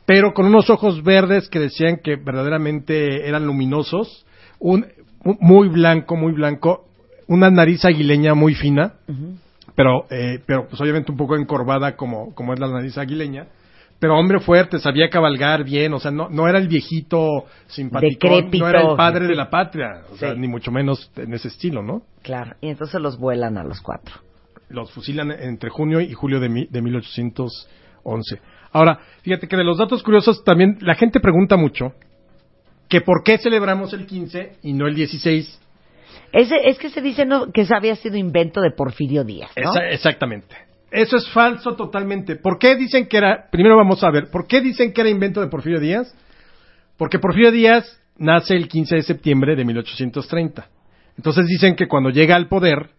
Pero 0.05 0.33
con 0.35 0.47
unos 0.47 0.69
ojos 0.71 1.05
verdes 1.05 1.49
que 1.49 1.61
decían 1.61 1.99
que 2.03 2.17
verdaderamente 2.17 3.29
eran 3.29 3.47
luminosos. 3.47 4.27
Un, 4.59 4.87
un- 5.25 5.39
muy 5.41 5.69
blanco, 5.69 6.17
muy 6.17 6.33
blanco. 6.33 6.87
Una 7.29 7.51
nariz 7.51 7.85
aguileña 7.85 8.35
muy 8.35 8.55
fina 8.55 8.95
pero 9.79 10.07
eh, 10.11 10.41
pero 10.45 10.67
pues 10.67 10.81
obviamente 10.81 11.13
un 11.13 11.17
poco 11.17 11.37
encorvada 11.37 11.95
como, 11.95 12.35
como 12.35 12.53
es 12.53 12.59
la 12.59 12.67
nariz 12.67 12.99
aguileña. 12.99 13.47
Pero 14.01 14.17
hombre 14.19 14.41
fuerte, 14.41 14.81
sabía 14.81 15.09
cabalgar 15.09 15.63
bien, 15.65 15.93
o 15.93 16.01
sea, 16.01 16.11
no, 16.11 16.29
no 16.29 16.49
era 16.49 16.59
el 16.59 16.67
viejito 16.67 17.45
simpático, 17.69 18.29
no 18.29 18.69
era 18.69 18.81
el 18.83 18.97
padre 18.97 19.27
de 19.29 19.35
la 19.37 19.51
patria, 19.51 20.03
o 20.11 20.15
Sí. 20.15 20.19
sea, 20.19 20.35
ni 20.35 20.49
mucho 20.49 20.73
menos 20.73 21.11
en 21.17 21.33
ese 21.35 21.47
estilo, 21.49 21.81
¿no? 21.83 22.03
Claro. 22.23 22.57
Y 22.61 22.69
entonces 22.71 23.01
los 23.01 23.19
vuelan 23.19 23.57
a 23.57 23.63
los 23.65 23.81
cuatro. 23.81 24.15
Los 24.69 24.91
fusilan 24.93 25.31
entre 25.33 25.71
junio 25.71 26.01
y 26.01 26.13
julio 26.13 26.41
de, 26.41 26.49
mi- 26.49 26.67
de 26.67 26.83
1811. 26.83 28.41
Ahora, 28.73 28.99
fíjate 29.23 29.47
que 29.47 29.57
de 29.57 29.65
los 29.65 29.79
datos 29.79 30.03
curiosos 30.03 30.43
también 30.45 30.79
la 30.81 30.95
gente 30.97 31.21
pregunta 31.21 31.57
mucho 31.57 31.93
que 32.89 33.01
por 33.01 33.23
qué 33.25 33.39
celebramos 33.39 33.93
el 33.93 34.07
15 34.07 34.59
y 34.63 34.73
no 34.73 34.87
el 34.89 34.95
16. 34.97 35.61
Ese, 36.33 36.57
es 36.65 36.79
que 36.79 36.91
se 36.91 37.01
dice 37.01 37.25
¿no? 37.25 37.51
que 37.53 37.63
eso 37.63 37.75
había 37.75 37.97
sido 37.97 38.17
invento 38.17 38.61
de 38.61 38.71
Porfirio 38.71 39.25
Díaz, 39.25 39.51
¿no? 39.57 39.71
Esa- 39.71 39.89
exactamente. 39.89 40.55
Eso 40.91 41.17
es 41.17 41.29
falso 41.31 41.75
totalmente. 41.77 42.37
¿Por 42.37 42.59
qué 42.59 42.75
dicen 42.77 43.09
que 43.09 43.19
era, 43.19 43.49
primero 43.51 43.77
vamos 43.77 44.03
a 44.03 44.11
ver, 44.11 44.31
¿por 44.31 44.47
qué 44.47 44.61
dicen 44.61 44.93
que 44.93 45.03
era 45.03 45.11
invento 45.11 45.41
de 45.41 45.49
Porfirio 45.49 45.81
Díaz? 45.81 46.15
Porque 46.97 47.19
Porfirio 47.19 47.51
Díaz 47.53 48.01
nace 48.17 48.55
el 48.55 48.69
15 48.69 48.97
de 48.97 49.03
septiembre 49.03 49.55
de 49.55 49.65
1830. 49.65 50.67
Entonces 51.17 51.47
dicen 51.47 51.77
que 51.77 51.87
cuando 51.89 52.11
llega 52.11 52.37
al 52.37 52.49
poder, 52.49 52.91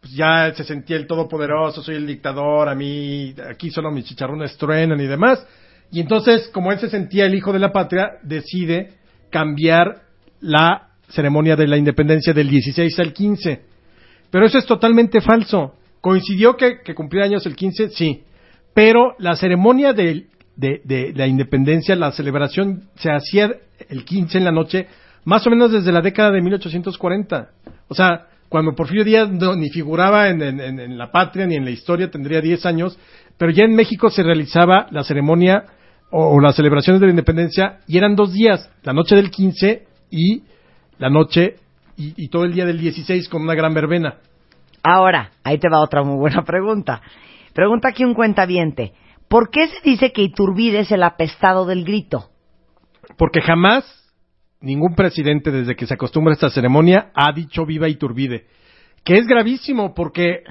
pues 0.00 0.12
ya 0.14 0.52
se 0.54 0.64
sentía 0.64 0.96
el 0.96 1.06
todopoderoso, 1.06 1.82
soy 1.82 1.94
el 1.96 2.06
dictador, 2.06 2.68
a 2.68 2.74
mí, 2.74 3.34
aquí 3.48 3.70
solo 3.70 3.90
mis 3.90 4.04
chicharrones 4.04 4.56
truenan 4.58 5.00
y 5.00 5.06
demás. 5.06 5.46
Y 5.90 6.00
entonces, 6.00 6.48
como 6.52 6.72
él 6.72 6.78
se 6.80 6.90
sentía 6.90 7.26
el 7.26 7.34
hijo 7.34 7.52
de 7.52 7.58
la 7.60 7.72
patria, 7.72 8.12
decide 8.22 8.94
cambiar 9.30 10.02
la 10.40 10.88
ceremonia 11.14 11.56
de 11.56 11.66
la 11.66 11.76
independencia 11.76 12.32
del 12.32 12.48
16 12.48 12.98
al 12.98 13.12
15. 13.12 13.62
Pero 14.30 14.46
eso 14.46 14.58
es 14.58 14.66
totalmente 14.66 15.20
falso. 15.20 15.74
¿Coincidió 16.00 16.56
que, 16.56 16.80
que 16.84 16.94
cumpliera 16.94 17.26
años 17.26 17.46
el 17.46 17.54
15? 17.54 17.90
Sí. 17.90 18.22
Pero 18.74 19.14
la 19.18 19.36
ceremonia 19.36 19.92
de, 19.92 20.26
la 21.14 21.26
independencia, 21.26 21.94
la 21.96 22.12
celebración, 22.12 22.84
se 22.96 23.10
hacía 23.10 23.52
el 23.88 24.04
15 24.04 24.38
en 24.38 24.44
la 24.44 24.52
noche, 24.52 24.86
más 25.24 25.46
o 25.46 25.50
menos 25.50 25.72
desde 25.72 25.92
la 25.92 26.00
década 26.00 26.30
de 26.30 26.40
1840. 26.40 27.50
O 27.88 27.94
sea, 27.94 28.26
cuando 28.48 28.74
Porfirio 28.74 29.04
Díaz 29.04 29.30
no- 29.30 29.54
ni 29.54 29.70
figuraba 29.70 30.28
en 30.28 30.98
la 30.98 31.10
patria 31.12 31.46
ni 31.46 31.56
en 31.56 31.64
la 31.64 31.70
historia, 31.70 32.10
tendría 32.10 32.40
10 32.40 32.66
años, 32.66 32.98
pero 33.38 33.52
ya 33.52 33.64
en 33.64 33.74
México 33.74 34.10
se 34.10 34.22
realizaba 34.22 34.86
la 34.90 35.04
ceremonia 35.04 35.64
o, 36.10 36.34
o 36.36 36.40
las 36.40 36.56
celebraciones 36.56 37.00
de 37.00 37.06
la 37.06 37.12
independencia 37.12 37.78
y 37.86 37.96
eran 37.98 38.14
dos 38.16 38.32
días, 38.32 38.70
la 38.82 38.92
noche 38.92 39.16
del 39.16 39.30
15 39.30 39.84
y 40.10 40.42
la 41.02 41.10
noche 41.10 41.56
y, 41.96 42.14
y 42.16 42.28
todo 42.28 42.44
el 42.44 42.52
día 42.52 42.64
del 42.64 42.78
16 42.78 43.28
con 43.28 43.42
una 43.42 43.56
gran 43.56 43.74
verbena. 43.74 44.18
Ahora, 44.84 45.32
ahí 45.42 45.58
te 45.58 45.68
va 45.68 45.80
otra 45.80 46.04
muy 46.04 46.16
buena 46.16 46.44
pregunta. 46.44 47.02
Pregunta 47.52 47.88
aquí 47.88 48.04
un 48.04 48.14
cuentaviente. 48.14 48.92
¿Por 49.26 49.50
qué 49.50 49.66
se 49.66 49.80
dice 49.82 50.12
que 50.12 50.22
Iturbide 50.22 50.78
es 50.78 50.92
el 50.92 51.02
apestado 51.02 51.66
del 51.66 51.84
grito? 51.84 52.30
Porque 53.18 53.40
jamás 53.40 53.84
ningún 54.60 54.94
presidente 54.94 55.50
desde 55.50 55.74
que 55.74 55.88
se 55.88 55.94
acostumbra 55.94 56.34
a 56.34 56.34
esta 56.34 56.50
ceremonia 56.50 57.10
ha 57.16 57.32
dicho 57.32 57.66
viva 57.66 57.88
Iturbide. 57.88 58.46
Que 59.02 59.18
es 59.18 59.26
gravísimo 59.26 59.94
porque 59.94 60.44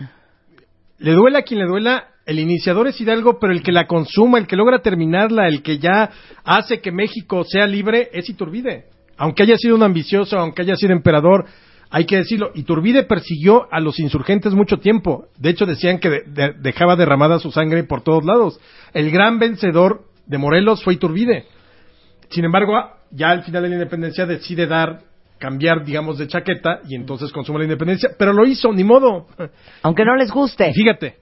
le 0.97 1.13
duela 1.13 1.39
a 1.39 1.43
quien 1.43 1.61
le 1.61 1.65
duela, 1.65 2.09
el 2.25 2.39
iniciador 2.39 2.87
es 2.87 2.99
Hidalgo, 2.99 3.39
pero 3.39 3.53
el 3.53 3.63
que 3.63 3.71
la 3.71 3.87
consuma, 3.87 4.37
el 4.37 4.47
que 4.47 4.57
logra 4.57 4.81
terminarla, 4.81 5.47
el 5.47 5.63
que 5.63 5.77
ya 5.79 6.09
hace 6.43 6.81
que 6.81 6.91
México 6.91 7.45
sea 7.45 7.65
libre 7.67 8.09
es 8.11 8.29
Iturbide. 8.29 8.90
Aunque 9.21 9.43
haya 9.43 9.55
sido 9.55 9.75
un 9.75 9.83
ambicioso, 9.83 10.35
aunque 10.39 10.63
haya 10.63 10.75
sido 10.75 10.93
emperador, 10.93 11.45
hay 11.91 12.05
que 12.05 12.17
decirlo, 12.17 12.49
Iturbide 12.55 13.03
persiguió 13.03 13.67
a 13.71 13.79
los 13.79 13.99
insurgentes 13.99 14.55
mucho 14.55 14.77
tiempo. 14.79 15.25
De 15.37 15.51
hecho, 15.51 15.67
decían 15.67 15.99
que 15.99 16.09
de- 16.09 16.23
de- 16.25 16.53
dejaba 16.59 16.95
derramada 16.95 17.37
su 17.37 17.51
sangre 17.51 17.83
por 17.83 18.01
todos 18.01 18.25
lados. 18.25 18.59
El 18.95 19.11
gran 19.11 19.37
vencedor 19.37 20.05
de 20.25 20.37
Morelos 20.39 20.83
fue 20.83 20.95
Iturbide. 20.95 21.45
Sin 22.31 22.45
embargo, 22.45 22.73
ya 23.11 23.29
al 23.29 23.43
final 23.43 23.61
de 23.61 23.69
la 23.69 23.75
independencia 23.75 24.25
decide 24.25 24.65
dar, 24.65 25.01
cambiar, 25.37 25.85
digamos, 25.85 26.17
de 26.17 26.27
chaqueta 26.27 26.79
y 26.89 26.95
entonces 26.95 27.31
consume 27.31 27.59
la 27.59 27.65
independencia, 27.65 28.09
pero 28.17 28.33
lo 28.33 28.43
hizo, 28.47 28.73
ni 28.73 28.83
modo. 28.83 29.27
Aunque 29.83 30.03
no 30.03 30.15
les 30.15 30.31
guste. 30.31 30.73
Fíjate, 30.73 31.17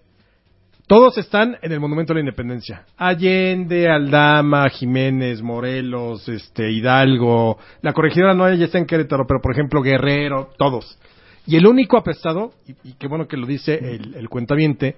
Todos 0.89 1.19
están 1.19 1.55
en 1.61 1.71
el 1.71 1.79
Monumento 1.79 2.13
a 2.13 2.15
la 2.15 2.21
Independencia. 2.21 2.83
Allende, 2.97 3.87
Aldama, 3.87 4.67
Jiménez, 4.69 5.39
Morelos, 5.39 6.27
este, 6.27 6.71
Hidalgo. 6.71 7.59
La 7.83 7.93
corregidora 7.93 8.33
no 8.33 8.51
ya 8.51 8.65
está 8.65 8.79
en 8.79 8.87
Querétaro, 8.87 9.27
pero 9.27 9.39
por 9.39 9.51
ejemplo 9.51 9.83
Guerrero, 9.83 10.49
todos. 10.57 10.97
Y 11.45 11.57
el 11.57 11.67
único 11.67 11.95
apestado, 11.95 12.53
y, 12.67 12.71
y 12.89 12.93
qué 12.93 13.07
bueno 13.07 13.27
que 13.27 13.37
lo 13.37 13.45
dice 13.45 13.75
el, 13.75 14.15
el 14.15 14.29
cuentaviente, 14.29 14.95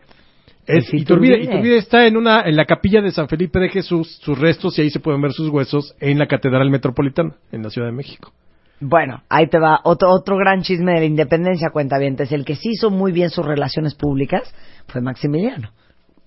es 0.65 0.93
Iturbide. 0.93 1.43
Iturbide. 1.43 1.79
Está 1.79 2.07
en 2.07 2.15
una 2.15 2.43
en 2.43 2.55
la 2.55 2.63
capilla 2.63 3.01
de 3.01 3.11
San 3.11 3.27
Felipe 3.27 3.59
de 3.59 3.67
Jesús, 3.67 4.17
sus 4.23 4.39
restos 4.39 4.79
y 4.79 4.83
ahí 4.83 4.89
se 4.91 5.01
pueden 5.01 5.21
ver 5.21 5.33
sus 5.33 5.49
huesos 5.49 5.93
en 5.99 6.19
la 6.19 6.27
Catedral 6.27 6.69
Metropolitana 6.69 7.35
en 7.51 7.63
la 7.63 7.69
Ciudad 7.69 7.89
de 7.89 7.93
México. 7.93 8.31
Bueno, 8.79 9.23
ahí 9.27 9.47
te 9.47 9.59
va 9.59 9.81
otro, 9.83 10.09
otro 10.09 10.37
gran 10.37 10.61
chisme 10.61 10.93
de 10.93 10.99
la 11.01 11.05
independencia, 11.05 11.69
cuenta 11.69 11.97
bien. 11.99 12.15
El 12.17 12.45
que 12.45 12.55
sí 12.55 12.69
hizo 12.71 12.89
muy 12.89 13.11
bien 13.11 13.29
sus 13.29 13.45
relaciones 13.45 13.93
públicas 13.93 14.55
fue 14.87 15.01
Maximiliano. 15.01 15.71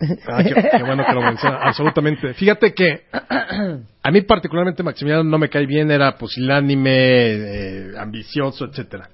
Ah, 0.01 0.43
qué, 0.43 0.55
qué 0.55 0.83
bueno 0.83 1.05
que 1.07 1.13
lo 1.13 1.23
menciona, 1.23 1.57
absolutamente. 1.63 2.35
Fíjate 2.35 2.75
que 2.75 3.05
a 4.03 4.11
mí 4.11 4.23
particularmente 4.23 4.83
Maximiliano 4.83 5.25
no 5.25 5.39
me 5.39 5.49
cae 5.49 5.67
bien, 5.67 5.91
era 5.91 6.17
pusilánime, 6.17 6.91
eh, 6.93 7.93
ambicioso, 7.99 8.65
etcétera. 8.67 9.09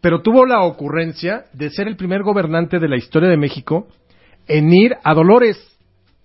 Pero 0.00 0.22
tuvo 0.22 0.46
la 0.46 0.62
ocurrencia 0.62 1.44
de 1.52 1.70
ser 1.70 1.88
el 1.88 1.96
primer 1.96 2.22
gobernante 2.22 2.78
de 2.78 2.88
la 2.88 2.96
historia 2.96 3.28
de 3.28 3.36
México 3.36 3.88
en 4.48 4.72
ir 4.72 4.96
a 5.02 5.14
Dolores 5.14 5.58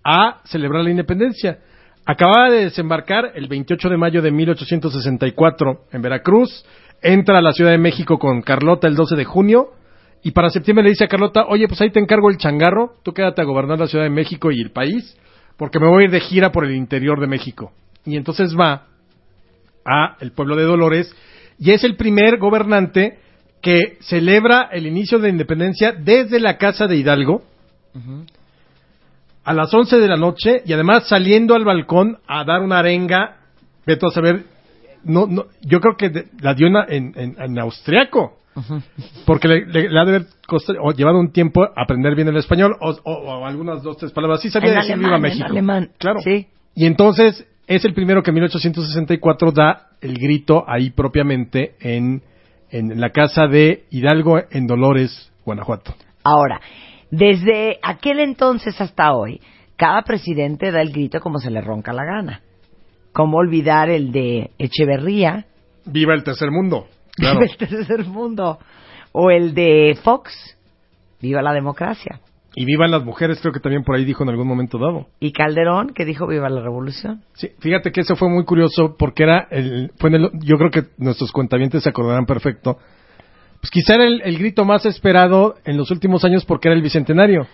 a 0.04 0.41
celebrar 0.45 0.84
la 0.84 0.91
independencia. 0.91 1.60
Acababa 2.06 2.50
de 2.50 2.66
desembarcar 2.66 3.34
el 3.36 3.48
28 3.48 3.89
de 3.89 3.98
mayo 3.98 4.22
de 4.22 4.32
1864 4.32 5.82
en 5.91 6.02
Veracruz, 6.02 6.66
entra 7.02 7.39
a 7.39 7.41
la 7.41 7.52
Ciudad 7.52 7.72
de 7.72 7.78
México 7.78 8.18
con 8.18 8.41
Carlota 8.41 8.88
el 8.88 8.95
12 8.95 9.16
de 9.16 9.26
junio 9.26 9.72
y 10.28 10.32
para 10.32 10.49
septiembre 10.49 10.84
le 10.84 10.89
dice 10.89 11.05
a 11.05 11.07
Carlota, 11.07 11.45
oye, 11.47 11.69
pues 11.69 11.80
ahí 11.80 11.89
te 11.89 12.01
encargo 12.01 12.30
el 12.30 12.38
changarro, 12.38 12.95
tú 13.01 13.13
quédate 13.13 13.41
a 13.41 13.45
gobernar 13.45 13.80
la 13.80 13.88
Ciudad 13.88 14.03
de 14.03 14.09
México 14.09 14.51
y 14.51 14.59
el 14.59 14.71
país, 14.71 15.17
porque 15.55 15.80
me 15.80 15.88
voy 15.88 16.01
a 16.01 16.05
ir 16.07 16.11
de 16.11 16.19
gira 16.19 16.51
por 16.51 16.65
el 16.65 16.75
interior 16.75 17.21
de 17.21 17.28
México. 17.28 17.71
Y 18.03 18.17
entonces 18.17 18.53
va 18.59 18.88
a 19.86 20.17
el 20.19 20.34
pueblo 20.34 20.57
de 20.57 20.63
Dolores 20.63 21.15
y 21.57 21.71
es 21.71 21.86
el 21.86 21.95
primer 21.95 22.39
gobernante 22.39 23.19
que 23.61 23.97
celebra 24.01 24.67
el 24.69 24.86
inicio 24.86 25.17
de 25.17 25.23
la 25.30 25.30
independencia 25.30 25.93
desde 25.93 26.41
la 26.41 26.57
casa 26.57 26.88
de 26.88 26.97
Hidalgo 26.97 27.43
a 29.45 29.53
las 29.53 29.73
11 29.73 29.97
de 29.97 30.07
la 30.09 30.17
noche 30.17 30.61
y 30.65 30.73
además 30.73 31.07
saliendo 31.07 31.55
al 31.55 31.63
balcón 31.63 32.17
a 32.28 32.43
dar 32.43 32.61
una 32.63 32.80
arenga, 32.80 33.38
vete 33.86 34.05
a 34.05 34.09
saber, 34.09 34.43
no, 35.05 35.25
no, 35.25 35.45
yo 35.61 35.80
creo 35.80 35.95
que 35.95 36.25
la 36.41 36.53
dio 36.53 36.67
en, 36.67 36.75
en, 37.15 37.36
en- 37.39 37.57
en. 38.62 38.84
Porque 39.26 39.47
le, 39.47 39.66
le- 39.66 39.89
le 39.89 39.99
ha 39.99 40.05
de 40.05 40.16
haber 40.16 40.26
costa- 40.47 40.74
o 40.82 40.91
llevado 40.91 41.20
un 41.20 41.32
tiempo 41.32 41.66
aprender 41.76 42.16
bien 42.16 42.28
el 42.28 42.38
español 42.38 42.76
o, 42.82 42.89
o- 43.03 43.12
o 43.14 43.45
algunas 43.45 43.82
dos, 43.84 43.97
tres 43.97 44.12
palabras. 44.12 44.41
Sí 44.41 44.49
sabía 44.49 44.70
En 44.72 44.76
decir 44.76 44.93
alemán, 44.93 45.05
viva 45.10 45.16
en 45.18 45.22
México. 45.22 45.45
alemán, 45.49 45.89
Claro. 45.97 46.20
sí. 46.22 46.47
Y 46.76 46.86
entonces 46.86 47.45
es 47.68 47.84
el 47.86 47.93
primero 47.93 48.24
que 48.24 48.32
en 48.32 48.36
1864 48.36 49.51
da 49.51 49.88
el 50.01 50.14
grito 50.16 50.64
ahí 50.68 50.89
propiamente 50.91 51.76
en, 51.80 52.22
en 52.70 52.99
la 53.01 53.10
casa 53.10 53.47
de 53.47 53.86
Hidalgo 53.89 54.39
en 54.51 54.68
Dolores, 54.68 55.32
Guanajuato. 55.45 55.93
Ahora, 56.24 56.62
desde 57.12 57.80
aquel 57.82 58.20
entonces 58.20 58.80
hasta 58.82 59.14
hoy, 59.14 59.41
cada 59.76 60.01
presidente 60.03 60.72
da 60.72 60.82
el 60.82 60.91
grito 60.91 61.20
como 61.20 61.39
se 61.39 61.49
le 61.51 61.62
ronca 61.62 61.93
la 61.93 62.03
gana. 62.05 62.41
¿Cómo 63.14 63.38
olvidar 63.38 63.89
el 63.89 64.12
de 64.12 64.51
Echeverría, 64.60 65.45
Viva 65.86 66.14
el 66.14 66.24
tercer 66.24 66.51
mundo. 66.51 66.88
Claro. 67.18 67.41
el 67.43 67.57
tercer 67.57 68.05
mundo, 68.05 68.59
o 69.11 69.32
el 69.32 69.53
de 69.53 69.97
Fox, 70.03 70.32
viva 71.22 71.41
la 71.41 71.53
democracia, 71.53 72.22
Y 72.55 72.65
vivan 72.65 72.89
las 72.91 73.03
mujeres, 73.03 73.39
creo 73.41 73.53
que 73.53 73.59
también 73.59 73.84
por 73.84 73.95
ahí 73.95 74.05
dijo 74.05 74.24
en 74.24 74.30
algún 74.30 74.47
momento 74.47 74.78
dado. 74.80 75.07
y 75.20 75.32
Calderón 75.32 75.93
que 75.93 76.05
dijo 76.05 76.26
viva 76.28 76.49
la 76.49 76.61
revolución? 76.61 77.22
Sí, 77.34 77.49
fíjate 77.59 77.91
que 77.91 78.01
eso 78.01 78.15
fue 78.15 78.30
muy 78.30 78.45
curioso 78.45 78.95
porque 78.97 79.24
era 79.24 79.47
el, 79.51 79.91
fue 79.99 80.09
en 80.09 80.15
el, 80.15 80.30
yo 80.41 80.57
creo 80.57 80.72
que 80.72 80.84
nuestros 80.97 81.32
cuentavientes 81.32 81.84
se 81.84 81.89
acordarán 81.89 82.26
perfecto. 82.26 82.78
Pues 83.59 83.72
quizá 83.72 83.95
era 83.95 84.05
el, 84.05 84.22
el 84.22 84.38
grito 84.38 84.65
más 84.65 84.86
esperado 84.86 85.55
en 85.65 85.78
los 85.78 85.91
últimos 85.91 86.24
años 86.24 86.45
porque 86.45 86.68
era 86.68 86.76
el 86.76 86.84
bicentenario. 86.84 87.47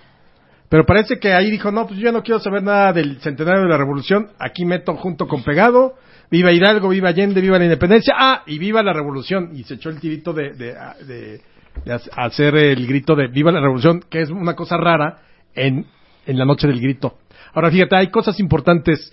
Pero 0.70 0.86
parece 0.86 1.20
que 1.20 1.34
ahí 1.34 1.51
dijo, 1.51 1.72
no, 1.72 1.86
pues 1.86 1.99
yo 1.99 2.05
ya 2.05 2.11
no 2.11 2.24
quiero 2.24 2.39
saber 2.39 2.64
nada 2.64 2.93
del 2.93 3.20
centenario 3.20 3.61
de 3.64 3.70
la 3.70 3.78
revolución, 3.78 4.32
aquí 4.39 4.66
meto 4.66 4.95
junto 4.95 5.28
con 5.28 5.43
pegado, 5.43 5.93
viva 6.30 6.51
Hidalgo, 6.51 6.89
viva 6.89 7.09
Allende, 7.09 7.41
viva 7.41 7.57
la 7.57 7.65
independencia, 7.65 8.13
ah, 8.17 8.43
y 8.45 8.57
viva 8.59 8.82
la 8.84 8.93
revolución. 8.93 9.51
Y 9.53 9.63
se 9.63 9.76
echó 9.76 9.89
el 9.89 9.99
tirito 9.99 10.34
de, 10.34 10.53
de, 10.53 10.74
de- 11.05 11.41
de 11.86 11.99
hacer 12.15 12.55
el 12.55 12.86
grito 12.86 13.15
de 13.15 13.28
viva 13.28 13.51
la 13.51 13.59
revolución, 13.59 14.03
que 14.09 14.21
es 14.21 14.30
una 14.30 14.55
cosa 14.55 14.78
rara 14.78 15.21
en, 15.55 15.88
en 16.28 16.38
la 16.38 16.45
noche 16.45 16.67
del 16.67 16.80
grito. 16.80 17.17
Ahora 17.53 17.71
fíjate, 17.71 17.95
hay 17.95 18.07
cosas 18.11 18.39
importantes 18.39 19.11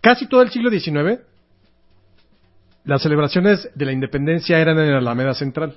casi 0.00 0.26
todo 0.26 0.42
el 0.42 0.50
siglo 0.50 0.70
XIX, 0.70 1.20
las 2.84 3.02
celebraciones 3.02 3.70
de 3.74 3.84
la 3.84 3.92
independencia 3.92 4.58
eran 4.58 4.78
en 4.78 4.90
la 4.90 4.98
Alameda 4.98 5.34
Central. 5.34 5.76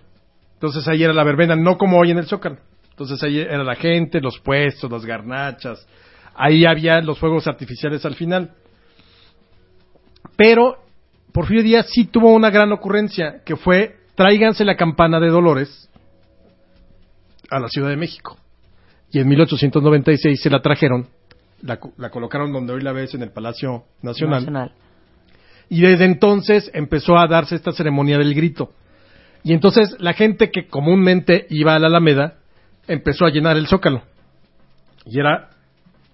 Entonces 0.53 0.87
ahí 0.87 1.03
era 1.03 1.13
la 1.13 1.23
verbena, 1.23 1.55
no 1.55 1.77
como 1.77 1.99
hoy 1.99 2.11
en 2.11 2.17
el 2.17 2.25
Zócalo. 2.25 2.57
Entonces 2.89 3.21
ahí 3.21 3.39
era 3.39 3.63
la 3.63 3.75
gente, 3.75 4.21
los 4.21 4.39
puestos, 4.39 4.89
las 4.89 5.05
garnachas. 5.05 5.85
Ahí 6.33 6.65
había 6.65 7.01
los 7.01 7.19
fuegos 7.19 7.45
artificiales 7.47 8.05
al 8.05 8.15
final. 8.15 8.51
Pero 10.35 10.77
Porfirio 11.31 11.63
Díaz 11.63 11.87
sí 11.89 12.05
tuvo 12.05 12.33
una 12.33 12.49
gran 12.49 12.71
ocurrencia, 12.71 13.41
que 13.43 13.55
fue 13.55 13.97
tráiganse 14.15 14.63
la 14.63 14.75
campana 14.75 15.19
de 15.19 15.29
Dolores 15.29 15.89
a 17.49 17.59
la 17.59 17.67
Ciudad 17.67 17.89
de 17.89 17.97
México. 17.97 18.37
Y 19.11 19.19
en 19.19 19.27
1896 19.27 20.41
se 20.41 20.49
la 20.49 20.61
trajeron, 20.61 21.07
la, 21.61 21.79
la 21.97 22.09
colocaron 22.09 22.51
donde 22.51 22.73
hoy 22.73 22.81
la 22.81 22.91
ves 22.91 23.13
en 23.13 23.21
el 23.21 23.31
Palacio 23.31 23.83
Nacional. 24.01 24.41
Nacional. 24.41 24.71
Y 25.69 25.81
desde 25.81 26.05
entonces 26.05 26.69
empezó 26.73 27.17
a 27.17 27.27
darse 27.27 27.55
esta 27.55 27.71
ceremonia 27.71 28.17
del 28.17 28.33
grito. 28.33 28.71
Y 29.43 29.53
entonces 29.53 29.95
la 29.99 30.13
gente 30.13 30.51
que 30.51 30.67
comúnmente 30.67 31.47
iba 31.49 31.75
a 31.75 31.79
la 31.79 31.87
Alameda 31.87 32.35
empezó 32.87 33.25
a 33.25 33.29
llenar 33.29 33.57
el 33.57 33.67
zócalo. 33.67 34.03
Y 35.05 35.19
era 35.19 35.49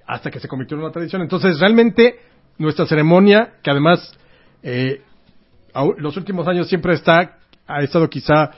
hasta 0.05 0.30
que 0.30 0.39
se 0.39 0.47
convirtió 0.47 0.76
en 0.76 0.84
una 0.84 0.91
tradición. 0.91 1.22
Entonces 1.22 1.59
realmente 1.59 2.20
nuestra 2.62 2.86
ceremonia, 2.86 3.53
que 3.64 3.72
además 3.72 4.18
eh, 4.64 5.01
los 5.97 6.16
últimos 6.18 6.47
años 6.47 6.68
siempre 6.70 6.93
está, 6.93 7.38
ha 7.68 7.82
estado 7.82 8.09
quizá 8.09 8.51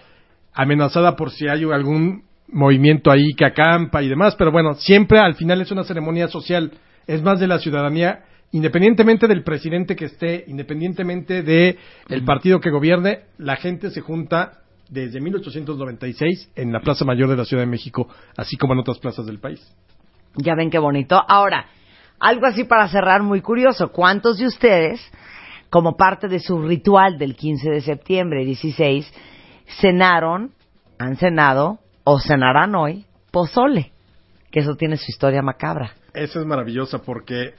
amenazada 0.53 1.15
por 1.15 1.31
si 1.31 1.47
hay 1.47 1.63
algún 1.63 2.23
movimiento 2.47 3.09
ahí 3.09 3.33
que 3.35 3.45
acampa 3.45 4.03
y 4.03 4.09
demás, 4.09 4.35
pero 4.35 4.51
bueno, 4.51 4.75
siempre 4.75 5.19
al 5.19 5.35
final 5.35 5.61
es 5.61 5.71
una 5.71 5.83
ceremonia 5.83 6.27
social, 6.27 6.71
es 7.07 7.21
más 7.23 7.39
de 7.39 7.47
la 7.47 7.59
ciudadanía, 7.59 8.25
independientemente 8.51 9.27
del 9.27 9.43
presidente 9.43 9.95
que 9.95 10.05
esté, 10.05 10.43
independientemente 10.47 11.41
de 11.41 11.77
el 12.09 12.23
partido 12.23 12.59
que 12.59 12.69
gobierne, 12.69 13.21
la 13.37 13.55
gente 13.55 13.89
se 13.89 14.01
junta 14.01 14.59
desde 14.89 15.19
1896 15.19 16.51
en 16.55 16.71
la 16.71 16.81
Plaza 16.81 17.05
Mayor 17.05 17.29
de 17.29 17.37
la 17.37 17.45
Ciudad 17.45 17.63
de 17.63 17.69
México, 17.69 18.07
así 18.37 18.57
como 18.57 18.73
en 18.73 18.79
otras 18.79 18.99
plazas 18.99 19.25
del 19.25 19.39
país. 19.39 19.59
Ya 20.35 20.53
ven 20.55 20.69
qué 20.69 20.77
bonito. 20.77 21.19
Ahora, 21.27 21.67
algo 22.23 22.45
así 22.45 22.63
para 22.63 22.87
cerrar 22.87 23.21
muy 23.21 23.41
curioso. 23.41 23.91
¿Cuántos 23.91 24.37
de 24.37 24.47
ustedes, 24.47 25.01
como 25.69 25.97
parte 25.97 26.29
de 26.29 26.39
su 26.39 26.61
ritual 26.61 27.17
del 27.17 27.35
15 27.35 27.69
de 27.69 27.81
septiembre, 27.81 28.45
16, 28.45 29.13
cenaron, 29.81 30.51
han 30.97 31.17
cenado 31.17 31.79
o 32.05 32.19
cenarán 32.19 32.75
hoy 32.75 33.05
pozole? 33.29 33.91
Que 34.49 34.61
eso 34.61 34.75
tiene 34.75 34.95
su 34.95 35.11
historia 35.11 35.41
macabra. 35.41 35.91
Esa 36.13 36.39
es 36.39 36.45
maravillosa 36.45 36.99
porque 36.99 37.55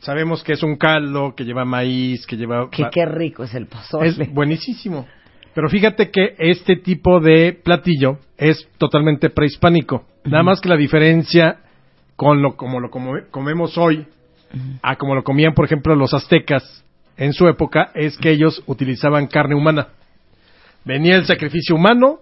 sabemos 0.00 0.42
que 0.42 0.54
es 0.54 0.62
un 0.64 0.76
caldo, 0.76 1.34
que 1.36 1.44
lleva 1.44 1.64
maíz, 1.64 2.26
que 2.26 2.36
lleva... 2.36 2.68
Que 2.70 2.88
qué 2.90 3.06
rico 3.06 3.44
es 3.44 3.54
el 3.54 3.66
pozole. 3.66 4.08
Es 4.08 4.34
buenísimo. 4.34 5.06
Pero 5.54 5.68
fíjate 5.68 6.10
que 6.10 6.34
este 6.38 6.76
tipo 6.76 7.20
de 7.20 7.52
platillo 7.52 8.18
es 8.36 8.68
totalmente 8.78 9.30
prehispánico. 9.30 10.04
Nada 10.24 10.42
más 10.42 10.60
que 10.60 10.68
la 10.68 10.76
diferencia 10.76 11.60
con 12.18 12.42
lo 12.42 12.56
como 12.56 12.80
lo 12.80 12.90
como- 12.90 13.14
comemos 13.30 13.78
hoy 13.78 14.04
a 14.82 14.96
como 14.96 15.14
lo 15.14 15.22
comían, 15.22 15.54
por 15.54 15.66
ejemplo, 15.66 15.94
los 15.94 16.12
aztecas 16.14 16.84
en 17.16 17.32
su 17.32 17.46
época 17.46 17.92
es 17.94 18.16
que 18.18 18.30
ellos 18.30 18.60
utilizaban 18.66 19.26
carne 19.28 19.54
humana. 19.54 19.88
Venía 20.84 21.14
el 21.16 21.26
sacrificio 21.26 21.76
humano, 21.76 22.20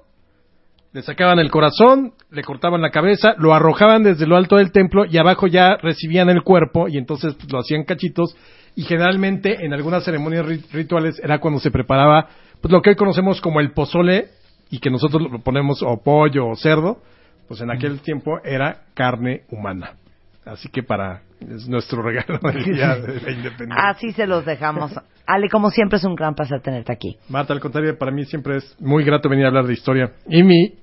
le 0.93 1.01
sacaban 1.03 1.39
el 1.39 1.51
corazón, 1.51 2.13
le 2.31 2.43
cortaban 2.43 2.83
la 2.83 2.91
cabeza, 2.91 3.35
lo 3.39 3.55
arrojaban 3.55 4.03
desde 4.03 4.27
lo 4.27 4.37
alto 4.37 4.57
del 4.57 4.71
templo 4.73 5.05
y 5.07 5.17
abajo 5.19 5.47
ya 5.47 5.77
recibían 5.77 6.29
el 6.29 6.43
cuerpo 6.43 6.89
y 6.89 6.99
entonces 6.99 7.35
pues, 7.35 7.51
lo 7.51 7.61
hacían 7.61 7.85
cachitos 7.85 8.37
y 8.75 8.83
generalmente 8.83 9.65
en 9.65 9.73
algunas 9.73 10.05
ceremonias 10.05 10.45
ri- 10.47 10.65
rituales 10.73 11.19
era 11.23 11.39
cuando 11.39 11.61
se 11.61 11.71
preparaba 11.71 12.29
pues 12.61 12.71
lo 12.73 12.83
que 12.83 12.91
hoy 12.91 12.97
conocemos 12.97 13.41
como 13.41 13.61
el 13.61 13.73
pozole 13.73 14.29
y 14.71 14.79
que 14.81 14.91
nosotros 14.91 15.23
lo 15.31 15.39
ponemos 15.41 15.83
o 15.83 16.03
pollo 16.03 16.49
o 16.49 16.57
cerdo, 16.57 16.99
pues 17.49 17.61
en 17.61 17.71
aquel 17.71 18.01
tiempo 18.01 18.39
era 18.45 18.83
carne 18.95 19.43
humana. 19.51 19.95
Así 20.45 20.69
que 20.69 20.83
para 20.83 21.23
es 21.41 21.69
nuestro 21.69 22.03
regalo 22.05 22.39
de 22.39 23.21
la 23.21 23.33
independencia. 23.33 23.89
Así 23.89 24.13
se 24.13 24.27
los 24.27 24.45
dejamos. 24.45 24.93
Ale, 25.27 25.49
como 25.49 25.71
siempre 25.71 25.99
es 25.99 26.05
un 26.05 26.15
gran 26.15 26.35
placer 26.35 26.61
tenerte 26.61 26.93
aquí. 26.93 27.17
Marta, 27.29 27.53
al 27.53 27.61
contrario, 27.61 27.99
para 27.99 28.13
mí 28.13 28.25
siempre 28.25 28.57
es 28.59 28.77
muy 28.81 29.05
grato 29.05 29.29
venir 29.29 29.45
a 29.45 29.49
hablar 29.49 29.67
de 29.67 29.73
historia. 29.73 30.13
Y 30.29 30.43
mi 30.45 30.75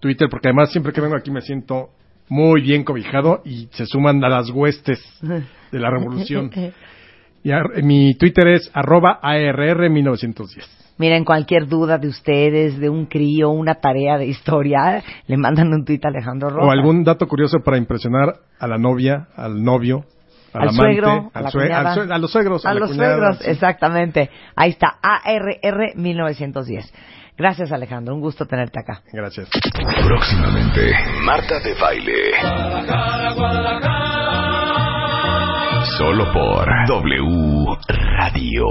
Twitter, 0.00 0.28
porque 0.30 0.48
además 0.48 0.70
siempre 0.70 0.92
que 0.92 1.00
vengo 1.00 1.16
aquí 1.16 1.30
me 1.30 1.40
siento 1.40 1.90
muy 2.28 2.60
bien 2.62 2.84
cobijado 2.84 3.42
y 3.44 3.68
se 3.72 3.86
suman 3.86 4.22
a 4.22 4.28
las 4.28 4.50
huestes 4.50 5.02
de 5.22 5.78
la 5.78 5.90
revolución. 5.90 6.50
Y 7.42 7.52
ar- 7.52 7.82
mi 7.82 8.12
Twitter 8.18 8.48
es 8.48 8.70
arroba 8.74 9.18
ARR1910. 9.22 10.62
Miren, 11.00 11.24
cualquier 11.24 11.66
duda 11.66 11.96
de 11.96 12.08
ustedes, 12.08 12.78
de 12.78 12.90
un 12.90 13.06
crío, 13.06 13.48
una 13.48 13.76
tarea 13.76 14.18
de 14.18 14.26
historia, 14.26 15.02
le 15.26 15.36
mandan 15.38 15.72
un 15.72 15.82
tuit 15.86 16.04
a 16.04 16.08
Alejandro 16.08 16.50
Rojas. 16.50 16.68
O 16.68 16.70
algún 16.70 17.02
dato 17.04 17.26
curioso 17.26 17.60
para 17.64 17.78
impresionar 17.78 18.34
a 18.58 18.66
la 18.66 18.76
novia, 18.76 19.28
al 19.34 19.62
novio, 19.62 20.04
al, 20.52 20.60
al 20.62 20.68
amante, 20.68 20.76
suegro, 20.76 21.30
a, 21.32 21.38
al 21.38 21.44
la 21.44 21.50
sue- 21.50 21.62
cuñada. 21.62 21.88
al 21.88 21.94
sue- 21.94 22.12
a 22.14 22.18
los 22.18 22.30
suegros, 22.30 22.66
a 22.66 22.74
la 22.74 22.80
los 22.80 22.90
cuñada, 22.90 23.14
suegros, 23.16 23.38
sí. 23.38 23.50
exactamente. 23.50 24.30
Ahí 24.54 24.70
está, 24.70 24.98
ARR 25.02 25.94
1910. 25.96 26.92
Gracias, 27.38 27.72
Alejandro. 27.72 28.14
Un 28.14 28.20
gusto 28.20 28.44
tenerte 28.44 28.78
acá. 28.80 29.00
Gracias. 29.14 29.48
Próximamente, 30.04 30.92
Marta 31.24 31.60
de 31.60 31.72
Baile. 31.80 32.32
Solo 35.96 36.30
por 36.34 36.66
W 36.88 37.76
Radio. 37.88 38.66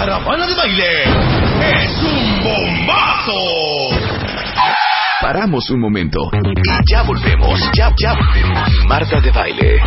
Caravana 0.00 0.46
de 0.46 0.54
baile 0.54 1.02
es 1.60 2.02
un 2.02 2.42
bombazo. 2.42 3.34
Paramos 5.20 5.68
un 5.68 5.80
momento 5.80 6.30
y 6.32 6.90
ya 6.90 7.02
volvemos. 7.02 7.60
Ya, 7.76 7.92
ya. 8.02 8.14
Marta 8.88 9.20
de 9.20 9.30
Baile. 9.30 9.78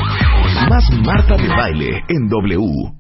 Más 0.70 0.88
Marta 1.03 1.36
de 1.36 1.47
Baile 1.47 2.03
en 2.07 2.30
W. 2.30 2.93